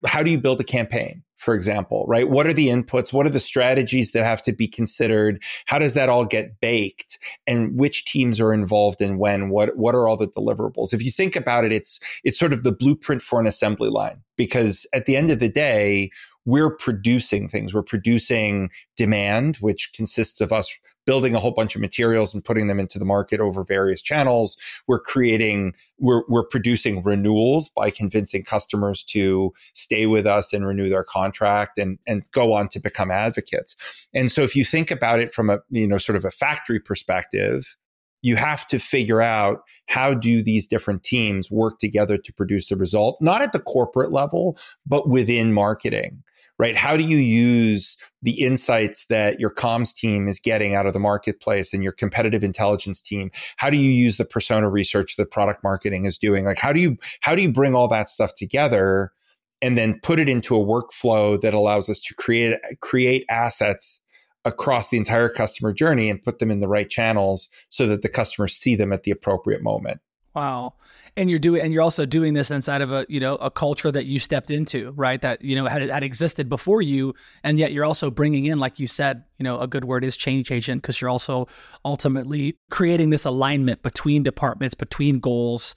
how 0.07 0.23
do 0.23 0.31
you 0.31 0.39
build 0.39 0.61
a 0.61 0.65
campaign? 0.65 1.23
for 1.37 1.55
example, 1.55 2.05
right? 2.09 2.29
What 2.29 2.47
are 2.47 2.53
the 2.53 2.69
inputs? 2.69 3.13
What 3.13 3.27
are 3.27 3.31
the 3.31 3.41
strategies 3.41 4.13
that 4.13 4.25
have 4.25 4.43
to 4.43 4.53
be 4.53 4.67
considered? 4.67 5.43
How 5.67 5.79
does 5.79 5.95
that 5.95 6.09
all 6.09 6.25
get 6.25 6.61
baked? 6.61 7.19
And 7.47 7.79
which 7.79 8.05
teams 8.05 8.41
are 8.41 8.53
involved 8.53 9.01
in 9.01 9.19
when? 9.19 9.51
What, 9.51 9.77
what 9.77 9.95
are 9.95 10.09
all 10.09 10.17
the 10.17 10.29
deliverables? 10.29 10.93
If 10.93 11.05
you 11.05 11.11
think 11.11 11.37
about 11.37 11.65
it, 11.65 11.73
it's, 11.73 12.01
it's 12.25 12.39
sort 12.39 12.53
of 12.53 12.65
the 12.65 12.73
blueprint 12.73 13.23
for 13.23 13.39
an 13.39 13.47
assembly 13.47 13.91
line 13.91 14.23
because 14.37 14.87
at 14.93 15.07
the 15.07 15.17
end 15.17 15.31
of 15.31 15.39
the 15.39 15.49
day, 15.49 16.11
we're 16.47 16.71
producing 16.71 17.49
things. 17.49 17.75
We're 17.75 17.83
producing 17.83 18.71
demand, 18.97 19.57
which 19.57 19.93
consists 19.93 20.41
of 20.41 20.53
us 20.53 20.73
building 21.05 21.35
a 21.35 21.41
whole 21.41 21.51
bunch 21.51 21.75
of 21.75 21.81
materials 21.81 22.33
and 22.33 22.45
putting 22.45 22.69
them 22.69 22.81
into 22.81 22.99
the 22.99 23.05
market 23.05 23.41
over 23.41 23.63
various 23.65 24.01
channels. 24.01 24.57
We're 24.87 25.01
creating, 25.01 25.75
we're, 25.99 26.23
we're 26.29 26.47
producing 26.47 27.03
renewals 27.03 27.69
by 27.69 27.91
convincing 27.91 28.45
customers 28.45 29.03
to 29.05 29.53
stay 29.75 30.07
with 30.07 30.27
us 30.27 30.53
and 30.53 30.67
renew 30.67 30.89
their 30.89 31.05
contract 31.05 31.79
and, 31.79 31.99
and 32.07 32.23
go 32.31 32.55
on 32.55 32.69
to 32.69 32.81
become 32.81 33.11
advocates. 33.11 33.77
And 34.15 34.31
so 34.31 34.43
if 34.43 34.57
you 34.57 34.65
think 34.65 34.91
about 34.91 35.21
it 35.21 35.33
from 35.33 35.51
a, 35.51 35.61
you 35.71 35.87
know, 35.87 35.99
sort 35.99 36.17
of 36.17 36.25
a 36.25 36.31
factory 36.31 36.81
perspective, 36.81 37.77
you 38.23 38.37
have 38.37 38.67
to 38.69 38.79
figure 38.79 39.21
out 39.21 39.63
how 39.87 40.15
do 40.15 40.43
these 40.43 40.67
different 40.67 41.03
teams 41.03 41.51
work 41.51 41.79
together 41.79 42.17
to 42.19 42.33
produce 42.33 42.69
the 42.69 42.77
result, 42.77 43.19
not 43.21 43.43
at 43.43 43.53
the 43.53 43.61
corporate 43.61 44.11
level, 44.11 44.57
but 44.87 45.09
within 45.09 45.53
marketing 45.53 46.23
right? 46.59 46.77
How 46.77 46.97
do 46.97 47.05
you 47.05 47.19
use 47.19 47.97
the 48.23 48.41
insights 48.43 49.07
that 49.07 49.39
your 49.39 49.51
comms 49.51 49.95
team 49.95 50.29
is 50.29 50.41
getting 50.41 50.75
out 50.75 50.87
of 50.87 50.93
the 50.93 51.01
marketplace 51.01 51.75
and 51.75 51.83
your 51.83 51.93
competitive 51.93 52.43
intelligence 52.43 53.03
team? 53.03 53.31
How 53.57 53.71
do 53.71 53.77
you 53.77 53.91
use 53.91 54.17
the 54.17 54.25
persona 54.25 54.71
research 54.71 55.17
that 55.17 55.31
product 55.31 55.63
marketing 55.63 56.05
is 56.05 56.19
doing? 56.19 56.45
Like, 56.45 56.59
how 56.59 56.73
do 56.73 56.81
you, 56.81 56.97
how 57.21 57.35
do 57.35 57.43
you 57.43 57.53
bring 57.53 57.75
all 57.75 57.89
that 57.89 58.09
stuff 58.09 58.35
together 58.35 59.13
and 59.61 59.77
then 59.77 60.01
put 60.03 60.19
it 60.19 60.29
into 60.29 60.57
a 60.57 60.65
workflow 60.65 61.41
that 61.41 61.55
allows 61.55 61.89
us 61.89 62.01
to 62.01 62.15
create, 62.15 62.59
create 62.81 63.25
assets 63.31 64.01
across 64.45 64.91
the 64.91 64.97
entire 64.97 65.29
customer 65.29 65.73
journey 65.73 66.09
and 66.09 66.23
put 66.23 66.39
them 66.39 66.51
in 66.51 66.61
the 66.61 66.69
right 66.69 66.89
channels 66.89 67.49
so 67.69 67.87
that 67.87 68.03
the 68.03 68.09
customers 68.09 68.55
see 68.55 68.77
them 68.77 68.93
at 68.93 69.03
the 69.03 69.11
appropriate 69.11 69.63
moment? 69.63 70.01
Wow. 70.37 70.75
And 71.17 71.31
you're 71.31 71.39
doing 71.39 71.63
and 71.63 71.73
you're 71.73 71.83
also 71.83 72.05
doing 72.05 72.35
this 72.35 72.51
inside 72.51 72.83
of 72.83 72.93
a 72.93 73.07
you 73.09 73.19
know 73.19 73.37
a 73.37 73.51
culture 73.51 73.91
that 73.91 74.05
you 74.05 74.19
stepped 74.19 74.51
into 74.51 74.93
right? 74.95 75.19
That 75.23 75.41
you 75.43 75.57
know 75.57 75.65
had, 75.65 75.81
had 75.89 76.03
existed 76.03 76.51
before 76.51 76.83
you 76.83 77.15
and 77.43 77.59
yet 77.59 77.73
you're 77.73 77.87
also 77.87 78.11
bringing 78.11 78.45
in 78.45 78.59
like 78.59 78.79
you 78.79 78.87
said 78.87 79.25
you 79.39 79.45
know 79.45 79.59
a 79.59 79.67
good 79.67 79.87
word 79.87 80.05
is 80.05 80.15
change 80.15 80.53
agent 80.53 80.83
because 80.83 81.01
you're 81.01 81.09
also 81.09 81.49
ultimately 81.87 82.59
creating 82.71 83.09
this 83.09 83.25
alignment 83.25 83.83
between 83.83 84.23
departments 84.23 84.75
between 84.75 85.21
goals. 85.21 85.75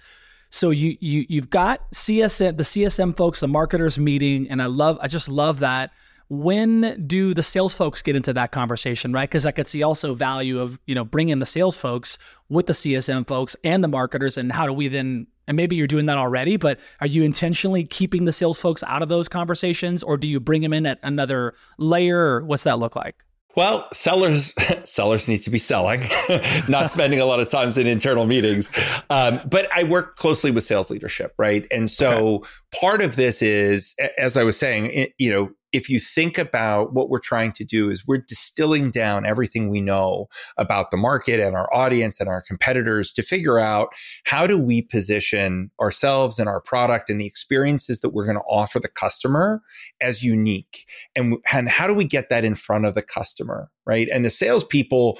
So 0.49 0.71
you 0.71 0.97
you 0.99 1.25
you've 1.29 1.49
got 1.49 1.89
CSM 1.93 2.57
the 2.57 2.63
CSM 2.63 3.15
folks 3.15 3.39
the 3.39 3.47
marketers 3.47 3.97
meeting 3.97 4.49
and 4.49 4.61
I 4.61 4.65
love 4.65 4.97
I 5.01 5.07
just 5.07 5.29
love 5.29 5.59
that 5.59 5.91
when 6.29 7.05
do 7.07 7.33
the 7.33 7.41
sales 7.41 7.75
folks 7.75 8.03
get 8.03 8.15
into 8.15 8.31
that 8.31 8.51
conversation 8.51 9.11
right 9.11 9.29
because 9.29 9.45
i 9.47 9.51
could 9.51 9.67
see 9.67 9.81
also 9.81 10.13
value 10.13 10.59
of 10.59 10.79
you 10.85 10.93
know 10.93 11.03
bringing 11.03 11.39
the 11.39 11.45
sales 11.45 11.75
folks 11.75 12.17
with 12.49 12.67
the 12.67 12.73
csm 12.73 13.27
folks 13.27 13.55
and 13.63 13.83
the 13.83 13.87
marketers 13.87 14.37
and 14.37 14.51
how 14.51 14.67
do 14.67 14.73
we 14.73 14.87
then 14.87 15.25
and 15.47 15.57
maybe 15.57 15.75
you're 15.75 15.87
doing 15.87 16.05
that 16.05 16.17
already 16.17 16.55
but 16.55 16.79
are 17.01 17.07
you 17.07 17.23
intentionally 17.23 17.83
keeping 17.83 18.25
the 18.25 18.31
sales 18.31 18.59
folks 18.59 18.83
out 18.83 19.01
of 19.01 19.09
those 19.09 19.27
conversations 19.27 20.03
or 20.03 20.17
do 20.17 20.27
you 20.27 20.39
bring 20.39 20.61
them 20.61 20.71
in 20.71 20.85
at 20.85 20.99
another 21.01 21.55
layer 21.79 22.45
what's 22.45 22.63
that 22.63 22.77
look 22.77 22.95
like 22.95 23.15
well, 23.55 23.87
sellers 23.91 24.53
sellers 24.83 25.27
need 25.27 25.39
to 25.39 25.49
be 25.49 25.57
selling, 25.57 26.01
not 26.69 26.91
spending 26.91 27.19
a 27.19 27.25
lot 27.25 27.39
of 27.39 27.47
times 27.47 27.77
in 27.77 27.87
internal 27.87 28.25
meetings. 28.25 28.69
Um, 29.09 29.41
but 29.49 29.67
I 29.75 29.83
work 29.83 30.15
closely 30.15 30.51
with 30.51 30.63
sales 30.63 30.89
leadership, 30.91 31.33
right? 31.37 31.65
And 31.71 31.89
so 31.89 32.35
okay. 32.35 32.49
part 32.79 33.01
of 33.01 33.15
this 33.15 33.41
is, 33.41 33.95
as 34.17 34.37
I 34.37 34.43
was 34.43 34.57
saying, 34.57 35.07
you 35.17 35.31
know, 35.31 35.49
if 35.71 35.89
you 35.89 35.99
think 35.99 36.37
about 36.37 36.93
what 36.93 37.09
we're 37.09 37.19
trying 37.19 37.51
to 37.53 37.63
do 37.63 37.89
is 37.89 38.07
we're 38.07 38.17
distilling 38.17 38.91
down 38.91 39.25
everything 39.25 39.69
we 39.69 39.81
know 39.81 40.27
about 40.57 40.91
the 40.91 40.97
market 40.97 41.39
and 41.39 41.55
our 41.55 41.71
audience 41.73 42.19
and 42.19 42.29
our 42.29 42.41
competitors 42.41 43.13
to 43.13 43.21
figure 43.21 43.59
out 43.59 43.89
how 44.25 44.47
do 44.47 44.57
we 44.57 44.81
position 44.81 45.71
ourselves 45.81 46.39
and 46.39 46.49
our 46.49 46.61
product 46.61 47.09
and 47.09 47.19
the 47.19 47.27
experiences 47.27 47.99
that 47.99 48.09
we're 48.09 48.25
going 48.25 48.37
to 48.37 48.43
offer 48.49 48.79
the 48.79 48.87
customer 48.87 49.61
as 50.01 50.23
unique. 50.23 50.85
And, 51.15 51.37
and 51.53 51.69
how 51.69 51.87
do 51.87 51.93
we 51.93 52.05
get 52.05 52.29
that 52.29 52.43
in 52.43 52.55
front 52.55 52.85
of 52.85 52.95
the 52.95 53.01
customer 53.01 53.69
right? 53.89 54.07
And 54.13 54.23
the 54.23 54.29
salespeople 54.29 55.17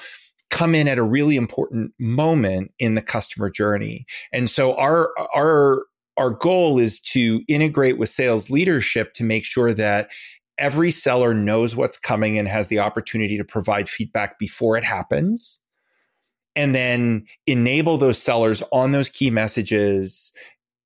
come 0.51 0.75
in 0.75 0.88
at 0.88 0.99
a 0.99 1.03
really 1.03 1.35
important 1.35 1.91
moment 1.99 2.71
in 2.77 2.93
the 2.93 3.01
customer 3.01 3.49
journey. 3.49 4.05
And 4.31 4.49
so 4.49 4.75
our 4.75 5.09
our 5.35 5.83
our 6.17 6.29
goal 6.29 6.77
is 6.77 6.99
to 6.99 7.41
integrate 7.47 7.97
with 7.97 8.09
sales 8.09 8.49
leadership 8.49 9.13
to 9.13 9.23
make 9.23 9.45
sure 9.45 9.73
that 9.73 10.12
every 10.59 10.91
seller 10.91 11.33
knows 11.33 11.75
what's 11.75 11.97
coming 11.97 12.37
and 12.37 12.47
has 12.47 12.67
the 12.67 12.79
opportunity 12.79 13.37
to 13.37 13.43
provide 13.43 13.89
feedback 13.89 14.37
before 14.37 14.77
it 14.77 14.83
happens. 14.83 15.59
And 16.55 16.75
then 16.75 17.25
enable 17.47 17.97
those 17.97 18.21
sellers 18.21 18.63
on 18.71 18.91
those 18.91 19.09
key 19.09 19.29
messages, 19.29 20.31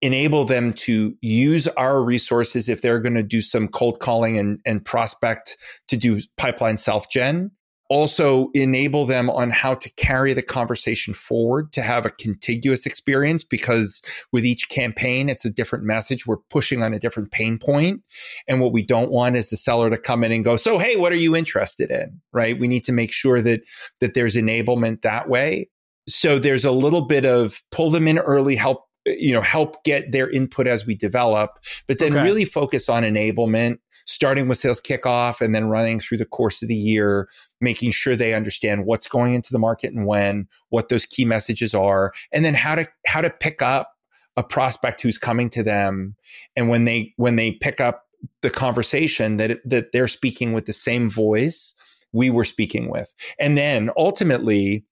enable 0.02 0.46
them 0.46 0.74
to 0.74 1.16
use 1.22 1.68
our 1.70 2.02
resources 2.02 2.70
if 2.70 2.82
they're 2.82 3.00
going 3.00 3.16
to 3.16 3.24
do 3.24 3.42
some 3.42 3.68
cold 3.68 4.00
calling 4.00 4.38
and, 4.38 4.60
and 4.66 4.86
prospect 4.86 5.58
to 5.88 5.98
do 5.98 6.22
pipeline 6.38 6.78
self 6.78 7.10
gen 7.10 7.52
also 7.94 8.50
enable 8.56 9.06
them 9.06 9.30
on 9.30 9.52
how 9.52 9.76
to 9.76 9.88
carry 9.94 10.34
the 10.34 10.42
conversation 10.42 11.14
forward 11.14 11.72
to 11.72 11.84
have 11.84 12.08
a 12.08 12.10
contiguous 12.10 12.88
experience 12.88 13.44
because 13.44 14.02
with 14.32 14.44
each 14.44 14.68
campaign 14.68 15.30
it's 15.30 15.46
a 15.46 15.50
different 15.52 15.84
message. 15.84 16.26
We're 16.26 16.38
pushing 16.50 16.82
on 16.82 16.96
a 16.96 17.00
different 17.00 17.30
pain 17.30 17.60
point. 17.60 18.02
And 18.48 18.60
what 18.60 18.74
we 18.74 18.82
don't 18.82 19.12
want 19.12 19.36
is 19.36 19.52
the 19.52 19.58
seller 19.58 19.92
to 19.92 19.98
come 20.00 20.24
in 20.24 20.32
and 20.32 20.44
go 20.44 20.58
so 20.58 20.80
hey 20.80 20.96
what 20.96 21.12
are 21.12 21.18
you 21.18 21.36
interested 21.36 21.92
in? 21.92 22.20
Right? 22.32 22.60
We 22.60 22.68
need 22.68 22.84
to 22.86 22.92
make 22.92 23.12
sure 23.12 23.44
that 23.44 23.62
that 24.00 24.16
there's 24.16 24.36
enablement 24.36 25.04
that 25.04 25.30
way. 25.30 25.70
So 26.08 26.40
there's 26.40 26.66
a 26.66 26.72
little 26.72 27.06
bit 27.06 27.26
of 27.26 27.62
pull 27.70 27.92
them 27.92 28.08
in 28.08 28.18
early 28.18 28.56
help 28.56 28.86
you 29.06 29.34
know 29.34 29.42
help 29.42 29.84
get 29.84 30.12
their 30.12 30.30
input 30.30 30.68
as 30.68 30.86
we 30.86 30.96
develop 30.96 31.60
but 31.88 32.00
then 32.00 32.14
okay. 32.14 32.24
really 32.24 32.46
focus 32.46 32.88
on 32.88 33.04
enablement 33.04 33.78
starting 34.06 34.48
with 34.48 34.58
sales 34.58 34.82
kickoff 34.82 35.42
and 35.42 35.54
then 35.54 35.68
running 35.68 36.00
through 36.00 36.18
the 36.18 36.26
course 36.26 36.62
of 36.62 36.68
the 36.68 36.76
year, 36.76 37.28
making 37.62 37.92
sure 37.92 38.16
they 38.16 38.34
understand 38.34 38.86
what's 38.86 39.08
going 39.08 39.34
into 39.34 39.52
the 39.52 39.60
market 39.60 39.94
and 39.94 40.06
when, 40.06 40.48
what 40.70 40.90
those 40.90 41.06
key 41.06 41.26
messages 41.26 41.74
are, 41.74 42.12
and 42.32 42.44
then 42.44 42.54
how 42.54 42.76
to, 42.76 42.88
how 43.08 43.22
to 43.22 43.30
pick 43.30 43.62
up 43.62 43.94
a 44.36 44.44
prospect 44.44 45.02
who's 45.02 45.18
coming 45.18 45.50
to 45.50 45.64
them. 45.64 46.16
And 46.56 46.70
when 46.70 46.86
they, 46.86 47.14
when 47.18 47.36
they 47.36 47.52
pick 47.52 47.80
up 47.80 48.06
the 48.42 48.50
conversation 48.50 49.38
that, 49.38 49.60
that 49.66 49.92
they're 49.92 50.08
speaking 50.08 50.54
with 50.54 50.66
the 50.66 50.74
same 50.74 51.10
voice 51.10 51.76
we 52.12 52.30
were 52.30 52.46
speaking 52.46 52.90
with. 52.90 53.12
And 53.40 53.58
then 53.58 53.90
ultimately, 53.98 54.86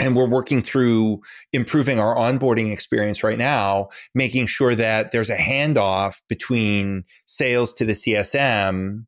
and 0.00 0.16
we're 0.16 0.28
working 0.28 0.62
through 0.62 1.20
improving 1.52 1.98
our 1.98 2.16
onboarding 2.16 2.72
experience 2.72 3.22
right 3.22 3.38
now, 3.38 3.88
making 4.14 4.46
sure 4.46 4.74
that 4.74 5.12
there's 5.12 5.30
a 5.30 5.36
handoff 5.36 6.20
between 6.28 7.04
sales 7.26 7.72
to 7.74 7.84
the 7.84 7.92
CSM 7.92 9.06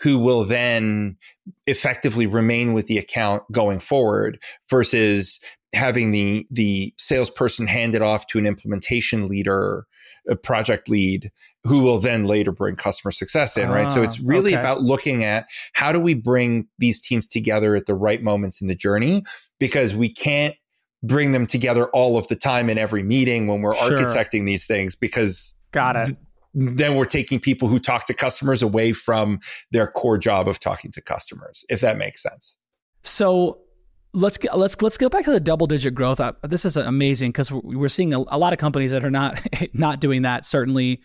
who 0.00 0.18
will 0.18 0.44
then 0.44 1.16
effectively 1.66 2.26
remain 2.26 2.72
with 2.72 2.86
the 2.86 2.98
account 2.98 3.42
going 3.52 3.80
forward 3.80 4.40
versus 4.68 5.40
having 5.74 6.12
the 6.12 6.46
the 6.50 6.94
salesperson 6.96 7.66
hand 7.66 7.94
it 7.94 8.02
off 8.02 8.26
to 8.26 8.38
an 8.38 8.46
implementation 8.46 9.28
leader 9.28 9.86
a 10.28 10.36
project 10.36 10.88
lead 10.88 11.30
who 11.64 11.82
will 11.82 11.98
then 11.98 12.24
later 12.24 12.52
bring 12.52 12.76
customer 12.76 13.10
success 13.10 13.56
in, 13.56 13.68
right? 13.68 13.90
so 13.90 14.02
it's 14.02 14.18
ah, 14.20 14.24
really 14.24 14.52
okay. 14.52 14.60
about 14.60 14.82
looking 14.82 15.24
at 15.24 15.46
how 15.74 15.92
do 15.92 16.00
we 16.00 16.14
bring 16.14 16.66
these 16.78 17.00
teams 17.00 17.26
together 17.26 17.74
at 17.74 17.86
the 17.86 17.94
right 17.94 18.22
moments 18.22 18.60
in 18.60 18.68
the 18.68 18.74
journey 18.74 19.22
because 19.58 19.94
we 19.94 20.08
can't 20.08 20.54
bring 21.02 21.32
them 21.32 21.46
together 21.46 21.86
all 21.90 22.16
of 22.16 22.26
the 22.28 22.36
time 22.36 22.68
in 22.68 22.78
every 22.78 23.02
meeting 23.02 23.46
when 23.46 23.62
we're 23.62 23.74
sure. 23.74 23.90
architecting 23.90 24.46
these 24.46 24.64
things 24.64 24.96
because 24.96 25.54
got 25.70 25.96
it. 25.96 26.16
then 26.54 26.96
we're 26.96 27.04
taking 27.04 27.38
people 27.38 27.68
who 27.68 27.78
talk 27.78 28.06
to 28.06 28.14
customers 28.14 28.62
away 28.62 28.92
from 28.92 29.38
their 29.70 29.86
core 29.86 30.18
job 30.18 30.48
of 30.48 30.58
talking 30.58 30.90
to 30.90 31.00
customers, 31.00 31.64
if 31.68 31.80
that 31.80 31.98
makes 31.98 32.22
sense. 32.22 32.56
So 33.04 33.58
let's 34.18 34.38
get, 34.38 34.56
let's 34.58 34.80
let's 34.82 34.98
go 34.98 35.08
back 35.08 35.24
to 35.24 35.30
the 35.30 35.40
double 35.40 35.66
digit 35.66 35.94
growth. 35.94 36.20
Uh, 36.20 36.32
this 36.42 36.64
is 36.64 36.76
amazing 36.76 37.30
because 37.30 37.50
we're 37.50 37.88
seeing 37.88 38.12
a, 38.12 38.18
lot 38.18 38.52
of 38.52 38.58
companies 38.58 38.90
that 38.90 39.04
are 39.04 39.10
not 39.10 39.40
not 39.72 40.00
doing 40.00 40.22
that. 40.22 40.44
Certainly 40.44 41.00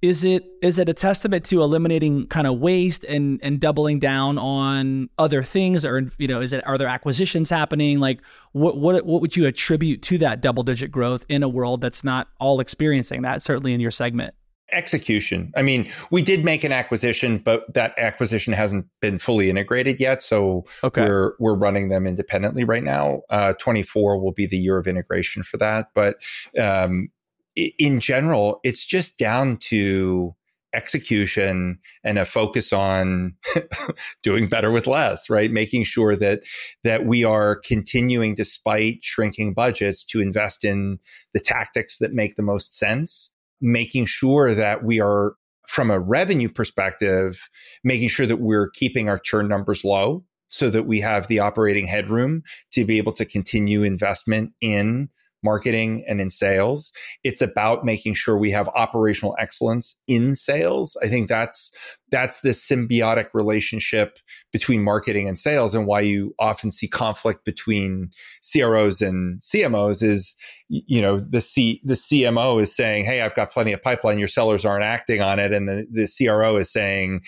is 0.00 0.24
it 0.24 0.46
is 0.62 0.78
it 0.78 0.88
a 0.88 0.94
testament 0.94 1.44
to 1.44 1.60
eliminating 1.62 2.26
kind 2.28 2.46
of 2.46 2.58
waste 2.58 3.04
and 3.04 3.40
and 3.42 3.58
doubling 3.58 3.98
down 3.98 4.38
on 4.38 5.08
other 5.18 5.42
things 5.42 5.84
or 5.84 6.08
you 6.18 6.28
know 6.28 6.40
is 6.40 6.52
it 6.52 6.64
are 6.66 6.78
there 6.78 6.86
acquisitions 6.86 7.50
happening 7.50 7.98
like 7.98 8.20
what 8.52 8.78
what 8.78 9.04
what 9.04 9.20
would 9.20 9.36
you 9.36 9.46
attribute 9.46 10.00
to 10.00 10.16
that 10.16 10.40
double 10.40 10.62
digit 10.62 10.92
growth 10.92 11.26
in 11.28 11.42
a 11.42 11.48
world 11.48 11.80
that's 11.80 12.04
not 12.04 12.28
all 12.38 12.60
experiencing 12.60 13.22
that 13.22 13.42
certainly 13.42 13.74
in 13.74 13.80
your 13.80 13.90
segment 13.90 14.34
execution. 14.72 15.52
I 15.56 15.62
mean 15.62 15.90
we 16.10 16.22
did 16.22 16.44
make 16.44 16.64
an 16.64 16.72
acquisition 16.72 17.38
but 17.38 17.72
that 17.74 17.98
acquisition 17.98 18.52
hasn't 18.52 18.86
been 19.00 19.18
fully 19.18 19.50
integrated 19.50 20.00
yet. 20.00 20.22
So 20.22 20.64
okay. 20.84 21.02
we're 21.02 21.32
we're 21.38 21.56
running 21.56 21.88
them 21.88 22.06
independently 22.06 22.64
right 22.64 22.84
now. 22.84 23.22
Uh, 23.30 23.54
24 23.54 24.20
will 24.20 24.32
be 24.32 24.46
the 24.46 24.58
year 24.58 24.78
of 24.78 24.86
integration 24.86 25.42
for 25.42 25.56
that. 25.58 25.88
But 25.94 26.16
um, 26.60 27.08
in 27.56 28.00
general, 28.00 28.60
it's 28.62 28.86
just 28.86 29.18
down 29.18 29.56
to 29.56 30.34
execution 30.74 31.78
and 32.04 32.18
a 32.18 32.24
focus 32.24 32.72
on 32.72 33.34
doing 34.22 34.48
better 34.48 34.70
with 34.70 34.86
less 34.86 35.30
right? 35.30 35.50
Making 35.50 35.84
sure 35.84 36.14
that 36.16 36.42
that 36.84 37.06
we 37.06 37.24
are 37.24 37.56
continuing 37.56 38.34
despite 38.34 39.02
shrinking 39.02 39.54
budgets 39.54 40.04
to 40.04 40.20
invest 40.20 40.64
in 40.64 40.98
the 41.32 41.40
tactics 41.40 41.98
that 41.98 42.12
make 42.12 42.36
the 42.36 42.42
most 42.42 42.74
sense 42.74 43.30
making 43.60 44.06
sure 44.06 44.54
that 44.54 44.84
we 44.84 45.00
are 45.00 45.34
from 45.66 45.90
a 45.90 46.00
revenue 46.00 46.48
perspective 46.48 47.48
making 47.84 48.08
sure 48.08 48.26
that 48.26 48.40
we're 48.40 48.70
keeping 48.70 49.08
our 49.08 49.18
churn 49.18 49.48
numbers 49.48 49.84
low 49.84 50.24
so 50.48 50.70
that 50.70 50.86
we 50.86 51.00
have 51.00 51.26
the 51.26 51.38
operating 51.38 51.86
headroom 51.86 52.42
to 52.72 52.84
be 52.84 52.98
able 52.98 53.12
to 53.12 53.24
continue 53.24 53.82
investment 53.82 54.52
in 54.60 55.08
marketing 55.42 56.04
and 56.08 56.20
in 56.20 56.30
sales. 56.30 56.92
It's 57.24 57.40
about 57.40 57.84
making 57.84 58.14
sure 58.14 58.36
we 58.36 58.50
have 58.50 58.68
operational 58.68 59.36
excellence 59.38 59.96
in 60.06 60.34
sales. 60.34 60.96
I 61.02 61.08
think 61.08 61.28
that's 61.28 61.72
that's 62.10 62.40
this 62.40 62.66
symbiotic 62.66 63.28
relationship 63.34 64.18
between 64.52 64.82
marketing 64.82 65.28
and 65.28 65.38
sales 65.38 65.74
and 65.74 65.86
why 65.86 66.00
you 66.00 66.34
often 66.38 66.70
see 66.70 66.88
conflict 66.88 67.44
between 67.44 68.10
CROs 68.50 69.02
and 69.02 69.40
CMOs 69.40 70.02
is 70.02 70.34
you 70.68 71.00
know 71.00 71.18
the 71.18 71.40
C 71.40 71.80
the 71.84 71.94
CMO 71.94 72.60
is 72.60 72.74
saying, 72.74 73.04
"Hey, 73.04 73.22
I've 73.22 73.34
got 73.34 73.52
plenty 73.52 73.72
of 73.72 73.82
pipeline, 73.82 74.18
your 74.18 74.28
sellers 74.28 74.64
aren't 74.64 74.84
acting 74.84 75.20
on 75.20 75.38
it." 75.38 75.52
And 75.52 75.68
the 75.68 75.86
the 75.90 76.06
CRO 76.06 76.56
is 76.56 76.70
saying, 76.70 77.22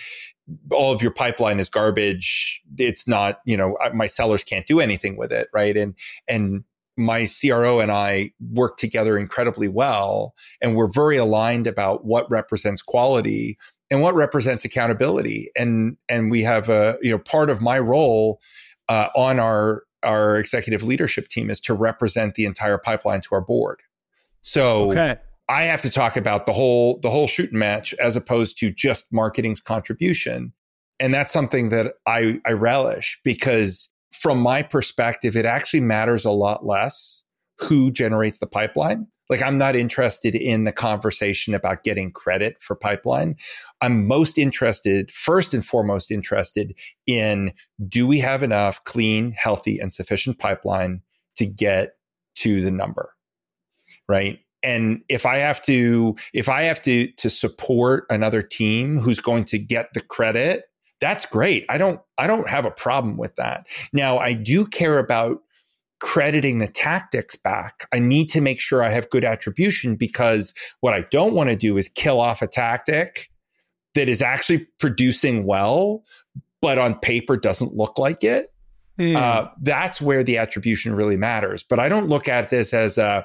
all 0.73 0.93
of 0.93 1.03
your 1.03 1.13
pipeline 1.13 1.61
is 1.61 1.69
garbage. 1.69 2.61
It's 2.79 3.07
not, 3.07 3.41
you 3.45 3.57
know, 3.57 3.77
my 3.95 4.07
sellers 4.07 4.45
can't 4.45 4.67
do 4.67 4.81
anything 4.81 5.17
with 5.17 5.33
it, 5.33 5.49
right? 5.53 5.77
And 5.77 5.95
and 6.29 6.65
my 7.01 7.27
CRO 7.27 7.81
and 7.81 7.91
I 7.91 8.33
work 8.53 8.77
together 8.77 9.19
incredibly 9.19 9.69
well, 9.69 10.35
and 10.61 10.77
we're 10.77 10.91
very 10.91 11.17
aligned 11.17 11.67
about 11.67 12.05
what 12.05 12.31
represents 12.31 12.83
quality 12.83 13.59
and 13.91 14.01
what 14.01 14.15
represents 14.15 14.65
accountability. 14.65 15.51
And 15.57 15.97
and 16.09 16.31
we 16.31 16.43
have 16.43 16.69
a 16.69 16.99
you 17.03 17.11
know 17.11 17.19
part 17.19 17.51
of 17.51 17.61
my 17.61 17.79
role 17.79 18.41
uh, 18.89 19.09
on 19.17 19.39
our 19.39 19.85
our 20.03 20.37
executive 20.37 20.83
leadership 20.83 21.29
team 21.29 21.51
is 21.51 21.61
to 21.61 21.75
represent 21.75 22.35
the 22.35 22.45
entire 22.45 22.79
pipeline 22.79 23.21
to 23.23 23.29
our 23.33 23.41
board. 23.41 23.81
So 24.43 24.91
okay. 24.91 25.19
I 25.49 25.63
have 25.65 25.83
to 25.83 25.91
talk 25.91 26.17
about 26.17 26.47
the 26.47 26.53
whole 26.53 26.99
the 27.01 27.11
whole 27.11 27.27
shooting 27.27 27.59
match 27.59 27.95
as 27.95 28.17
opposed 28.17 28.59
to 28.59 28.71
just 28.71 29.07
marketing's 29.13 29.61
contribution. 29.61 30.53
And 30.99 31.15
that's 31.15 31.33
something 31.33 31.71
that 31.71 31.95
I, 32.07 32.41
I 32.45 32.53
relish 32.53 33.19
because 33.25 33.91
from 34.13 34.41
my 34.41 34.63
perspective, 34.63 35.37
it 35.37 35.45
actually 35.45 35.81
matters 35.81 36.25
a 36.25 36.31
lot 36.31 36.65
less 36.65 37.25
who 37.59 37.91
generates 37.91 38.39
the 38.39 38.47
pipeline. 38.47 39.07
Like 39.29 39.43
I'm 39.43 39.59
not 39.59 39.77
interested 39.77 40.35
in 40.35 40.65
the 40.65 40.73
conversation 40.73 41.55
about 41.55 41.85
getting 41.85 42.11
credit 42.11 42.57
for 42.61 42.75
pipeline. 42.75 43.37
I'm 43.81 44.07
most 44.07 44.39
interested, 44.39 45.13
first 45.13 45.55
and 45.55 45.65
foremost 45.65 46.11
interested 46.11 46.75
in 47.07 47.53
do 47.89 48.09
we 48.09 48.19
have 48.19 48.43
enough 48.43 48.83
clean, 48.85 49.33
healthy 49.33 49.79
and 49.79 49.93
sufficient 49.93 50.41
pipeline 50.41 51.03
to 51.37 51.47
get 51.47 51.93
to 52.37 52.61
the 52.61 52.73
number? 52.73 53.15
Right. 54.09 54.41
And 54.65 55.03
if 55.09 55.25
I 55.25 55.37
have 55.39 55.63
to, 55.63 56.17
if 56.35 56.49
I 56.49 56.63
have 56.63 56.83
to, 56.83 57.11
to 57.13 57.31
support 57.31 58.05
another 58.11 58.43
team 58.43 58.99
who's 58.99 59.21
going 59.21 59.45
to 59.45 59.59
get 59.59 59.93
the 59.95 60.01
credit 60.01 60.65
that's 61.01 61.27
great. 61.27 61.65
I 61.69 61.79
don't 61.79 62.01
I 62.19 62.27
don't 62.27 62.49
have 62.49 62.65
a 62.65 62.71
problem 62.71 63.17
with 63.17 63.37
that. 63.37 63.67
Now, 63.93 64.19
I 64.19 64.33
do 64.33 64.67
care 64.67 64.99
about 64.99 65.41
crediting 66.01 66.59
the 66.59 66.67
tactics 66.67 67.37
back. 67.37 67.87
I 67.93 67.99
need 67.99 68.29
to 68.31 68.41
make 68.41 68.61
sure 68.61 68.83
I 68.83 68.89
have 68.89 69.11
good 69.11 69.25
attribution 69.25 69.97
because 69.97 70.55
what 70.81 70.95
I 70.95 71.03
don't 71.11 71.35
want 71.35 71.51
to 71.51 71.57
do 71.57 71.77
is 71.77 71.89
kill 71.89 72.21
off 72.21 72.43
a 72.43 72.47
tactic 72.47 73.31
that 73.95 74.09
is 74.09 74.23
actually 74.23 74.67
producing 74.79 75.45
well, 75.45 76.03
but 76.63 76.79
on 76.79 76.99
paper 76.99 77.37
doesn't 77.37 77.75
look 77.75 77.99
like 77.99 78.25
it. 78.25 78.53
Mm. 78.99 79.17
Uh, 79.17 79.49
that's 79.63 80.01
where 80.01 80.23
the 80.23 80.39
attribution 80.39 80.95
really 80.95 81.17
matters. 81.17 81.63
But 81.63 81.81
I 81.81 81.89
don't 81.89 82.09
look 82.09 82.29
at 82.29 82.51
this 82.51 82.75
as 82.75 82.99
a, 82.99 83.25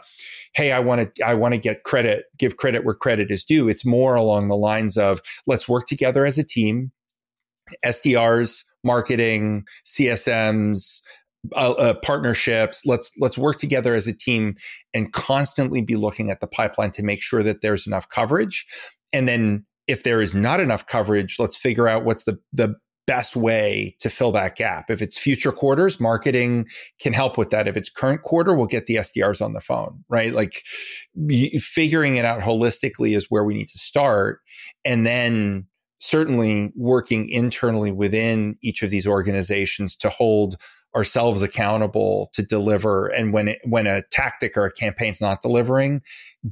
hey, 0.54 0.72
I 0.72 0.80
want 0.80 1.16
to, 1.16 1.26
I 1.26 1.34
want 1.34 1.54
to 1.54 1.60
get 1.60 1.84
credit, 1.84 2.26
give 2.38 2.58
credit 2.58 2.86
where 2.86 2.96
credit 2.96 3.30
is 3.30 3.44
due. 3.44 3.68
It's 3.68 3.86
more 3.86 4.16
along 4.16 4.48
the 4.48 4.58
lines 4.58 4.98
of 4.98 5.22
let's 5.48 5.68
work 5.68 5.86
together 5.86 6.26
as 6.26 6.38
a 6.38 6.46
team. 6.46 6.92
SDRs, 7.84 8.64
marketing, 8.84 9.66
CSMs, 9.86 11.02
uh, 11.54 11.72
uh, 11.72 11.94
partnerships. 11.96 12.84
Let's 12.86 13.12
let's 13.20 13.38
work 13.38 13.58
together 13.58 13.94
as 13.96 14.08
a 14.08 14.16
team 14.16 14.56
and 14.94 15.12
constantly 15.14 15.82
be 15.82 15.96
looking 15.96 16.30
at 16.30 16.40
the 16.40 16.48
pipeline 16.48 16.92
to 16.92 17.04
make 17.04 17.22
sure 17.22 17.44
that 17.44 17.62
there's 17.62 17.86
enough 17.86 18.10
coverage. 18.10 18.66
And 19.14 19.28
then 19.28 19.66
if 19.88 20.04
there 20.04 20.22
is 20.22 20.34
not 20.34 20.60
enough 20.60 20.88
coverage, 20.88 21.38
let's 21.40 21.56
figure 21.56 21.88
out 21.88 22.06
what's 22.06 22.24
the 22.24 22.40
the 22.54 22.76
best 23.08 23.36
way 23.36 23.96
to 24.00 24.10
fill 24.10 24.32
that 24.32 24.56
gap. 24.56 24.90
If 24.90 25.02
it's 25.02 25.18
future 25.18 25.52
quarters, 25.52 26.00
marketing 26.00 26.66
can 27.00 27.14
help 27.14 27.38
with 27.38 27.52
that. 27.52 27.68
If 27.68 27.78
it's 27.78 27.90
current 27.90 28.24
quarter, 28.24 28.56
we'll 28.56 28.66
get 28.66 28.88
the 28.88 28.96
SDRs 28.96 29.44
on 29.44 29.54
the 29.54 29.62
phone, 29.62 30.04
right? 30.10 30.34
Like 30.34 30.64
figuring 31.60 32.16
it 32.16 32.26
out 32.26 32.42
holistically 32.42 33.16
is 33.16 33.28
where 33.30 33.44
we 33.44 33.54
need 33.54 33.68
to 33.70 33.78
start. 33.78 34.40
And 34.84 35.06
then 35.06 35.68
certainly 36.06 36.72
working 36.76 37.30
internally 37.30 37.92
within 37.92 38.56
each 38.62 38.84
of 38.84 38.90
these 38.90 39.08
organizations 39.08 39.96
to 39.96 40.10
hold 40.10 40.58
ourselves 40.96 41.42
accountable 41.42 42.30
to 42.34 42.42
deliver 42.42 43.08
and 43.08 43.34
when 43.34 43.50
it, 43.50 43.60
when 43.66 43.86
a 43.86 44.02
tactic 44.12 44.56
or 44.56 44.66
a 44.66 44.72
campaign's 44.72 45.20
not 45.20 45.42
delivering 45.42 46.02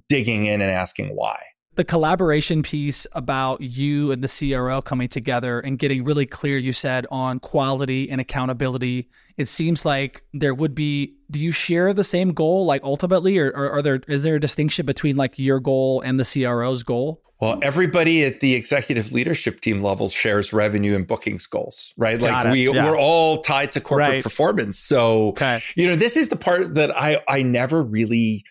digging 0.09 0.45
in 0.45 0.61
and 0.61 0.69
asking 0.69 1.15
why 1.15 1.39
the 1.75 1.83
collaboration 1.83 2.61
piece 2.61 3.07
about 3.13 3.61
you 3.61 4.11
and 4.11 4.23
the 4.23 4.51
CRO 4.51 4.81
coming 4.81 5.07
together 5.07 5.59
and 5.59 5.79
getting 5.79 6.03
really 6.03 6.25
clear, 6.25 6.57
you 6.57 6.71
said, 6.71 7.07
on 7.09 7.39
quality 7.39 8.09
and 8.09 8.21
accountability. 8.21 9.09
It 9.37 9.47
seems 9.47 9.85
like 9.85 10.23
there 10.33 10.53
would 10.53 10.75
be. 10.75 11.15
Do 11.31 11.39
you 11.39 11.51
share 11.51 11.93
the 11.93 12.03
same 12.03 12.29
goal, 12.29 12.65
like 12.65 12.83
ultimately, 12.83 13.39
or, 13.39 13.49
or 13.49 13.71
are 13.71 13.81
there 13.81 14.01
is 14.07 14.21
there 14.21 14.35
a 14.35 14.39
distinction 14.39 14.85
between 14.85 15.15
like 15.15 15.39
your 15.39 15.59
goal 15.59 16.01
and 16.01 16.19
the 16.19 16.25
CRO's 16.25 16.83
goal? 16.83 17.23
Well, 17.43 17.59
everybody 17.61 18.23
at 18.23 18.39
the 18.39 18.55
executive 18.55 19.11
leadership 19.11 19.59
team 19.59 19.81
level 19.81 20.07
shares 20.07 20.53
revenue 20.53 20.95
and 20.95 21.05
bookings 21.05 21.45
goals, 21.45 21.93
right? 21.97 22.17
Got 22.17 22.45
like 22.45 22.45
it. 22.45 22.51
we 22.51 22.71
yeah. 22.73 22.85
we're 22.85 22.97
all 22.97 23.41
tied 23.41 23.71
to 23.73 23.81
corporate 23.81 24.09
right. 24.09 24.23
performance. 24.23 24.79
So, 24.79 25.29
okay. 25.29 25.61
you 25.75 25.85
know, 25.85 25.97
this 25.97 26.15
is 26.15 26.29
the 26.29 26.37
part 26.37 26.75
that 26.75 26.97
I 26.97 27.21
I 27.27 27.43
never 27.43 27.83
really 27.83 28.45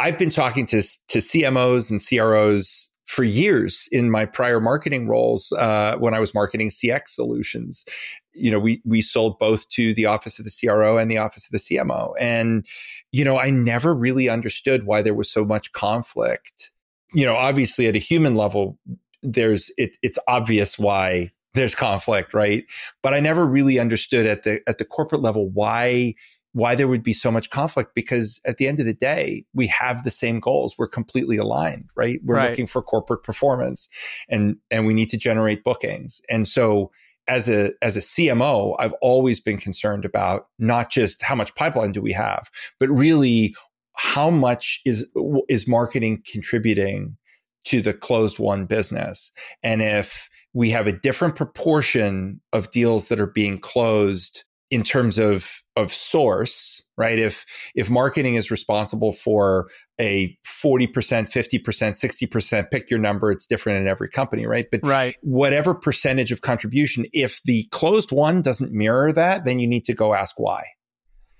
I've 0.00 0.18
been 0.18 0.30
talking 0.30 0.64
to 0.66 0.80
to 0.80 1.18
CMOs 1.18 1.90
and 1.90 2.00
CROs 2.02 2.88
for 3.04 3.22
years 3.22 3.86
in 3.92 4.10
my 4.10 4.24
prior 4.24 4.60
marketing 4.60 5.08
roles 5.08 5.52
uh, 5.52 5.96
when 5.98 6.14
I 6.14 6.20
was 6.20 6.32
marketing 6.32 6.70
CX 6.70 7.08
solutions. 7.08 7.84
You 8.32 8.50
know, 8.50 8.58
we 8.58 8.80
we 8.86 9.02
sold 9.02 9.38
both 9.38 9.68
to 9.70 9.92
the 9.92 10.06
office 10.06 10.38
of 10.38 10.46
the 10.46 10.58
CRO 10.58 10.96
and 10.96 11.10
the 11.10 11.18
office 11.18 11.46
of 11.46 11.52
the 11.52 11.58
CMO, 11.58 12.14
and 12.18 12.64
you 13.12 13.24
know, 13.26 13.38
I 13.38 13.50
never 13.50 13.94
really 13.94 14.30
understood 14.30 14.86
why 14.86 15.02
there 15.02 15.14
was 15.14 15.30
so 15.30 15.44
much 15.44 15.72
conflict. 15.72 16.70
You 17.12 17.24
know, 17.24 17.36
obviously 17.36 17.86
at 17.86 17.96
a 17.96 18.00
human 18.00 18.34
level, 18.34 18.78
there's 19.22 19.70
it, 19.78 19.96
it's 20.02 20.18
obvious 20.28 20.78
why 20.78 21.30
there's 21.54 21.74
conflict, 21.74 22.34
right? 22.34 22.64
But 23.02 23.14
I 23.14 23.20
never 23.20 23.46
really 23.46 23.78
understood 23.78 24.26
at 24.26 24.44
the 24.44 24.60
at 24.68 24.78
the 24.78 24.84
corporate 24.84 25.22
level 25.22 25.48
why 25.48 26.14
why 26.52 26.74
there 26.74 26.88
would 26.88 27.02
be 27.02 27.12
so 27.12 27.30
much 27.30 27.50
conflict 27.50 27.94
because 27.94 28.40
at 28.46 28.56
the 28.56 28.66
end 28.66 28.80
of 28.80 28.86
the 28.86 28.94
day 28.94 29.44
we 29.54 29.66
have 29.66 30.04
the 30.04 30.10
same 30.10 30.40
goals 30.40 30.74
we're 30.78 30.88
completely 30.88 31.36
aligned 31.36 31.88
right 31.94 32.20
we're 32.24 32.36
right. 32.36 32.50
looking 32.50 32.66
for 32.66 32.82
corporate 32.82 33.22
performance 33.22 33.88
and 34.28 34.56
and 34.70 34.86
we 34.86 34.94
need 34.94 35.10
to 35.10 35.16
generate 35.16 35.62
bookings 35.62 36.20
and 36.30 36.48
so 36.48 36.90
as 37.28 37.48
a 37.48 37.72
as 37.82 37.96
a 37.96 38.00
CMO 38.00 38.74
I've 38.78 38.94
always 39.02 39.40
been 39.40 39.58
concerned 39.58 40.04
about 40.04 40.48
not 40.58 40.90
just 40.90 41.22
how 41.22 41.34
much 41.34 41.54
pipeline 41.54 41.92
do 41.92 42.00
we 42.00 42.12
have 42.12 42.50
but 42.80 42.88
really 42.88 43.54
how 43.98 44.30
much 44.30 44.80
is 44.84 45.06
is 45.48 45.68
marketing 45.68 46.22
contributing 46.30 47.16
to 47.64 47.82
the 47.82 47.92
closed 47.92 48.38
won 48.38 48.64
business 48.64 49.30
and 49.62 49.82
if 49.82 50.28
we 50.54 50.70
have 50.70 50.86
a 50.86 50.92
different 50.92 51.34
proportion 51.34 52.40
of 52.52 52.70
deals 52.70 53.08
that 53.08 53.20
are 53.20 53.26
being 53.26 53.58
closed 53.58 54.44
in 54.70 54.82
terms 54.82 55.18
of 55.18 55.62
of 55.76 55.92
source, 55.92 56.84
right? 56.96 57.18
If 57.18 57.44
if 57.74 57.88
marketing 57.88 58.34
is 58.34 58.50
responsible 58.50 59.12
for 59.12 59.68
a 60.00 60.36
40%, 60.44 60.88
50%, 60.92 61.62
60%, 61.62 62.70
pick 62.70 62.90
your 62.90 62.98
number, 62.98 63.30
it's 63.30 63.46
different 63.46 63.78
in 63.78 63.86
every 63.86 64.08
company, 64.08 64.46
right? 64.46 64.66
But 64.70 64.80
right. 64.82 65.16
whatever 65.22 65.74
percentage 65.74 66.32
of 66.32 66.40
contribution, 66.40 67.06
if 67.12 67.40
the 67.44 67.66
closed 67.70 68.12
won 68.12 68.42
doesn't 68.42 68.72
mirror 68.72 69.12
that, 69.12 69.44
then 69.44 69.58
you 69.58 69.66
need 69.66 69.84
to 69.84 69.94
go 69.94 70.14
ask 70.14 70.38
why. 70.38 70.64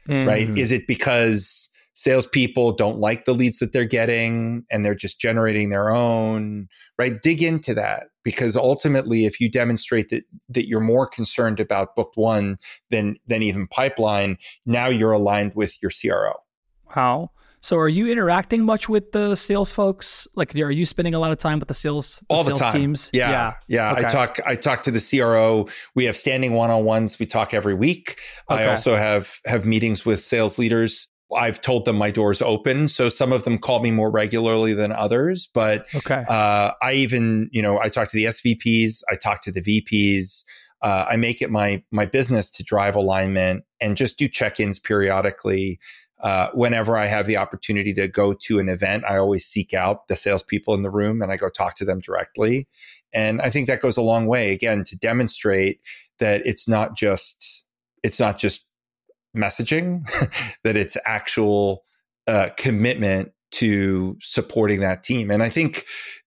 Mm. 0.08 0.26
Right? 0.26 0.48
Is 0.56 0.72
it 0.72 0.86
because 0.86 1.68
salespeople 1.98 2.70
don't 2.70 3.00
like 3.00 3.24
the 3.24 3.34
leads 3.34 3.58
that 3.58 3.72
they're 3.72 3.84
getting 3.84 4.64
and 4.70 4.86
they're 4.86 4.94
just 4.94 5.18
generating 5.18 5.68
their 5.68 5.90
own, 5.90 6.68
right? 6.96 7.20
Dig 7.20 7.42
into 7.42 7.74
that 7.74 8.04
because 8.22 8.56
ultimately, 8.56 9.26
if 9.26 9.40
you 9.40 9.50
demonstrate 9.50 10.08
that, 10.10 10.22
that 10.48 10.68
you're 10.68 10.80
more 10.80 11.08
concerned 11.08 11.58
about 11.58 11.96
booked 11.96 12.16
one 12.16 12.56
than, 12.90 13.16
than 13.26 13.42
even 13.42 13.66
pipeline, 13.66 14.38
now 14.64 14.86
you're 14.86 15.10
aligned 15.10 15.56
with 15.56 15.76
your 15.82 15.90
CRO. 15.90 16.34
How? 16.86 17.32
So 17.60 17.76
are 17.78 17.88
you 17.88 18.06
interacting 18.06 18.64
much 18.64 18.88
with 18.88 19.10
the 19.10 19.34
sales 19.34 19.72
folks? 19.72 20.28
Like 20.36 20.54
are 20.54 20.70
you 20.70 20.86
spending 20.86 21.14
a 21.14 21.18
lot 21.18 21.32
of 21.32 21.38
time 21.38 21.58
with 21.58 21.66
the 21.66 21.74
sales 21.74 22.22
the 22.28 22.34
all 22.36 22.44
the 22.44 22.50
sales 22.50 22.60
time. 22.60 22.72
teams? 22.72 23.10
Yeah. 23.12 23.30
Yeah. 23.30 23.54
yeah. 23.66 23.92
Okay. 23.92 24.04
I 24.04 24.08
talk 24.08 24.38
I 24.46 24.54
talk 24.54 24.82
to 24.82 24.92
the 24.92 25.00
CRO. 25.00 25.66
We 25.96 26.04
have 26.04 26.16
standing 26.16 26.52
one-on-ones. 26.52 27.18
We 27.18 27.26
talk 27.26 27.52
every 27.52 27.74
week. 27.74 28.20
Okay. 28.48 28.62
I 28.62 28.70
also 28.70 28.94
have 28.94 29.40
have 29.46 29.66
meetings 29.66 30.06
with 30.06 30.22
sales 30.22 30.60
leaders 30.60 31.08
I've 31.34 31.60
told 31.60 31.84
them 31.84 31.96
my 31.96 32.10
door's 32.10 32.40
open. 32.40 32.88
So 32.88 33.08
some 33.08 33.32
of 33.32 33.44
them 33.44 33.58
call 33.58 33.80
me 33.80 33.90
more 33.90 34.10
regularly 34.10 34.72
than 34.72 34.92
others. 34.92 35.48
But 35.52 35.86
okay. 35.94 36.24
Uh, 36.28 36.72
I 36.82 36.94
even, 36.94 37.50
you 37.52 37.60
know, 37.60 37.78
I 37.78 37.88
talk 37.88 38.08
to 38.10 38.16
the 38.16 38.24
SVPs, 38.24 39.02
I 39.10 39.16
talk 39.16 39.42
to 39.42 39.52
the 39.52 39.62
VPs. 39.62 40.44
Uh, 40.80 41.06
I 41.08 41.16
make 41.16 41.42
it 41.42 41.50
my 41.50 41.82
my 41.90 42.06
business 42.06 42.50
to 42.52 42.62
drive 42.62 42.94
alignment 42.94 43.64
and 43.80 43.96
just 43.96 44.16
do 44.16 44.28
check-ins 44.28 44.78
periodically. 44.78 45.80
Uh, 46.20 46.50
whenever 46.52 46.96
I 46.96 47.06
have 47.06 47.26
the 47.26 47.36
opportunity 47.36 47.92
to 47.94 48.08
go 48.08 48.32
to 48.32 48.58
an 48.58 48.68
event, 48.68 49.04
I 49.04 49.18
always 49.18 49.44
seek 49.44 49.72
out 49.72 50.08
the 50.08 50.16
salespeople 50.16 50.74
in 50.74 50.82
the 50.82 50.90
room 50.90 51.22
and 51.22 51.30
I 51.30 51.36
go 51.36 51.48
talk 51.48 51.74
to 51.76 51.84
them 51.84 52.00
directly. 52.00 52.66
And 53.12 53.40
I 53.40 53.50
think 53.50 53.68
that 53.68 53.80
goes 53.80 53.96
a 53.96 54.02
long 54.02 54.26
way 54.26 54.52
again 54.52 54.84
to 54.84 54.96
demonstrate 54.96 55.80
that 56.18 56.42
it's 56.44 56.68
not 56.68 56.96
just 56.96 57.64
it's 58.02 58.20
not 58.20 58.38
just 58.38 58.67
messaging, 59.38 60.08
that 60.64 60.76
it's 60.76 60.96
actual 61.06 61.82
uh, 62.26 62.50
commitment 62.56 63.32
to 63.50 64.16
supporting 64.20 64.80
that 64.80 65.02
team. 65.02 65.30
And 65.30 65.42
I 65.42 65.48
think 65.48 65.84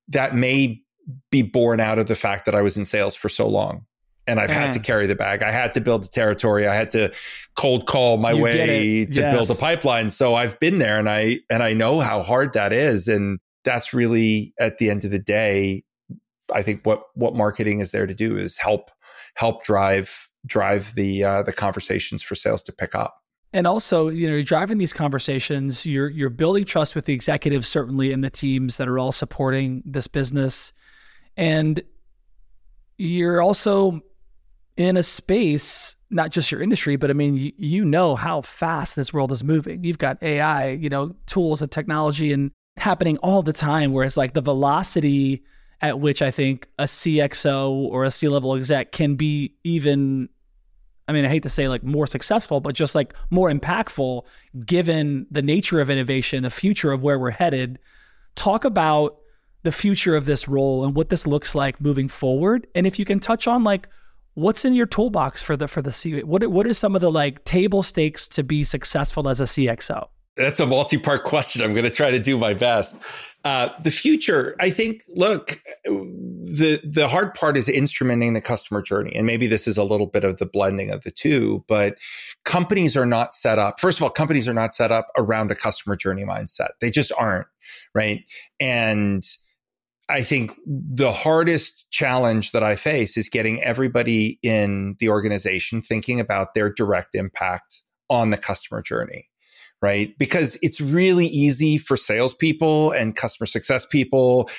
that 0.07 0.35
may 0.35 0.81
be 1.29 1.41
born 1.41 1.79
out 1.79 1.99
of 1.99 2.07
the 2.07 2.15
fact 2.15 2.45
that 2.45 2.55
I 2.55 2.61
was 2.61 2.77
in 2.77 2.85
sales 2.85 3.15
for 3.15 3.29
so 3.29 3.47
long. 3.47 3.85
And 4.27 4.39
I've 4.39 4.51
had 4.51 4.71
to 4.73 4.79
carry 4.79 5.07
the 5.07 5.15
bag. 5.15 5.41
I 5.41 5.51
had 5.51 5.73
to 5.73 5.81
build 5.81 6.03
the 6.03 6.09
territory. 6.09 6.67
I 6.67 6.75
had 6.75 6.91
to 6.91 7.11
cold 7.55 7.85
call 7.85 8.17
my 8.17 8.31
you 8.31 8.41
way 8.41 9.05
to 9.05 9.19
yes. 9.19 9.33
build 9.33 9.49
a 9.49 9.59
pipeline. 9.59 10.09
So 10.09 10.35
I've 10.35 10.59
been 10.59 10.79
there 10.79 10.97
and 10.97 11.09
I 11.09 11.39
and 11.49 11.61
I 11.63 11.73
know 11.73 11.99
how 11.99 12.21
hard 12.21 12.53
that 12.53 12.71
is. 12.71 13.07
And 13.07 13.39
that's 13.65 13.93
really 13.93 14.53
at 14.59 14.77
the 14.77 14.89
end 14.89 15.03
of 15.03 15.11
the 15.11 15.19
day, 15.19 15.83
I 16.53 16.61
think 16.61 16.85
what 16.85 17.03
what 17.15 17.35
marketing 17.35 17.79
is 17.79 17.91
there 17.91 18.05
to 18.05 18.13
do 18.13 18.37
is 18.37 18.57
help 18.57 18.91
help 19.35 19.63
drive 19.63 20.29
drive 20.45 20.95
the 20.95 21.23
uh, 21.23 21.43
the 21.43 21.53
conversations 21.53 22.23
for 22.23 22.35
sales 22.35 22.61
to 22.63 22.71
pick 22.71 22.95
up. 22.95 23.17
And 23.53 23.67
also, 23.67 24.07
you 24.07 24.27
know, 24.27 24.33
you're 24.33 24.43
driving 24.43 24.77
these 24.77 24.93
conversations. 24.93 25.85
You're 25.85 26.09
you're 26.09 26.29
building 26.29 26.63
trust 26.63 26.95
with 26.95 27.05
the 27.05 27.13
executives, 27.13 27.67
certainly, 27.67 28.13
and 28.13 28.23
the 28.23 28.29
teams 28.29 28.77
that 28.77 28.87
are 28.87 28.97
all 28.97 29.11
supporting 29.11 29.83
this 29.85 30.07
business, 30.07 30.71
and 31.35 31.81
you're 32.97 33.41
also 33.41 34.01
in 34.77 34.95
a 34.95 35.03
space, 35.03 35.97
not 36.09 36.31
just 36.31 36.51
your 36.51 36.61
industry, 36.61 36.95
but 36.95 37.09
I 37.09 37.13
mean, 37.13 37.35
you, 37.35 37.51
you 37.57 37.85
know 37.85 38.15
how 38.15 38.41
fast 38.41 38.95
this 38.95 39.11
world 39.11 39.31
is 39.33 39.43
moving. 39.43 39.83
You've 39.83 39.97
got 39.97 40.21
AI, 40.23 40.69
you 40.69 40.89
know, 40.89 41.15
tools 41.25 41.61
and 41.61 41.69
technology, 41.69 42.31
and 42.31 42.51
happening 42.77 43.17
all 43.17 43.41
the 43.41 43.53
time. 43.53 43.91
Where 43.91 44.05
it's 44.05 44.17
like 44.17 44.33
the 44.33 44.41
velocity 44.41 45.43
at 45.81 45.99
which 45.99 46.21
I 46.21 46.31
think 46.31 46.67
a 46.77 46.83
CXO 46.83 47.71
or 47.71 48.03
a 48.03 48.11
C 48.11 48.27
level 48.27 48.55
exec 48.55 48.91
can 48.91 49.15
be 49.15 49.55
even, 49.63 50.29
I 51.07 51.13
mean, 51.13 51.25
I 51.25 51.27
hate 51.27 51.43
to 51.43 51.49
say 51.49 51.67
like 51.67 51.83
more 51.83 52.07
successful, 52.07 52.59
but 52.59 52.75
just 52.75 52.93
like 52.93 53.13
more 53.29 53.51
impactful 53.51 54.25
given 54.65 55.25
the 55.31 55.41
nature 55.41 55.81
of 55.81 55.89
innovation, 55.89 56.43
the 56.43 56.49
future 56.49 56.91
of 56.91 57.03
where 57.03 57.17
we're 57.17 57.31
headed. 57.31 57.79
Talk 58.35 58.63
about 58.63 59.17
the 59.63 59.71
future 59.71 60.15
of 60.15 60.25
this 60.25 60.47
role 60.47 60.85
and 60.85 60.95
what 60.95 61.09
this 61.09 61.27
looks 61.27 61.55
like 61.55 61.81
moving 61.81 62.07
forward. 62.07 62.67
And 62.75 62.85
if 62.85 62.97
you 62.99 63.05
can 63.05 63.19
touch 63.19 63.47
on 63.47 63.63
like, 63.63 63.87
what's 64.35 64.63
in 64.63 64.73
your 64.73 64.85
toolbox 64.85 65.43
for 65.43 65.57
the 65.57 65.67
for 65.67 65.81
the 65.81 65.91
C 65.91 66.23
what 66.23 66.47
what 66.47 66.65
are 66.65 66.73
some 66.73 66.95
of 66.95 67.01
the 67.01 67.11
like 67.11 67.43
table 67.43 67.83
stakes 67.83 68.27
to 68.29 68.43
be 68.43 68.63
successful 68.63 69.27
as 69.27 69.41
a 69.41 69.45
CXO? 69.45 70.07
That's 70.37 70.59
a 70.61 70.65
multi-part 70.65 71.25
question. 71.25 71.61
I'm 71.61 71.73
going 71.73 71.83
to 71.83 71.89
try 71.89 72.11
to 72.11 72.19
do 72.19 72.37
my 72.37 72.53
best. 72.53 72.97
Uh, 73.43 73.69
the 73.81 73.89
future, 73.89 74.55
I 74.59 74.69
think, 74.69 75.03
look, 75.09 75.61
the 75.83 76.79
the 76.83 77.07
hard 77.07 77.33
part 77.33 77.57
is 77.57 77.67
instrumenting 77.67 78.35
the 78.35 78.41
customer 78.41 78.83
journey, 78.83 79.13
and 79.15 79.25
maybe 79.25 79.47
this 79.47 79.67
is 79.67 79.77
a 79.77 79.83
little 79.83 80.05
bit 80.05 80.23
of 80.23 80.37
the 80.37 80.45
blending 80.45 80.91
of 80.91 81.01
the 81.03 81.09
two. 81.09 81.65
But 81.67 81.97
companies 82.45 82.95
are 82.95 83.05
not 83.05 83.33
set 83.33 83.57
up. 83.57 83.79
First 83.79 83.97
of 83.97 84.03
all, 84.03 84.11
companies 84.11 84.47
are 84.47 84.53
not 84.53 84.75
set 84.75 84.91
up 84.91 85.07
around 85.17 85.49
a 85.49 85.55
customer 85.55 85.95
journey 85.95 86.23
mindset. 86.23 86.69
They 86.81 86.91
just 86.91 87.11
aren't, 87.17 87.47
right? 87.95 88.23
And 88.59 89.23
I 90.07 90.21
think 90.21 90.51
the 90.65 91.11
hardest 91.11 91.89
challenge 91.89 92.51
that 92.51 92.63
I 92.63 92.75
face 92.75 93.17
is 93.17 93.27
getting 93.27 93.63
everybody 93.63 94.37
in 94.43 94.97
the 94.99 95.09
organization 95.09 95.81
thinking 95.81 96.19
about 96.19 96.53
their 96.53 96.71
direct 96.71 97.15
impact 97.15 97.81
on 98.07 98.29
the 98.29 98.37
customer 98.37 98.83
journey 98.83 99.30
right? 99.81 100.15
Because 100.17 100.57
it's 100.61 100.79
really 100.79 101.25
easy 101.25 101.77
for 101.77 101.97
salespeople 101.97 102.91
and 102.91 103.15
customer 103.15 103.47
success 103.47 103.85
people 103.85 104.49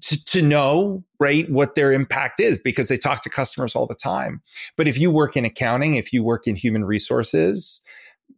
to, 0.00 0.24
to 0.24 0.42
know, 0.42 1.04
right, 1.18 1.50
what 1.50 1.74
their 1.74 1.92
impact 1.92 2.40
is 2.40 2.58
because 2.58 2.88
they 2.88 2.96
talk 2.96 3.22
to 3.22 3.30
customers 3.30 3.74
all 3.74 3.86
the 3.86 3.94
time. 3.94 4.40
But 4.76 4.88
if 4.88 4.98
you 4.98 5.10
work 5.10 5.36
in 5.36 5.44
accounting, 5.44 5.94
if 5.94 6.12
you 6.12 6.22
work 6.22 6.46
in 6.46 6.56
human 6.56 6.84
resources, 6.84 7.82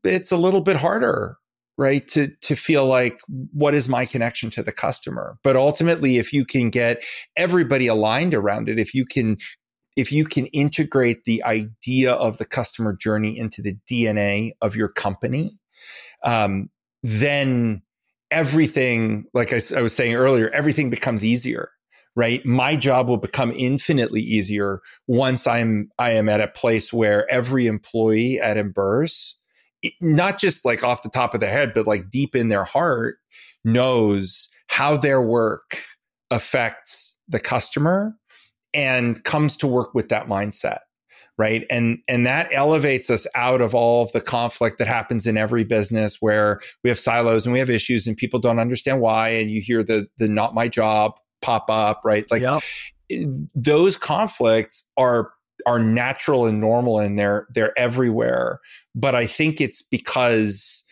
it's 0.02 0.32
a 0.32 0.36
little 0.36 0.62
bit 0.62 0.76
harder 0.76 1.36
right 1.78 2.06
to 2.06 2.28
to 2.42 2.54
feel 2.54 2.86
like 2.86 3.18
what 3.52 3.74
is 3.74 3.88
my 3.88 4.04
connection 4.04 4.50
to 4.50 4.62
the 4.62 4.72
customer 4.72 5.38
but 5.42 5.56
ultimately 5.56 6.18
if 6.18 6.30
you 6.30 6.44
can 6.44 6.68
get 6.68 7.02
everybody 7.34 7.86
aligned 7.86 8.34
around 8.34 8.68
it 8.68 8.78
if 8.78 8.92
you 8.92 9.06
can 9.06 9.38
if 9.96 10.12
you 10.12 10.24
can 10.24 10.46
integrate 10.46 11.24
the 11.24 11.42
idea 11.44 12.12
of 12.12 12.36
the 12.38 12.44
customer 12.44 12.94
journey 12.94 13.38
into 13.38 13.62
the 13.62 13.76
DNA 13.90 14.50
of 14.60 14.76
your 14.76 14.88
company 14.88 15.58
um, 16.24 16.70
then 17.02 17.82
everything, 18.30 19.24
like 19.34 19.52
I, 19.52 19.60
I 19.76 19.82
was 19.82 19.94
saying 19.94 20.14
earlier, 20.14 20.48
everything 20.50 20.90
becomes 20.90 21.24
easier 21.24 21.70
right? 22.14 22.44
My 22.44 22.76
job 22.76 23.08
will 23.08 23.16
become 23.16 23.52
infinitely 23.52 24.20
easier 24.20 24.80
once 25.06 25.46
i'm 25.46 25.88
i 25.98 26.10
am 26.10 26.28
at 26.28 26.40
a 26.40 26.48
place 26.48 26.92
where 26.92 27.30
every 27.30 27.66
employee 27.66 28.40
at 28.40 28.56
Emburse, 28.56 29.34
not 30.00 30.38
just 30.38 30.64
like 30.64 30.84
off 30.84 31.02
the 31.02 31.08
top 31.08 31.34
of 31.34 31.40
their 31.40 31.50
head 31.50 31.72
but 31.74 31.86
like 31.86 32.10
deep 32.10 32.34
in 32.34 32.48
their 32.48 32.64
heart 32.64 33.16
knows 33.64 34.48
how 34.68 34.96
their 34.96 35.22
work 35.22 35.78
affects 36.30 37.16
the 37.28 37.40
customer 37.40 38.14
and 38.74 39.22
comes 39.24 39.56
to 39.56 39.66
work 39.66 39.94
with 39.94 40.08
that 40.08 40.26
mindset 40.26 40.78
right? 41.42 41.66
And 41.68 41.98
and 42.06 42.24
that 42.24 42.54
elevates 42.54 43.10
us 43.10 43.26
out 43.34 43.60
of 43.60 43.74
all 43.74 44.04
of 44.04 44.12
the 44.12 44.20
conflict 44.20 44.78
that 44.78 44.86
happens 44.86 45.26
in 45.26 45.36
every 45.36 45.64
business 45.64 46.18
where 46.20 46.60
we 46.84 46.90
have 46.90 47.00
silos 47.00 47.44
and 47.44 47.52
we 47.52 47.58
have 47.58 47.68
issues 47.68 48.06
and 48.06 48.16
people 48.16 48.38
don't 48.38 48.60
understand 48.60 49.00
why 49.00 49.30
and 49.30 49.50
you 49.50 49.60
hear 49.60 49.82
the 49.82 50.06
the 50.18 50.28
not 50.28 50.54
my 50.54 50.68
job 50.68 51.18
pop 51.40 51.68
up 51.68 52.00
right? 52.04 52.30
Like 52.30 52.42
yep. 52.42 52.62
Eh, 53.10 53.24
those 53.56 53.96
conflicts 53.96 54.84
are 54.96 55.32
are 55.66 55.80
natural 55.80 56.46
and 56.46 56.60
normal 56.60 57.00
and 57.00 57.18
they're 57.18 57.48
they're 57.52 57.76
everywhere. 57.76 58.60
But 58.94 59.16
i 59.16 59.26
think 59.26 59.60
it's 59.60 59.82
because 59.82 60.84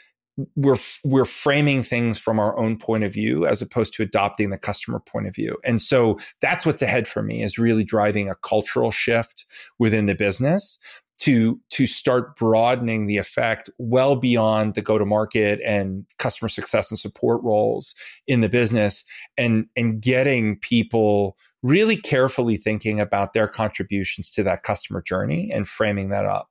we're 0.56 0.76
we're 1.04 1.24
framing 1.24 1.82
things 1.82 2.18
from 2.18 2.38
our 2.38 2.58
own 2.58 2.76
point 2.76 3.04
of 3.04 3.12
view 3.12 3.46
as 3.46 3.62
opposed 3.62 3.94
to 3.94 4.02
adopting 4.02 4.50
the 4.50 4.58
customer 4.58 5.00
point 5.00 5.26
of 5.26 5.34
view. 5.34 5.56
And 5.64 5.80
so 5.80 6.18
that's 6.40 6.66
what's 6.66 6.82
ahead 6.82 7.06
for 7.06 7.22
me 7.22 7.42
is 7.42 7.58
really 7.58 7.84
driving 7.84 8.28
a 8.28 8.34
cultural 8.36 8.90
shift 8.90 9.46
within 9.78 10.06
the 10.06 10.14
business 10.14 10.78
to 11.20 11.60
to 11.68 11.86
start 11.86 12.34
broadening 12.36 13.06
the 13.06 13.18
effect 13.18 13.68
well 13.78 14.16
beyond 14.16 14.74
the 14.74 14.82
go 14.82 14.98
to 14.98 15.04
market 15.04 15.60
and 15.64 16.06
customer 16.18 16.48
success 16.48 16.90
and 16.90 16.98
support 16.98 17.42
roles 17.42 17.94
in 18.26 18.40
the 18.40 18.48
business 18.48 19.04
and 19.36 19.66
and 19.76 20.00
getting 20.00 20.58
people 20.58 21.36
really 21.62 21.96
carefully 21.96 22.56
thinking 22.56 22.98
about 22.98 23.34
their 23.34 23.46
contributions 23.46 24.30
to 24.30 24.42
that 24.42 24.62
customer 24.62 25.02
journey 25.02 25.50
and 25.52 25.68
framing 25.68 26.08
that 26.08 26.24
up. 26.24 26.48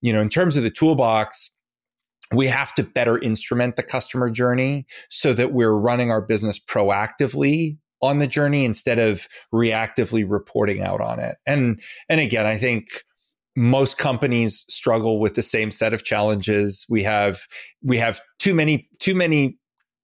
You 0.00 0.12
know 0.12 0.22
in 0.22 0.30
terms 0.30 0.56
of 0.56 0.62
the 0.62 0.70
toolbox 0.70 1.50
we 2.34 2.46
have 2.46 2.74
to 2.74 2.82
better 2.82 3.18
instrument 3.18 3.76
the 3.76 3.82
customer 3.82 4.30
journey 4.30 4.86
so 5.10 5.32
that 5.32 5.52
we're 5.52 5.74
running 5.74 6.10
our 6.10 6.22
business 6.22 6.58
proactively 6.58 7.78
on 8.02 8.18
the 8.18 8.26
journey 8.26 8.64
instead 8.64 8.98
of 8.98 9.26
reactively 9.52 10.24
reporting 10.28 10.82
out 10.82 11.00
on 11.00 11.18
it. 11.18 11.36
And 11.46 11.80
and 12.08 12.20
again, 12.20 12.46
I 12.46 12.56
think 12.56 12.88
most 13.56 13.96
companies 13.96 14.64
struggle 14.68 15.18
with 15.18 15.34
the 15.34 15.42
same 15.42 15.70
set 15.70 15.94
of 15.94 16.04
challenges. 16.04 16.86
We 16.88 17.02
have 17.04 17.40
we 17.82 17.96
have 17.98 18.20
too 18.38 18.54
many 18.54 18.88
too 19.00 19.14
many 19.14 19.58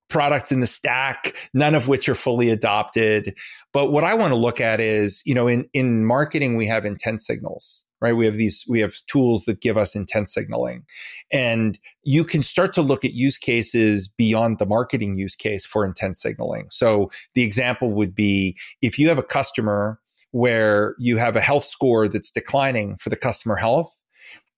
products 0.08 0.52
in 0.52 0.60
the 0.60 0.66
stack, 0.66 1.34
none 1.54 1.74
of 1.74 1.88
which 1.88 2.08
are 2.08 2.14
fully 2.14 2.50
adopted. 2.50 3.34
But 3.72 3.90
what 3.90 4.04
I 4.04 4.14
want 4.14 4.32
to 4.32 4.38
look 4.38 4.60
at 4.60 4.80
is, 4.80 5.22
you 5.26 5.34
know, 5.34 5.48
in 5.48 5.66
in 5.72 6.04
marketing 6.04 6.56
we 6.56 6.66
have 6.66 6.84
intent 6.84 7.22
signals 7.22 7.81
right? 8.02 8.16
We 8.16 8.26
have 8.26 8.34
these, 8.34 8.64
we 8.68 8.80
have 8.80 8.94
tools 9.06 9.44
that 9.44 9.60
give 9.60 9.78
us 9.78 9.94
intent 9.94 10.28
signaling 10.28 10.84
and 11.32 11.78
you 12.02 12.24
can 12.24 12.42
start 12.42 12.74
to 12.74 12.82
look 12.82 13.04
at 13.04 13.12
use 13.12 13.38
cases 13.38 14.08
beyond 14.08 14.58
the 14.58 14.66
marketing 14.66 15.16
use 15.16 15.36
case 15.36 15.64
for 15.64 15.84
intent 15.84 16.18
signaling. 16.18 16.66
So 16.70 17.10
the 17.34 17.44
example 17.44 17.92
would 17.92 18.14
be 18.14 18.58
if 18.82 18.98
you 18.98 19.08
have 19.08 19.18
a 19.18 19.22
customer 19.22 20.00
where 20.32 20.96
you 20.98 21.18
have 21.18 21.36
a 21.36 21.40
health 21.40 21.64
score 21.64 22.08
that's 22.08 22.30
declining 22.30 22.96
for 22.96 23.10
the 23.10 23.16
customer 23.16 23.56
health, 23.56 23.92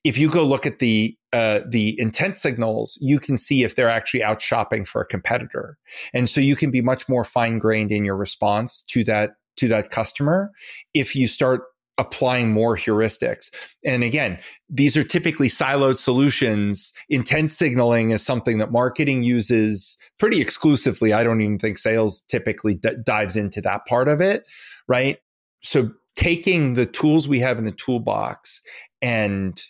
if 0.05 0.19
you 0.19 0.31
go 0.31 0.45
look 0.45 0.67
at 0.67 0.79
the 0.79 1.17
uh, 1.33 1.61
the 1.67 1.99
intent 1.99 2.39
signals, 2.39 2.97
you 3.01 3.19
can 3.19 3.37
see 3.37 3.65
if 3.65 3.75
they're 3.75 3.89
actually 3.89 4.23
out 4.23 4.41
shopping 4.41 4.85
for 4.85 5.01
a 5.01 5.07
competitor, 5.07 5.79
and 6.13 6.29
so 6.29 6.41
you 6.41 6.55
can 6.55 6.71
be 6.71 6.81
much 6.81 7.09
more 7.09 7.25
fine 7.25 7.59
grained 7.59 7.91
in 7.91 8.05
your 8.05 8.17
response 8.17 8.83
to 8.83 9.03
that 9.05 9.33
to 9.57 9.69
that 9.69 9.91
customer 9.91 10.51
if 10.95 11.15
you 11.17 11.29
start 11.29 11.63
applying 11.99 12.51
more 12.51 12.77
heuristics. 12.77 13.51
And 13.85 14.03
again, 14.03 14.39
these 14.69 14.97
are 14.97 15.05
typically 15.05 15.49
siloed 15.49 15.97
solutions. 15.97 16.93
Intent 17.09 17.51
signaling 17.51 18.11
is 18.11 18.25
something 18.25 18.59
that 18.59 18.73
marketing 18.73 19.23
uses 19.23 19.97
pretty 20.19 20.41
exclusively. 20.41 21.13
I 21.13 21.23
don't 21.23 21.41
even 21.41 21.59
think 21.59 21.79
sales 21.79 22.21
typically 22.23 22.75
d- 22.75 22.97
dives 23.05 23.37
into 23.37 23.61
that 23.63 23.87
part 23.87 24.09
of 24.09 24.21
it, 24.21 24.45
right? 24.89 25.19
So 25.63 25.91
taking 26.17 26.75
the 26.75 26.87
tools 26.87 27.29
we 27.29 27.41
have 27.41 27.59
in 27.59 27.65
the 27.65 27.73
toolbox 27.73 28.61
and 29.01 29.61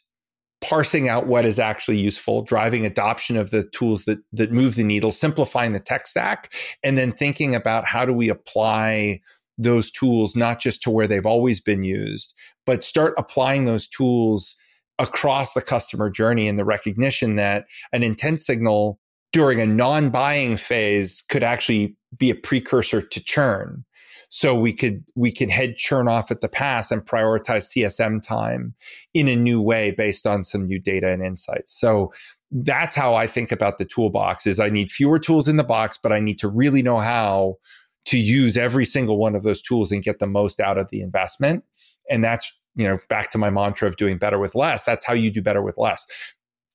parsing 0.61 1.11
out 1.11 1.27
what 1.27 1.45
is 1.45 1.59
actually 1.59 1.99
useful, 1.99 2.43
driving 2.43 2.87
adoption 2.87 3.37
of 3.37 3.51
the 3.51 3.65
tools 3.65 4.05
that 4.05 4.19
that 4.33 4.51
move 4.51 4.77
the 4.77 4.85
needle, 4.85 5.13
simplifying 5.13 5.73
the 5.73 5.81
tech 5.81 6.07
stack, 6.07 6.53
and 6.83 6.97
then 6.97 7.13
thinking 7.13 7.55
about 7.55 7.85
how 7.85 8.07
do 8.07 8.15
we 8.15 8.31
apply 8.31 9.21
those 9.57 9.91
tools 9.91 10.35
not 10.35 10.61
just 10.61 10.83
to 10.83 10.91
where 10.91 11.07
they've 11.07 11.27
always 11.27 11.61
been 11.61 11.85
used, 11.85 12.35
but 12.67 12.85
start 12.85 13.15
applying 13.17 13.65
those 13.65 13.87
tools 13.87 14.57
across 14.99 15.53
the 15.53 15.63
customer 15.63 16.11
journey 16.11 16.49
and 16.49 16.59
the 16.59 16.65
recognition 16.65 17.37
that 17.37 17.67
an 17.93 18.03
intent 18.03 18.41
signal 18.41 18.99
during 19.33 19.61
a 19.61 19.67
non-buying 19.67 20.57
phase 20.57 21.23
could 21.29 21.43
actually 21.43 21.97
be 22.17 22.31
a 22.31 22.35
precursor 22.35 23.03
to 23.03 23.23
churn. 23.23 23.85
So 24.29 24.55
we 24.55 24.73
could 24.73 25.05
we 25.15 25.33
could 25.33 25.51
head 25.51 25.77
churn 25.77 26.09
off 26.09 26.31
at 26.31 26.41
the 26.41 26.49
pass 26.49 26.91
and 26.91 27.05
prioritize 27.05 27.73
CSM 27.73 28.21
time 28.21 28.75
in 29.13 29.29
a 29.29 29.37
new 29.37 29.61
way 29.61 29.93
based 29.93 30.27
on 30.27 30.43
some 30.43 30.67
new 30.67 30.81
data 30.81 31.09
and 31.09 31.23
insights. 31.23 31.79
So 31.79 32.13
that's 32.51 32.95
how 32.95 33.15
I 33.15 33.27
think 33.27 33.51
about 33.51 33.79
the 33.79 33.85
toolbox 33.85 34.47
is 34.47 34.61
I 34.61 34.71
need 34.71 34.91
fewer 34.91 35.19
tools 35.19 35.49
in 35.49 35.57
the 35.57 35.65
box, 35.65 35.99
but 36.01 36.13
I 36.13 36.21
need 36.21 36.39
to 36.39 36.49
really 36.49 36.83
know 36.83 36.99
how 36.99 37.57
to 38.07 38.19
use 38.19 38.57
every 38.57 38.85
single 38.85 39.19
one 39.19 39.35
of 39.35 39.43
those 39.43 39.63
tools 39.63 39.91
and 39.91 40.03
get 40.03 40.19
the 40.19 40.27
most 40.27 40.61
out 40.61 40.79
of 40.79 40.89
the 40.91 41.01
investment. 41.01 41.65
And 42.11 42.23
that's, 42.23 42.53
you 42.75 42.87
know, 42.87 42.99
back 43.09 43.31
to 43.31 43.39
my 43.39 43.51
mantra 43.51 43.89
of 43.89 43.97
doing 43.97 44.19
better 44.19 44.39
with 44.39 44.55
less. 44.55 44.85
That's 44.85 45.05
how 45.05 45.15
you 45.15 45.31
do 45.31 45.43
better 45.43 45.63
with 45.63 45.77
less. 45.79 46.07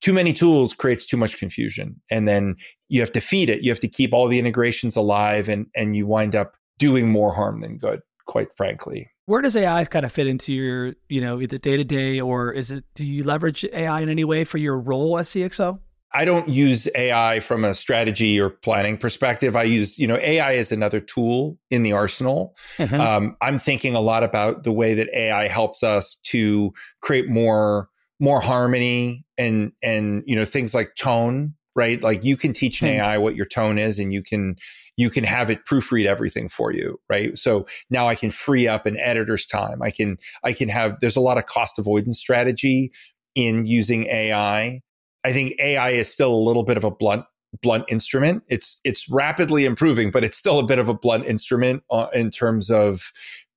Too 0.01 0.13
many 0.13 0.33
tools 0.33 0.73
creates 0.73 1.05
too 1.05 1.17
much 1.17 1.37
confusion. 1.37 2.01
And 2.09 2.27
then 2.27 2.55
you 2.87 3.01
have 3.01 3.11
to 3.11 3.21
feed 3.21 3.49
it. 3.49 3.63
You 3.63 3.71
have 3.71 3.81
to 3.81 3.87
keep 3.87 4.13
all 4.13 4.27
the 4.27 4.39
integrations 4.39 4.95
alive 4.95 5.49
and, 5.49 5.67
and 5.75 5.95
you 5.95 6.07
wind 6.07 6.35
up 6.35 6.53
doing 6.77 7.09
more 7.09 7.33
harm 7.33 7.61
than 7.61 7.77
good, 7.77 8.01
quite 8.25 8.53
frankly. 8.55 9.09
Where 9.25 9.41
does 9.41 9.55
AI 9.55 9.85
kind 9.85 10.05
of 10.05 10.11
fit 10.11 10.25
into 10.25 10.53
your, 10.53 10.93
you 11.09 11.21
know, 11.21 11.39
either 11.39 11.59
day 11.59 11.77
to 11.77 11.83
day 11.83 12.19
or 12.19 12.51
is 12.51 12.71
it, 12.71 12.83
do 12.95 13.05
you 13.05 13.23
leverage 13.23 13.63
AI 13.73 13.99
in 13.99 14.09
any 14.09 14.23
way 14.23 14.43
for 14.43 14.57
your 14.57 14.79
role 14.79 15.19
as 15.19 15.29
CXO? 15.29 15.79
I 16.13 16.25
don't 16.25 16.49
use 16.49 16.87
AI 16.95 17.39
from 17.39 17.63
a 17.63 17.75
strategy 17.75 18.39
or 18.39 18.49
planning 18.49 18.97
perspective. 18.97 19.55
I 19.55 19.63
use, 19.63 19.99
you 19.99 20.07
know, 20.07 20.17
AI 20.17 20.53
is 20.53 20.71
another 20.71 20.99
tool 20.99 21.59
in 21.69 21.83
the 21.83 21.93
arsenal. 21.93 22.55
Mm-hmm. 22.77 22.99
Um, 22.99 23.37
I'm 23.41 23.59
thinking 23.59 23.93
a 23.93 23.99
lot 23.99 24.23
about 24.23 24.63
the 24.63 24.71
way 24.71 24.95
that 24.95 25.09
AI 25.13 25.47
helps 25.47 25.83
us 25.83 26.15
to 26.25 26.73
create 27.01 27.29
more 27.29 27.89
more 28.21 28.41
harmony 28.41 29.23
and 29.37 29.71
and 29.81 30.23
you 30.25 30.35
know 30.35 30.45
things 30.45 30.73
like 30.73 30.95
tone, 30.95 31.53
right? 31.75 32.01
Like 32.01 32.23
you 32.23 32.35
can 32.35 32.53
teach 32.53 32.81
an 32.81 32.87
mm-hmm. 32.87 33.01
AI 33.01 33.17
what 33.19 33.35
your 33.35 33.45
tone 33.45 33.77
is, 33.77 33.99
and 33.99 34.11
you 34.11 34.23
can 34.23 34.55
you 34.97 35.09
can 35.09 35.23
have 35.23 35.49
it 35.49 35.65
proofread 35.65 36.05
everything 36.05 36.49
for 36.49 36.73
you, 36.73 36.99
right? 37.07 37.37
So 37.37 37.67
now 37.89 38.07
I 38.07 38.15
can 38.15 38.31
free 38.31 38.67
up 38.67 38.85
an 38.85 38.97
editor's 38.97 39.45
time. 39.45 39.81
I 39.81 39.91
can 39.91 40.17
I 40.43 40.53
can 40.53 40.69
have. 40.69 40.99
There's 41.01 41.15
a 41.15 41.21
lot 41.21 41.37
of 41.37 41.45
cost 41.45 41.77
avoidance 41.77 42.19
strategy 42.19 42.91
in 43.35 43.67
using 43.67 44.05
AI 44.07 44.81
I 45.23 45.33
think 45.33 45.53
AI 45.59 45.91
is 45.91 46.11
still 46.11 46.33
a 46.33 46.35
little 46.35 46.63
bit 46.63 46.77
of 46.77 46.83
a 46.83 46.91
blunt 46.91 47.25
blunt 47.61 47.85
instrument. 47.87 48.43
It's 48.47 48.79
it's 48.83 49.09
rapidly 49.09 49.65
improving, 49.65 50.11
but 50.11 50.23
it's 50.23 50.37
still 50.37 50.59
a 50.59 50.65
bit 50.65 50.79
of 50.79 50.89
a 50.89 50.93
blunt 50.93 51.25
instrument 51.25 51.83
uh, 51.89 52.07
in 52.13 52.31
terms 52.31 52.69
of 52.69 53.11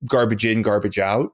garbage 0.09 0.45
in, 0.47 0.63
garbage 0.63 0.99
out. 0.99 1.33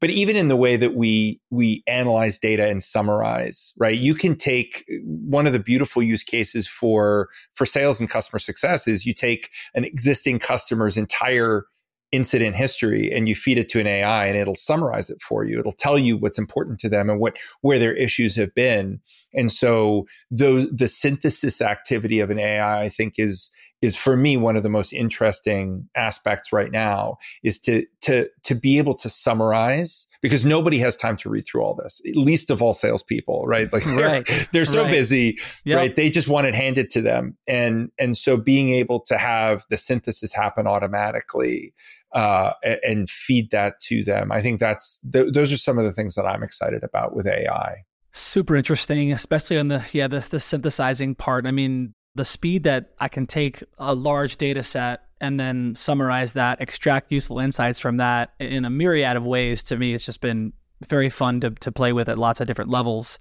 But 0.00 0.10
even 0.10 0.36
in 0.36 0.46
the 0.46 0.56
way 0.56 0.76
that 0.76 0.94
we 0.94 1.40
we 1.50 1.82
analyze 1.88 2.38
data 2.38 2.68
and 2.68 2.82
summarize, 2.82 3.72
right? 3.78 3.98
You 3.98 4.14
can 4.14 4.36
take 4.36 4.84
one 5.02 5.46
of 5.46 5.52
the 5.52 5.58
beautiful 5.58 6.02
use 6.02 6.22
cases 6.22 6.68
for 6.68 7.28
for 7.52 7.66
sales 7.66 7.98
and 7.98 8.08
customer 8.08 8.38
success 8.38 8.86
is 8.86 9.04
you 9.04 9.12
take 9.12 9.50
an 9.74 9.84
existing 9.84 10.38
customer's 10.38 10.96
entire 10.96 11.64
incident 12.10 12.56
history 12.56 13.12
and 13.12 13.28
you 13.28 13.34
feed 13.34 13.58
it 13.58 13.68
to 13.68 13.80
an 13.80 13.86
AI 13.86 14.26
and 14.26 14.36
it'll 14.36 14.54
summarize 14.54 15.10
it 15.10 15.20
for 15.20 15.44
you. 15.44 15.58
It'll 15.58 15.72
tell 15.72 15.98
you 15.98 16.16
what's 16.16 16.38
important 16.38 16.78
to 16.80 16.88
them 16.88 17.10
and 17.10 17.20
what 17.20 17.36
where 17.60 17.78
their 17.78 17.94
issues 17.94 18.36
have 18.36 18.54
been. 18.54 19.00
And 19.34 19.52
so 19.52 20.06
those 20.30 20.70
the 20.70 20.88
synthesis 20.88 21.60
activity 21.60 22.20
of 22.20 22.30
an 22.30 22.38
AI 22.38 22.82
I 22.84 22.88
think 22.88 23.14
is 23.18 23.50
is 23.80 23.96
for 23.96 24.16
me 24.16 24.36
one 24.36 24.56
of 24.56 24.62
the 24.62 24.68
most 24.68 24.92
interesting 24.92 25.88
aspects 25.94 26.52
right 26.52 26.72
now 26.72 27.16
is 27.42 27.58
to 27.60 27.86
to 28.00 28.28
to 28.44 28.54
be 28.54 28.78
able 28.78 28.94
to 28.94 29.08
summarize 29.08 30.08
because 30.20 30.44
nobody 30.44 30.78
has 30.78 30.96
time 30.96 31.16
to 31.16 31.30
read 31.30 31.44
through 31.46 31.62
all 31.62 31.74
this, 31.74 32.00
least 32.14 32.50
of 32.50 32.60
all 32.60 32.74
salespeople, 32.74 33.44
right? 33.46 33.72
Like 33.72 33.84
they're, 33.84 34.06
right. 34.06 34.48
they're 34.52 34.64
so 34.64 34.82
right. 34.82 34.90
busy, 34.90 35.38
yep. 35.64 35.78
right? 35.78 35.94
They 35.94 36.10
just 36.10 36.28
want 36.28 36.46
it 36.46 36.54
handed 36.54 36.90
to 36.90 37.02
them, 37.02 37.36
and 37.46 37.90
and 37.98 38.16
so 38.16 38.36
being 38.36 38.70
able 38.70 39.00
to 39.00 39.16
have 39.16 39.64
the 39.70 39.76
synthesis 39.76 40.32
happen 40.32 40.66
automatically 40.66 41.72
uh, 42.12 42.52
and 42.86 43.08
feed 43.08 43.50
that 43.50 43.80
to 43.80 44.02
them. 44.02 44.32
I 44.32 44.40
think 44.40 44.60
that's 44.60 44.98
th- 45.12 45.32
those 45.32 45.52
are 45.52 45.58
some 45.58 45.78
of 45.78 45.84
the 45.84 45.92
things 45.92 46.14
that 46.14 46.26
I'm 46.26 46.42
excited 46.42 46.82
about 46.82 47.14
with 47.14 47.26
AI. 47.26 47.84
Super 48.12 48.56
interesting, 48.56 49.12
especially 49.12 49.58
on 49.58 49.68
the 49.68 49.84
yeah 49.92 50.08
the, 50.08 50.26
the 50.30 50.40
synthesizing 50.40 51.14
part. 51.14 51.46
I 51.46 51.50
mean, 51.50 51.94
the 52.14 52.24
speed 52.24 52.64
that 52.64 52.92
I 52.98 53.08
can 53.08 53.26
take 53.26 53.62
a 53.78 53.94
large 53.94 54.36
data 54.36 54.62
set 54.62 55.02
and 55.20 55.38
then 55.38 55.74
summarize 55.74 56.34
that, 56.34 56.60
extract 56.60 57.12
useful 57.12 57.38
insights 57.40 57.80
from 57.80 57.98
that 57.98 58.34
in 58.38 58.64
a 58.64 58.70
myriad 58.70 59.16
of 59.16 59.26
ways. 59.26 59.62
To 59.64 59.76
me, 59.76 59.94
it's 59.94 60.06
just 60.06 60.20
been 60.20 60.52
very 60.88 61.10
fun 61.10 61.40
to 61.40 61.50
to 61.50 61.72
play 61.72 61.92
with 61.92 62.08
at 62.08 62.18
lots 62.18 62.40
of 62.40 62.46
different 62.46 62.70
levels. 62.70 63.18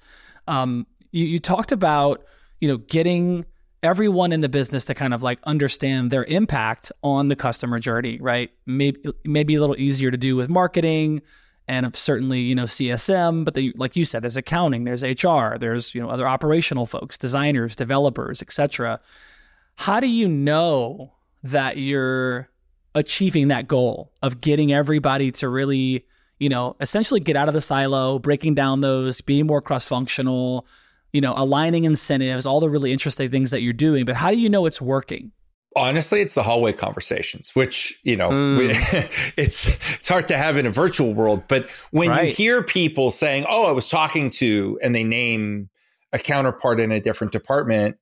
Um, 0.47 0.87
you, 1.11 1.25
you 1.25 1.39
talked 1.39 1.71
about 1.71 2.23
you 2.61 2.67
know 2.67 2.77
getting 2.77 3.45
everyone 3.83 4.31
in 4.31 4.41
the 4.41 4.49
business 4.49 4.85
to 4.85 4.93
kind 4.93 5.13
of 5.13 5.23
like 5.23 5.39
understand 5.43 6.11
their 6.11 6.23
impact 6.25 6.91
on 7.03 7.27
the 7.27 7.35
customer 7.35 7.79
journey, 7.79 8.17
right? 8.19 8.51
Maybe 8.65 9.01
maybe 9.23 9.55
a 9.55 9.59
little 9.59 9.77
easier 9.77 10.11
to 10.11 10.17
do 10.17 10.35
with 10.35 10.49
marketing 10.49 11.21
and 11.67 11.95
certainly 11.95 12.39
you 12.39 12.55
know 12.55 12.63
CSM, 12.63 13.45
but 13.45 13.57
like 13.75 13.95
you 13.95 14.05
said, 14.05 14.23
there's 14.23 14.37
accounting, 14.37 14.85
there's 14.85 15.03
HR, 15.03 15.57
there's 15.59 15.93
you 15.93 16.01
know 16.01 16.09
other 16.09 16.27
operational 16.27 16.85
folks, 16.85 17.17
designers, 17.17 17.75
developers, 17.75 18.41
etc. 18.41 18.99
How 19.75 19.99
do 19.99 20.07
you 20.07 20.27
know 20.27 21.13
that 21.43 21.77
you're 21.77 22.49
achieving 22.95 23.49
that 23.49 23.67
goal 23.67 24.11
of 24.23 24.41
getting 24.41 24.73
everybody 24.73 25.31
to 25.31 25.47
really 25.49 26.05
you 26.39 26.49
know 26.49 26.75
essentially 26.79 27.19
get 27.19 27.35
out 27.35 27.47
of 27.47 27.53
the 27.53 27.61
silo, 27.61 28.17
breaking 28.17 28.55
down 28.55 28.81
those, 28.81 29.21
being 29.21 29.45
more 29.45 29.61
cross 29.61 29.85
functional? 29.85 30.65
You 31.13 31.21
know, 31.21 31.33
aligning 31.35 31.83
incentives, 31.83 32.45
all 32.45 32.59
the 32.59 32.69
really 32.69 32.91
interesting 32.91 33.29
things 33.29 33.51
that 33.51 33.61
you're 33.61 33.73
doing, 33.73 34.05
but 34.05 34.15
how 34.15 34.31
do 34.31 34.37
you 34.37 34.49
know 34.49 34.65
it's 34.65 34.81
working? 34.81 35.31
Honestly, 35.75 36.21
it's 36.21 36.33
the 36.33 36.43
hallway 36.43 36.73
conversations, 36.73 37.51
which, 37.53 37.99
you 38.03 38.15
know, 38.15 38.29
mm. 38.29 38.57
we, 38.57 38.67
it's 39.37 39.69
it's 39.93 40.09
hard 40.09 40.27
to 40.27 40.37
have 40.37 40.57
in 40.57 40.65
a 40.65 40.71
virtual 40.71 41.13
world, 41.13 41.43
but 41.47 41.69
when 41.91 42.09
right. 42.09 42.27
you 42.27 42.33
hear 42.33 42.63
people 42.63 43.11
saying, 43.11 43.45
"Oh, 43.47 43.67
I 43.67 43.71
was 43.71 43.87
talking 43.87 44.31
to," 44.31 44.79
and 44.81 44.95
they 44.95 45.03
name 45.03 45.69
a 46.13 46.17
counterpart 46.17 46.79
in 46.79 46.91
a 46.91 46.99
different 46.99 47.31
department 47.31 47.97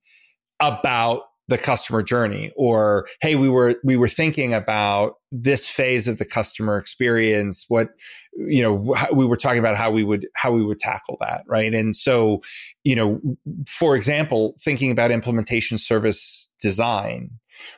about 0.62 1.24
the 1.48 1.58
customer 1.58 2.02
journey 2.02 2.52
or 2.56 3.08
hey 3.22 3.36
we 3.36 3.50
were 3.50 3.76
we 3.84 3.98
were 3.98 4.08
thinking 4.08 4.54
about 4.54 5.16
this 5.32 5.68
phase 5.68 6.08
of 6.08 6.18
the 6.18 6.26
customer 6.26 6.78
experience 6.78 7.66
what 7.68 7.90
you 8.34 8.62
know 8.62 8.96
we 9.14 9.26
were 9.26 9.38
talking 9.38 9.60
about 9.60 9.76
how 9.76 9.92
we 9.92 10.04
would 10.04 10.28
how 10.36 10.52
we 10.52 10.64
would 10.64 10.80
tackle 10.80 11.18
that 11.22 11.44
right? 11.48 11.74
And 11.74 11.96
so 11.96 12.42
you 12.84 12.96
know 12.96 13.22
for 13.68 13.96
example 13.96 14.56
thinking 14.60 14.92
about 14.92 15.12
implementation 15.12 15.78
service 15.78 16.50
design 16.60 17.32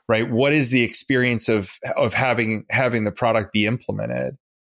right? 0.08 0.32
What 0.32 0.54
is 0.54 0.70
the 0.70 0.84
experience 0.84 1.50
of 1.50 1.78
of 1.96 2.14
having 2.14 2.66
having 2.70 3.04
the 3.04 3.12
product 3.12 3.54
be 3.54 3.66
implemented 3.66 4.38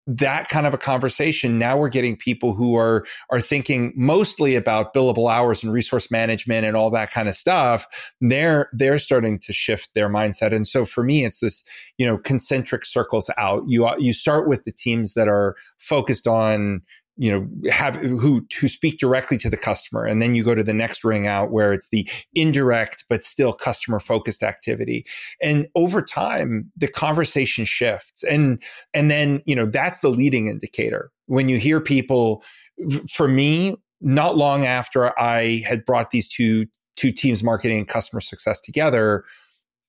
that 0.09 0.49
kind 0.49 0.67
of 0.67 0.75
a 0.75 0.79
conversation 0.79 1.59
now 1.59 1.77
we're 1.79 1.89
getting 1.89 2.17
people 2.17 2.55
who 2.55 2.75
are 2.75 3.05
are 3.31 3.41
thinking 3.41 3.93
mostly 3.95 4.57
about 4.57 4.95
billable 4.95 5.31
hours 5.31 5.63
and 5.63 5.73
resource 5.73 6.11
management 6.11 6.67
and 6.67 6.77
all 6.77 6.91
that 6.91 7.11
kind 7.11 7.29
of 7.29 7.35
stuff 7.35 7.87
they're 8.21 8.69
they're 8.73 8.99
starting 8.99 9.39
to 9.39 9.53
shift 9.53 9.95
their 9.95 10.09
mindset. 10.09 10.53
And 10.53 10.67
so 10.67 10.85
for 10.85 11.03
me 11.03 11.25
it's 11.25 11.41
this 11.41 11.65
you 11.97 12.07
know 12.07 12.19
concentric 12.19 12.85
circles 12.85 13.31
out. 13.37 13.65
You 13.67 13.89
you 13.99 14.13
start 14.13 14.49
with 14.49 14.65
the 14.65 14.73
teams 14.73 15.15
that 15.15 15.29
are 15.29 15.57
focused 15.79 16.27
on 16.27 16.83
you 17.19 17.31
know 17.31 17.71
have 17.71 17.97
who 17.97 18.47
who 18.59 18.69
speak 18.69 18.99
directly 18.99 19.37
to 19.39 19.51
the 19.51 19.57
customer. 19.57 20.05
And 20.05 20.23
then 20.23 20.35
you 20.35 20.45
go 20.45 20.55
to 20.55 20.63
the 20.63 20.73
next 20.73 21.05
ring 21.05 21.27
out 21.27 21.51
where 21.51 21.73
it's 21.73 21.89
the 21.89 22.09
indirect 22.35 23.05
but 23.09 23.23
still 23.23 23.53
customer 23.53 23.99
focused 23.99 24.43
activity. 24.43 25.05
And 25.43 25.67
over 25.75 26.01
time 26.01 26.71
the 26.77 26.89
conversation 26.89 27.65
shifts. 27.65 28.23
And 28.25 28.63
and 28.95 29.11
then 29.11 29.43
you 29.45 29.57
know 29.57 29.67
that's 29.67 30.01
the 30.01 30.11
leading 30.11 30.47
indicator. 30.47 31.11
When 31.27 31.49
you 31.49 31.59
hear 31.59 31.81
people 31.81 32.43
for 33.11 33.27
me 33.29 33.77
not 34.01 34.37
long 34.37 34.65
after 34.65 35.13
i 35.19 35.61
had 35.67 35.85
brought 35.85 36.11
these 36.11 36.29
two 36.29 36.65
two 36.95 37.11
teams 37.11 37.43
marketing 37.43 37.79
and 37.79 37.89
customer 37.89 38.21
success 38.21 38.61
together 38.61 39.25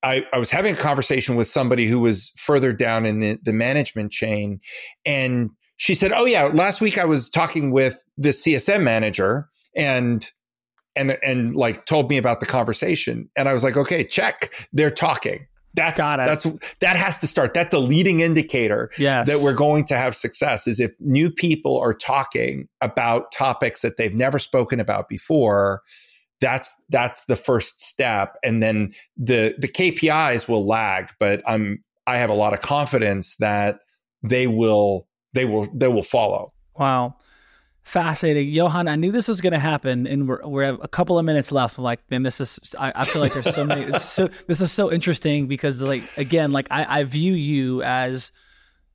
I, 0.01 0.25
I 0.31 0.39
was 0.39 0.49
having 0.49 0.73
a 0.73 0.77
conversation 0.77 1.35
with 1.35 1.47
somebody 1.47 1.85
who 1.85 1.99
was 1.99 2.31
further 2.37 2.71
down 2.71 3.05
in 3.05 3.19
the, 3.19 3.39
the 3.43 3.53
management 3.53 4.11
chain. 4.11 4.61
And 5.05 5.49
she 5.79 5.95
said, 5.95 6.11
"Oh 6.11 6.25
yeah, 6.25 6.43
last 6.43 6.81
week 6.81 6.97
I 6.97 7.05
was 7.05 7.29
talking 7.29 7.71
with 7.71 8.03
the 8.17 8.29
CSM 8.29 8.83
manager 8.83 9.49
and 9.75 10.29
and 10.95 11.17
and 11.23 11.55
like 11.55 11.85
told 11.85 12.09
me 12.09 12.17
about 12.17 12.41
the 12.41 12.45
conversation." 12.45 13.29
And 13.37 13.49
I 13.49 13.53
was 13.53 13.63
like, 13.63 13.77
"Okay, 13.77 14.03
check. 14.03 14.53
They're 14.73 14.91
talking." 14.91 15.47
That's 15.73 15.97
that's 15.97 16.45
that 16.81 16.97
has 16.97 17.19
to 17.19 17.27
start. 17.27 17.53
That's 17.53 17.73
a 17.73 17.79
leading 17.79 18.19
indicator 18.19 18.91
yes. 18.97 19.27
that 19.27 19.39
we're 19.39 19.53
going 19.53 19.85
to 19.85 19.95
have 19.95 20.15
success 20.15 20.67
is 20.67 20.79
if 20.79 20.91
new 20.99 21.31
people 21.31 21.79
are 21.79 21.93
talking 21.93 22.67
about 22.81 23.31
topics 23.31 23.81
that 23.81 23.95
they've 23.95 24.13
never 24.13 24.39
spoken 24.39 24.81
about 24.81 25.07
before, 25.07 25.81
that's 26.41 26.73
that's 26.89 27.23
the 27.25 27.37
first 27.37 27.81
step 27.81 28.35
and 28.43 28.61
then 28.61 28.93
the 29.15 29.55
the 29.57 29.69
KPIs 29.69 30.49
will 30.49 30.65
lag, 30.65 31.11
but 31.19 31.41
I'm 31.47 31.83
I 32.05 32.17
have 32.17 32.31
a 32.31 32.33
lot 32.33 32.53
of 32.53 32.61
confidence 32.61 33.37
that 33.37 33.79
they 34.23 34.47
will 34.47 35.07
they 35.33 35.45
will 35.45 35.67
they 35.73 35.87
will 35.87 36.03
follow. 36.03 36.53
Wow. 36.75 37.15
Fascinating, 37.83 38.49
Johann. 38.49 38.87
I 38.87 38.95
knew 38.95 39.11
this 39.11 39.27
was 39.27 39.41
going 39.41 39.53
to 39.53 39.59
happen, 39.59 40.05
and 40.05 40.27
we're 40.27 40.45
we 40.45 40.63
have 40.63 40.79
a 40.83 40.87
couple 40.87 41.17
of 41.17 41.25
minutes 41.25 41.51
left. 41.51 41.77
I'm 41.77 41.83
like, 41.83 41.99
man, 42.11 42.21
this 42.23 42.39
is. 42.39 42.59
I, 42.77 42.91
I 42.93 43.03
feel 43.03 43.21
like 43.21 43.33
there's 43.33 43.51
so 43.53 43.65
many. 43.65 43.91
so 43.93 44.27
this 44.47 44.61
is 44.61 44.71
so 44.71 44.91
interesting 44.91 45.47
because, 45.47 45.81
like, 45.81 46.03
again, 46.15 46.51
like 46.51 46.67
I, 46.69 46.99
I 46.99 47.03
view 47.03 47.33
you 47.33 47.81
as, 47.81 48.31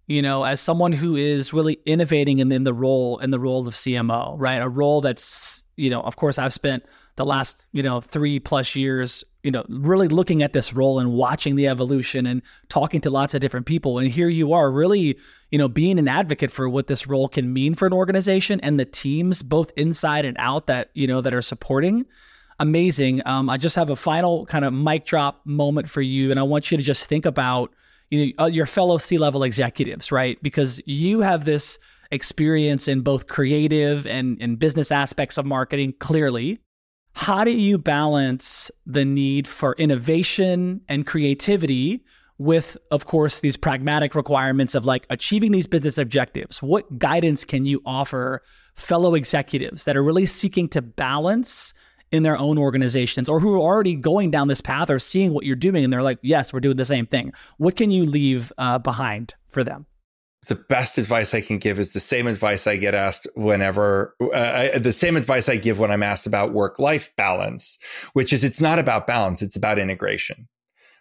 you 0.06 0.22
know, 0.22 0.44
as 0.44 0.60
someone 0.60 0.92
who 0.92 1.16
is 1.16 1.52
really 1.52 1.80
innovating 1.86 2.38
in, 2.38 2.52
in 2.52 2.62
the 2.62 2.74
role 2.74 3.18
in 3.18 3.30
the 3.30 3.40
role 3.40 3.66
of 3.66 3.74
CMO, 3.74 4.36
right? 4.38 4.62
A 4.62 4.68
role 4.68 5.00
that's, 5.00 5.64
you 5.76 5.90
know, 5.90 6.02
of 6.02 6.14
course, 6.14 6.38
I've 6.38 6.52
spent 6.52 6.84
the 7.16 7.24
last, 7.24 7.66
you 7.72 7.82
know, 7.82 8.00
three 8.00 8.38
plus 8.38 8.76
years 8.76 9.24
you 9.44 9.50
know, 9.50 9.64
really 9.68 10.08
looking 10.08 10.42
at 10.42 10.54
this 10.54 10.72
role 10.72 10.98
and 10.98 11.12
watching 11.12 11.54
the 11.54 11.68
evolution 11.68 12.26
and 12.26 12.40
talking 12.70 13.02
to 13.02 13.10
lots 13.10 13.34
of 13.34 13.42
different 13.42 13.66
people. 13.66 13.98
And 13.98 14.08
here 14.08 14.30
you 14.30 14.54
are 14.54 14.72
really, 14.72 15.18
you 15.50 15.58
know, 15.58 15.68
being 15.68 15.98
an 15.98 16.08
advocate 16.08 16.50
for 16.50 16.66
what 16.66 16.86
this 16.86 17.06
role 17.06 17.28
can 17.28 17.52
mean 17.52 17.74
for 17.74 17.86
an 17.86 17.92
organization 17.92 18.58
and 18.60 18.80
the 18.80 18.86
teams, 18.86 19.42
both 19.42 19.70
inside 19.76 20.24
and 20.24 20.36
out, 20.40 20.66
that, 20.66 20.88
you 20.94 21.06
know, 21.06 21.20
that 21.20 21.34
are 21.34 21.42
supporting. 21.42 22.06
Amazing. 22.58 23.20
Um, 23.26 23.50
I 23.50 23.58
just 23.58 23.76
have 23.76 23.90
a 23.90 23.96
final 23.96 24.46
kind 24.46 24.64
of 24.64 24.72
mic 24.72 25.04
drop 25.04 25.42
moment 25.44 25.90
for 25.90 26.00
you. 26.00 26.30
And 26.30 26.40
I 26.40 26.44
want 26.44 26.70
you 26.70 26.78
to 26.78 26.82
just 26.82 27.06
think 27.06 27.26
about, 27.26 27.70
you 28.10 28.26
know, 28.26 28.44
uh, 28.44 28.46
your 28.46 28.66
fellow 28.66 28.96
C 28.96 29.18
level 29.18 29.42
executives, 29.42 30.10
right? 30.10 30.42
Because 30.42 30.80
you 30.86 31.20
have 31.20 31.44
this 31.44 31.78
experience 32.10 32.88
in 32.88 33.02
both 33.02 33.26
creative 33.26 34.06
and, 34.06 34.38
and 34.40 34.58
business 34.58 34.90
aspects 34.90 35.36
of 35.36 35.44
marketing, 35.44 35.92
clearly 35.98 36.60
how 37.14 37.44
do 37.44 37.52
you 37.52 37.78
balance 37.78 38.70
the 38.86 39.04
need 39.04 39.46
for 39.46 39.74
innovation 39.74 40.80
and 40.88 41.06
creativity 41.06 42.04
with, 42.38 42.76
of 42.90 43.06
course, 43.06 43.40
these 43.40 43.56
pragmatic 43.56 44.16
requirements 44.16 44.74
of 44.74 44.84
like 44.84 45.06
achieving 45.10 45.52
these 45.52 45.66
business 45.66 45.96
objectives? 45.96 46.60
What 46.60 46.98
guidance 46.98 47.44
can 47.44 47.66
you 47.66 47.80
offer 47.86 48.42
fellow 48.74 49.14
executives 49.14 49.84
that 49.84 49.96
are 49.96 50.02
really 50.02 50.26
seeking 50.26 50.68
to 50.70 50.82
balance 50.82 51.72
in 52.10 52.24
their 52.24 52.36
own 52.36 52.58
organizations 52.58 53.28
or 53.28 53.38
who 53.38 53.54
are 53.54 53.60
already 53.60 53.94
going 53.94 54.32
down 54.32 54.48
this 54.48 54.60
path 54.60 54.90
or 54.90 54.98
seeing 54.98 55.32
what 55.32 55.44
you're 55.44 55.56
doing 55.56 55.84
and 55.84 55.92
they're 55.92 56.02
like, 56.02 56.18
yes, 56.22 56.52
we're 56.52 56.60
doing 56.60 56.76
the 56.76 56.84
same 56.84 57.06
thing? 57.06 57.32
What 57.58 57.76
can 57.76 57.92
you 57.92 58.06
leave 58.06 58.52
uh, 58.58 58.78
behind 58.78 59.34
for 59.50 59.62
them? 59.62 59.86
The 60.44 60.54
best 60.54 60.98
advice 60.98 61.34
I 61.34 61.40
can 61.40 61.58
give 61.58 61.78
is 61.78 61.92
the 61.92 62.00
same 62.00 62.26
advice 62.26 62.66
I 62.66 62.76
get 62.76 62.94
asked 62.94 63.26
whenever, 63.34 64.14
uh, 64.32 64.78
the 64.78 64.92
same 64.92 65.16
advice 65.16 65.48
I 65.48 65.56
give 65.56 65.78
when 65.78 65.90
I'm 65.90 66.02
asked 66.02 66.26
about 66.26 66.52
work 66.52 66.78
life 66.78 67.10
balance, 67.16 67.78
which 68.12 68.32
is 68.32 68.44
it's 68.44 68.60
not 68.60 68.78
about 68.78 69.06
balance, 69.06 69.42
it's 69.42 69.56
about 69.56 69.78
integration, 69.78 70.48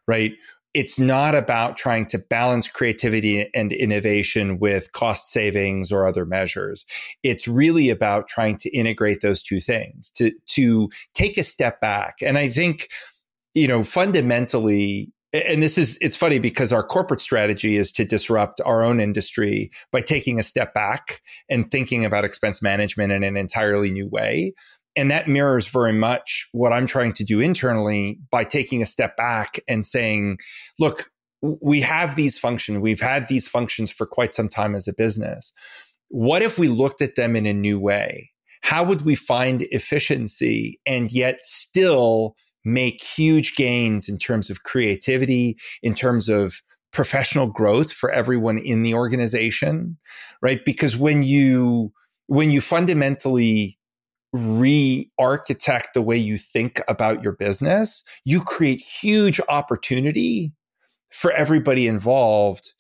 right? 0.08 0.34
It's 0.74 0.98
not 0.98 1.36
about 1.36 1.78
trying 1.78 2.08
to 2.08 2.18
balance 2.18 2.68
creativity 2.68 3.48
and 3.54 3.72
innovation 3.72 4.58
with 4.58 4.92
cost 4.92 5.32
savings 5.32 5.92
or 5.92 6.08
other 6.08 6.26
measures. 6.26 6.84
It's 7.22 7.48
really 7.48 7.92
about 7.92 8.28
trying 8.28 8.58
to 8.58 8.70
integrate 8.72 9.22
those 9.22 9.44
two 9.44 9.62
things, 9.62 10.10
to, 10.12 10.32
to 10.48 10.90
take 11.14 11.38
a 11.38 11.44
step 11.44 11.80
back. 11.80 12.16
And 12.24 12.40
I 12.40 12.50
think, 12.50 12.88
you 13.54 13.68
know, 13.68 13.84
fundamentally, 13.84 15.12
and 15.34 15.64
this 15.64 15.78
is 15.78 15.98
it's 16.00 16.16
funny 16.16 16.40
because 16.40 16.72
our 16.72 16.84
corporate 16.84 17.22
strategy 17.22 17.76
is 17.76 17.92
to 17.94 18.06
disrupt 18.06 18.62
our 18.66 18.84
own 18.84 19.00
industry 19.00 19.72
by 19.92 20.02
taking 20.02 20.40
a 20.40 20.44
step 20.44 20.74
back 20.74 21.22
and 21.50 21.70
thinking 21.72 22.06
about 22.06 22.24
expense 22.24 22.62
management 22.62 23.12
in 23.12 23.24
an 23.24 23.36
entirely 23.36 23.92
new 23.92 24.08
way. 24.08 24.54
And 24.96 25.10
that 25.10 25.28
mirrors 25.28 25.68
very 25.68 25.94
much 25.94 26.48
what 26.52 26.72
i'm 26.72 26.86
trying 26.86 27.14
to 27.14 27.24
do 27.24 27.40
internally 27.40 28.20
by 28.32 28.44
taking 28.44 28.84
a 28.84 28.88
step 28.88 29.18
back 29.18 29.60
and 29.68 29.84
saying 29.84 30.38
look 30.78 31.10
we 31.42 31.82
have 31.82 32.16
these 32.16 32.38
functions 32.38 32.78
we've 32.78 33.02
had 33.02 33.28
these 33.28 33.48
functions 33.48 33.92
for 33.92 34.06
quite 34.06 34.34
some 34.34 34.48
time 34.48 34.76
as 34.76 34.88
a 34.88 34.94
business. 34.94 35.52
What 36.10 36.44
if 36.44 36.60
we 36.60 36.68
looked 36.68 37.02
at 37.02 37.16
them 37.16 37.36
in 37.36 37.48
a 37.48 37.54
new 37.54 37.80
way? 37.80 38.30
How 38.62 38.84
would 38.84 39.02
we 39.02 39.16
find 39.16 39.64
efficiency 39.72 40.80
and 40.86 41.12
yet 41.12 41.40
still 41.44 42.36
make 42.66 43.04
huge 43.04 43.56
gains 43.56 44.08
in 44.10 44.18
terms 44.18 44.50
of 44.50 44.64
creativity, 44.64 45.58
in 45.82 45.94
terms 45.94 46.30
of 46.30 46.62
professional 46.92 47.48
growth 47.48 47.92
for 47.92 48.12
everyone 48.12 48.58
in 48.58 48.84
the 48.84 48.94
organization, 48.94 49.98
right? 50.42 50.64
Because 50.64 50.96
when 50.96 51.24
you, 51.24 51.92
when 52.28 52.50
you 52.52 52.62
fundamentally 52.62 53.78
re-architect 54.32 55.90
the 55.94 56.02
way 56.02 56.18
you 56.18 56.38
think 56.38 56.82
about 56.88 57.24
your 57.24 57.34
business, 57.34 58.04
you 58.26 58.42
create 58.42 58.82
huge 58.82 59.40
opportunity 59.50 60.54
for 61.12 61.32
everybody 61.32 61.88
involved 61.88 62.74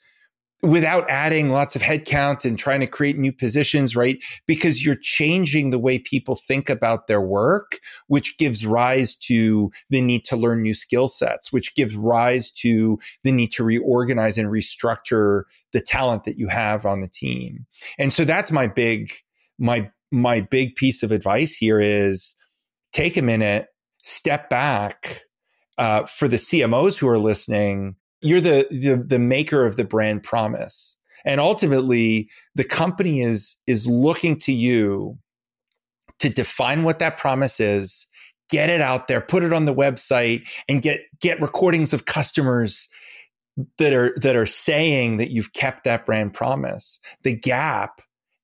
without 0.64 1.08
adding 1.10 1.50
lots 1.50 1.76
of 1.76 1.82
headcount 1.82 2.46
and 2.46 2.58
trying 2.58 2.80
to 2.80 2.88
create 2.88 3.18
new 3.18 3.34
positions, 3.34 3.98
right? 3.98 4.24
Because 4.48 4.84
you're 4.84 4.96
changing 4.96 5.70
the 5.70 5.78
way 5.78 6.00
people 6.00 6.36
think 6.36 6.70
about 6.70 7.08
their 7.08 7.20
work, 7.20 7.80
which 8.08 8.38
gives 8.38 8.66
rise 8.66 9.14
to 9.14 9.72
the 9.90 10.00
need 10.00 10.24
to 10.24 10.38
learn 10.38 10.62
new 10.62 10.74
skill 10.74 11.10
sets, 11.10 11.52
which 11.52 11.76
gives 11.76 11.98
rise 11.98 12.50
to 12.50 12.98
the 13.26 13.32
need 13.34 13.52
to 13.52 13.64
reorganize 13.64 14.38
and 14.38 14.48
restructure 14.48 15.44
the 15.74 15.82
talent 15.82 16.24
that 16.24 16.38
you 16.38 16.48
have 16.48 16.86
on 16.86 17.02
the 17.02 17.10
team. 17.10 17.66
And 18.00 18.14
so 18.14 18.24
that's 18.24 18.52
my 18.52 18.68
big, 18.68 19.12
my, 19.60 19.92
my 20.14 20.40
big 20.40 20.78
piece 20.78 21.04
of 21.04 21.12
advice 21.12 21.54
here 21.54 21.82
is 21.82 22.36
take 22.94 23.18
a 23.18 23.22
minute, 23.22 23.68
step 24.02 24.50
back, 24.50 25.24
uh, 25.78 26.06
for 26.06 26.28
the 26.28 26.38
CMOs 26.38 26.98
who 26.98 27.08
are 27.10 27.20
listening, 27.20 27.96
you're 28.24 28.42
the, 28.42 28.68
the 28.72 28.96
the 28.96 29.20
maker 29.20 29.66
of 29.66 29.76
the 29.76 29.86
brand 29.86 30.24
promise. 30.24 30.98
And 31.26 31.40
ultimately 31.40 32.30
the 32.56 32.64
company 32.64 33.22
is 33.22 33.58
is 33.68 33.88
looking 33.88 34.38
to 34.40 34.52
you 34.52 35.18
to 36.20 36.30
define 36.30 36.84
what 36.84 37.00
that 37.00 37.18
promise 37.18 37.60
is 37.60 38.08
get 38.50 38.70
it 38.70 38.82
out 38.82 39.08
there 39.08 39.22
put 39.22 39.42
it 39.42 39.54
on 39.54 39.66
the 39.66 39.74
website 39.74 40.46
and 40.70 40.82
get 40.82 41.02
get 41.22 41.42
recordings 41.42 41.94
of 41.94 42.06
customers 42.06 42.88
that 43.78 43.94
are 43.94 44.14
that 44.18 44.36
are 44.36 44.46
saying 44.46 45.18
that 45.18 45.30
you've 45.30 45.54
kept 45.54 45.84
that 45.84 46.06
brand 46.06 46.34
promise. 46.34 47.00
The 47.24 47.36
gap 47.36 48.02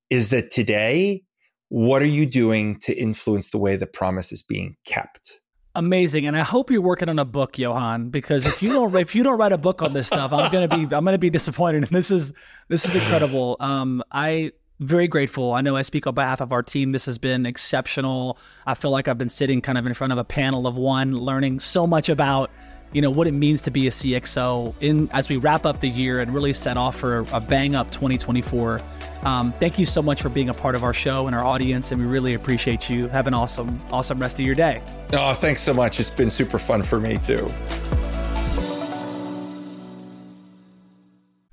is 0.10 0.30
that 0.30 0.52
today 0.52 1.24
what 1.70 2.02
are 2.02 2.08
you 2.08 2.26
doing 2.26 2.80
to 2.80 2.96
influence 2.96 3.50
the 3.50 3.60
way 3.60 3.76
the 3.76 3.88
promise 3.88 4.32
is 4.32 4.42
being 4.42 4.76
kept 4.86 5.40
Amazing, 5.76 6.26
and 6.26 6.36
I 6.36 6.42
hope 6.42 6.72
you're 6.72 6.82
working 6.82 7.10
on 7.10 7.20
a 7.20 7.26
book, 7.26 7.58
Johann. 7.60 8.10
Because 8.10 8.48
if 8.48 8.62
you 8.62 8.74
don't, 8.74 8.96
if 8.96 9.14
you 9.14 9.24
don't 9.24 9.38
write 9.38 9.52
a 9.52 9.58
book 9.58 9.82
on 9.82 9.94
this 9.94 10.08
stuff, 10.08 10.34
I'm 10.34 10.52
gonna 10.52 10.68
be, 10.68 10.82
I'm 10.96 11.06
gonna 11.06 11.18
be 11.18 11.30
disappointed. 11.30 11.84
And 11.84 11.92
this 11.92 12.10
is, 12.10 12.34
this 12.70 12.86
is 12.86 12.96
incredible. 12.96 13.56
Um, 13.60 14.04
I 14.12 14.52
very 14.80 15.08
grateful. 15.08 15.54
I 15.54 15.62
know 15.62 15.76
I 15.76 15.82
speak 15.82 16.08
on 16.08 16.16
behalf 16.16 16.42
of 16.42 16.54
our 16.54 16.64
team. 16.64 16.92
This 16.92 17.06
has 17.06 17.18
been 17.18 17.46
exceptional. 17.46 18.38
I 18.66 18.74
feel 18.74 18.92
like 18.92 19.08
I've 19.08 19.18
been 19.18 19.30
sitting 19.30 19.62
kind 19.62 19.78
of 19.78 19.86
in 19.86 19.94
front 19.94 20.14
of 20.14 20.20
a 20.20 20.24
panel 20.24 20.68
of 20.68 20.78
one, 20.78 21.12
learning 21.12 21.60
so 21.60 21.86
much 21.86 22.10
about 22.10 22.50
you 22.92 23.02
know 23.02 23.12
what 23.12 23.28
it 23.28 23.34
means 23.34 23.62
to 23.62 23.72
be 23.72 23.88
a 23.88 23.92
CXO 23.92 24.74
in 24.82 25.10
as 25.12 25.30
we 25.30 25.38
wrap 25.38 25.66
up 25.66 25.80
the 25.80 25.90
year 25.90 26.20
and 26.20 26.34
really 26.34 26.54
set 26.54 26.78
off 26.78 26.96
for 26.96 27.26
a 27.32 27.40
bang 27.40 27.76
up 27.76 27.92
2024. 27.92 28.82
Um, 29.24 29.54
thank 29.54 29.78
you 29.78 29.86
so 29.86 30.02
much 30.02 30.22
for 30.22 30.30
being 30.30 30.50
a 30.50 30.54
part 30.54 30.76
of 30.76 30.84
our 30.84 30.94
show 30.94 31.28
and 31.28 31.36
our 31.36 31.46
audience, 31.46 31.92
and 31.92 32.02
we 32.02 32.08
really 32.08 32.34
appreciate 32.34 32.90
you. 32.90 33.08
Have 33.10 33.28
an 33.28 33.34
awesome, 33.34 33.80
awesome 33.92 34.20
rest 34.20 34.40
of 34.40 34.46
your 34.46 34.56
day. 34.56 34.82
Oh, 35.14 35.34
thanks 35.34 35.62
so 35.62 35.74
much. 35.74 36.00
It's 36.00 36.10
been 36.10 36.30
super 36.30 36.58
fun 36.58 36.82
for 36.82 37.00
me 37.00 37.18
too. 37.18 37.48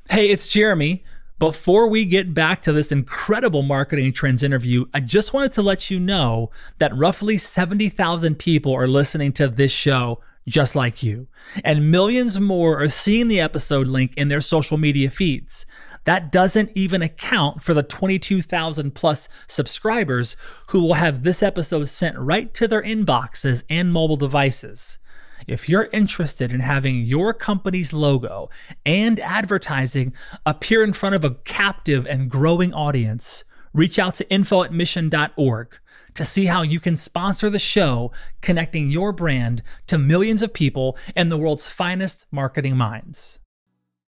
Hey, 0.08 0.30
it's 0.30 0.48
Jeremy. 0.48 1.04
Before 1.38 1.86
we 1.86 2.06
get 2.06 2.32
back 2.32 2.62
to 2.62 2.72
this 2.72 2.90
incredible 2.90 3.60
marketing 3.60 4.14
trends 4.14 4.42
interview, 4.42 4.86
I 4.94 5.00
just 5.00 5.34
wanted 5.34 5.52
to 5.52 5.62
let 5.62 5.90
you 5.90 6.00
know 6.00 6.50
that 6.78 6.96
roughly 6.96 7.36
70,000 7.36 8.38
people 8.38 8.72
are 8.72 8.88
listening 8.88 9.32
to 9.32 9.48
this 9.48 9.70
show 9.70 10.20
just 10.46 10.74
like 10.74 11.02
you, 11.02 11.26
and 11.64 11.90
millions 11.90 12.38
more 12.38 12.80
are 12.80 12.88
seeing 12.88 13.28
the 13.28 13.40
episode 13.40 13.86
link 13.86 14.12
in 14.16 14.28
their 14.28 14.40
social 14.40 14.78
media 14.78 15.10
feeds. 15.10 15.66
That 16.04 16.30
doesn't 16.30 16.70
even 16.74 17.02
account 17.02 17.64
for 17.64 17.74
the 17.74 17.82
22,000 17.82 18.94
plus 18.94 19.28
subscribers 19.48 20.36
who 20.68 20.80
will 20.80 20.94
have 20.94 21.24
this 21.24 21.42
episode 21.42 21.88
sent 21.88 22.16
right 22.16 22.54
to 22.54 22.68
their 22.68 22.82
inboxes 22.82 23.64
and 23.68 23.92
mobile 23.92 24.16
devices. 24.16 24.98
If 25.48 25.68
you're 25.68 25.88
interested 25.92 26.52
in 26.52 26.60
having 26.60 27.02
your 27.02 27.34
company's 27.34 27.92
logo 27.92 28.50
and 28.84 29.18
advertising 29.18 30.14
appear 30.46 30.84
in 30.84 30.92
front 30.92 31.16
of 31.16 31.24
a 31.24 31.34
captive 31.34 32.06
and 32.06 32.30
growing 32.30 32.72
audience, 32.72 33.44
reach 33.72 33.98
out 33.98 34.14
to 34.14 34.30
info 34.30 34.62
at 34.62 34.72
mission.org 34.72 35.78
to 36.16 36.24
see 36.24 36.46
how 36.46 36.62
you 36.62 36.80
can 36.80 36.96
sponsor 36.96 37.48
the 37.48 37.58
show, 37.58 38.12
connecting 38.42 38.90
your 38.90 39.12
brand 39.12 39.62
to 39.86 39.98
millions 39.98 40.42
of 40.42 40.52
people 40.52 40.96
and 41.14 41.30
the 41.30 41.38
world's 41.38 41.68
finest 41.68 42.26
marketing 42.30 42.76
minds. 42.76 43.38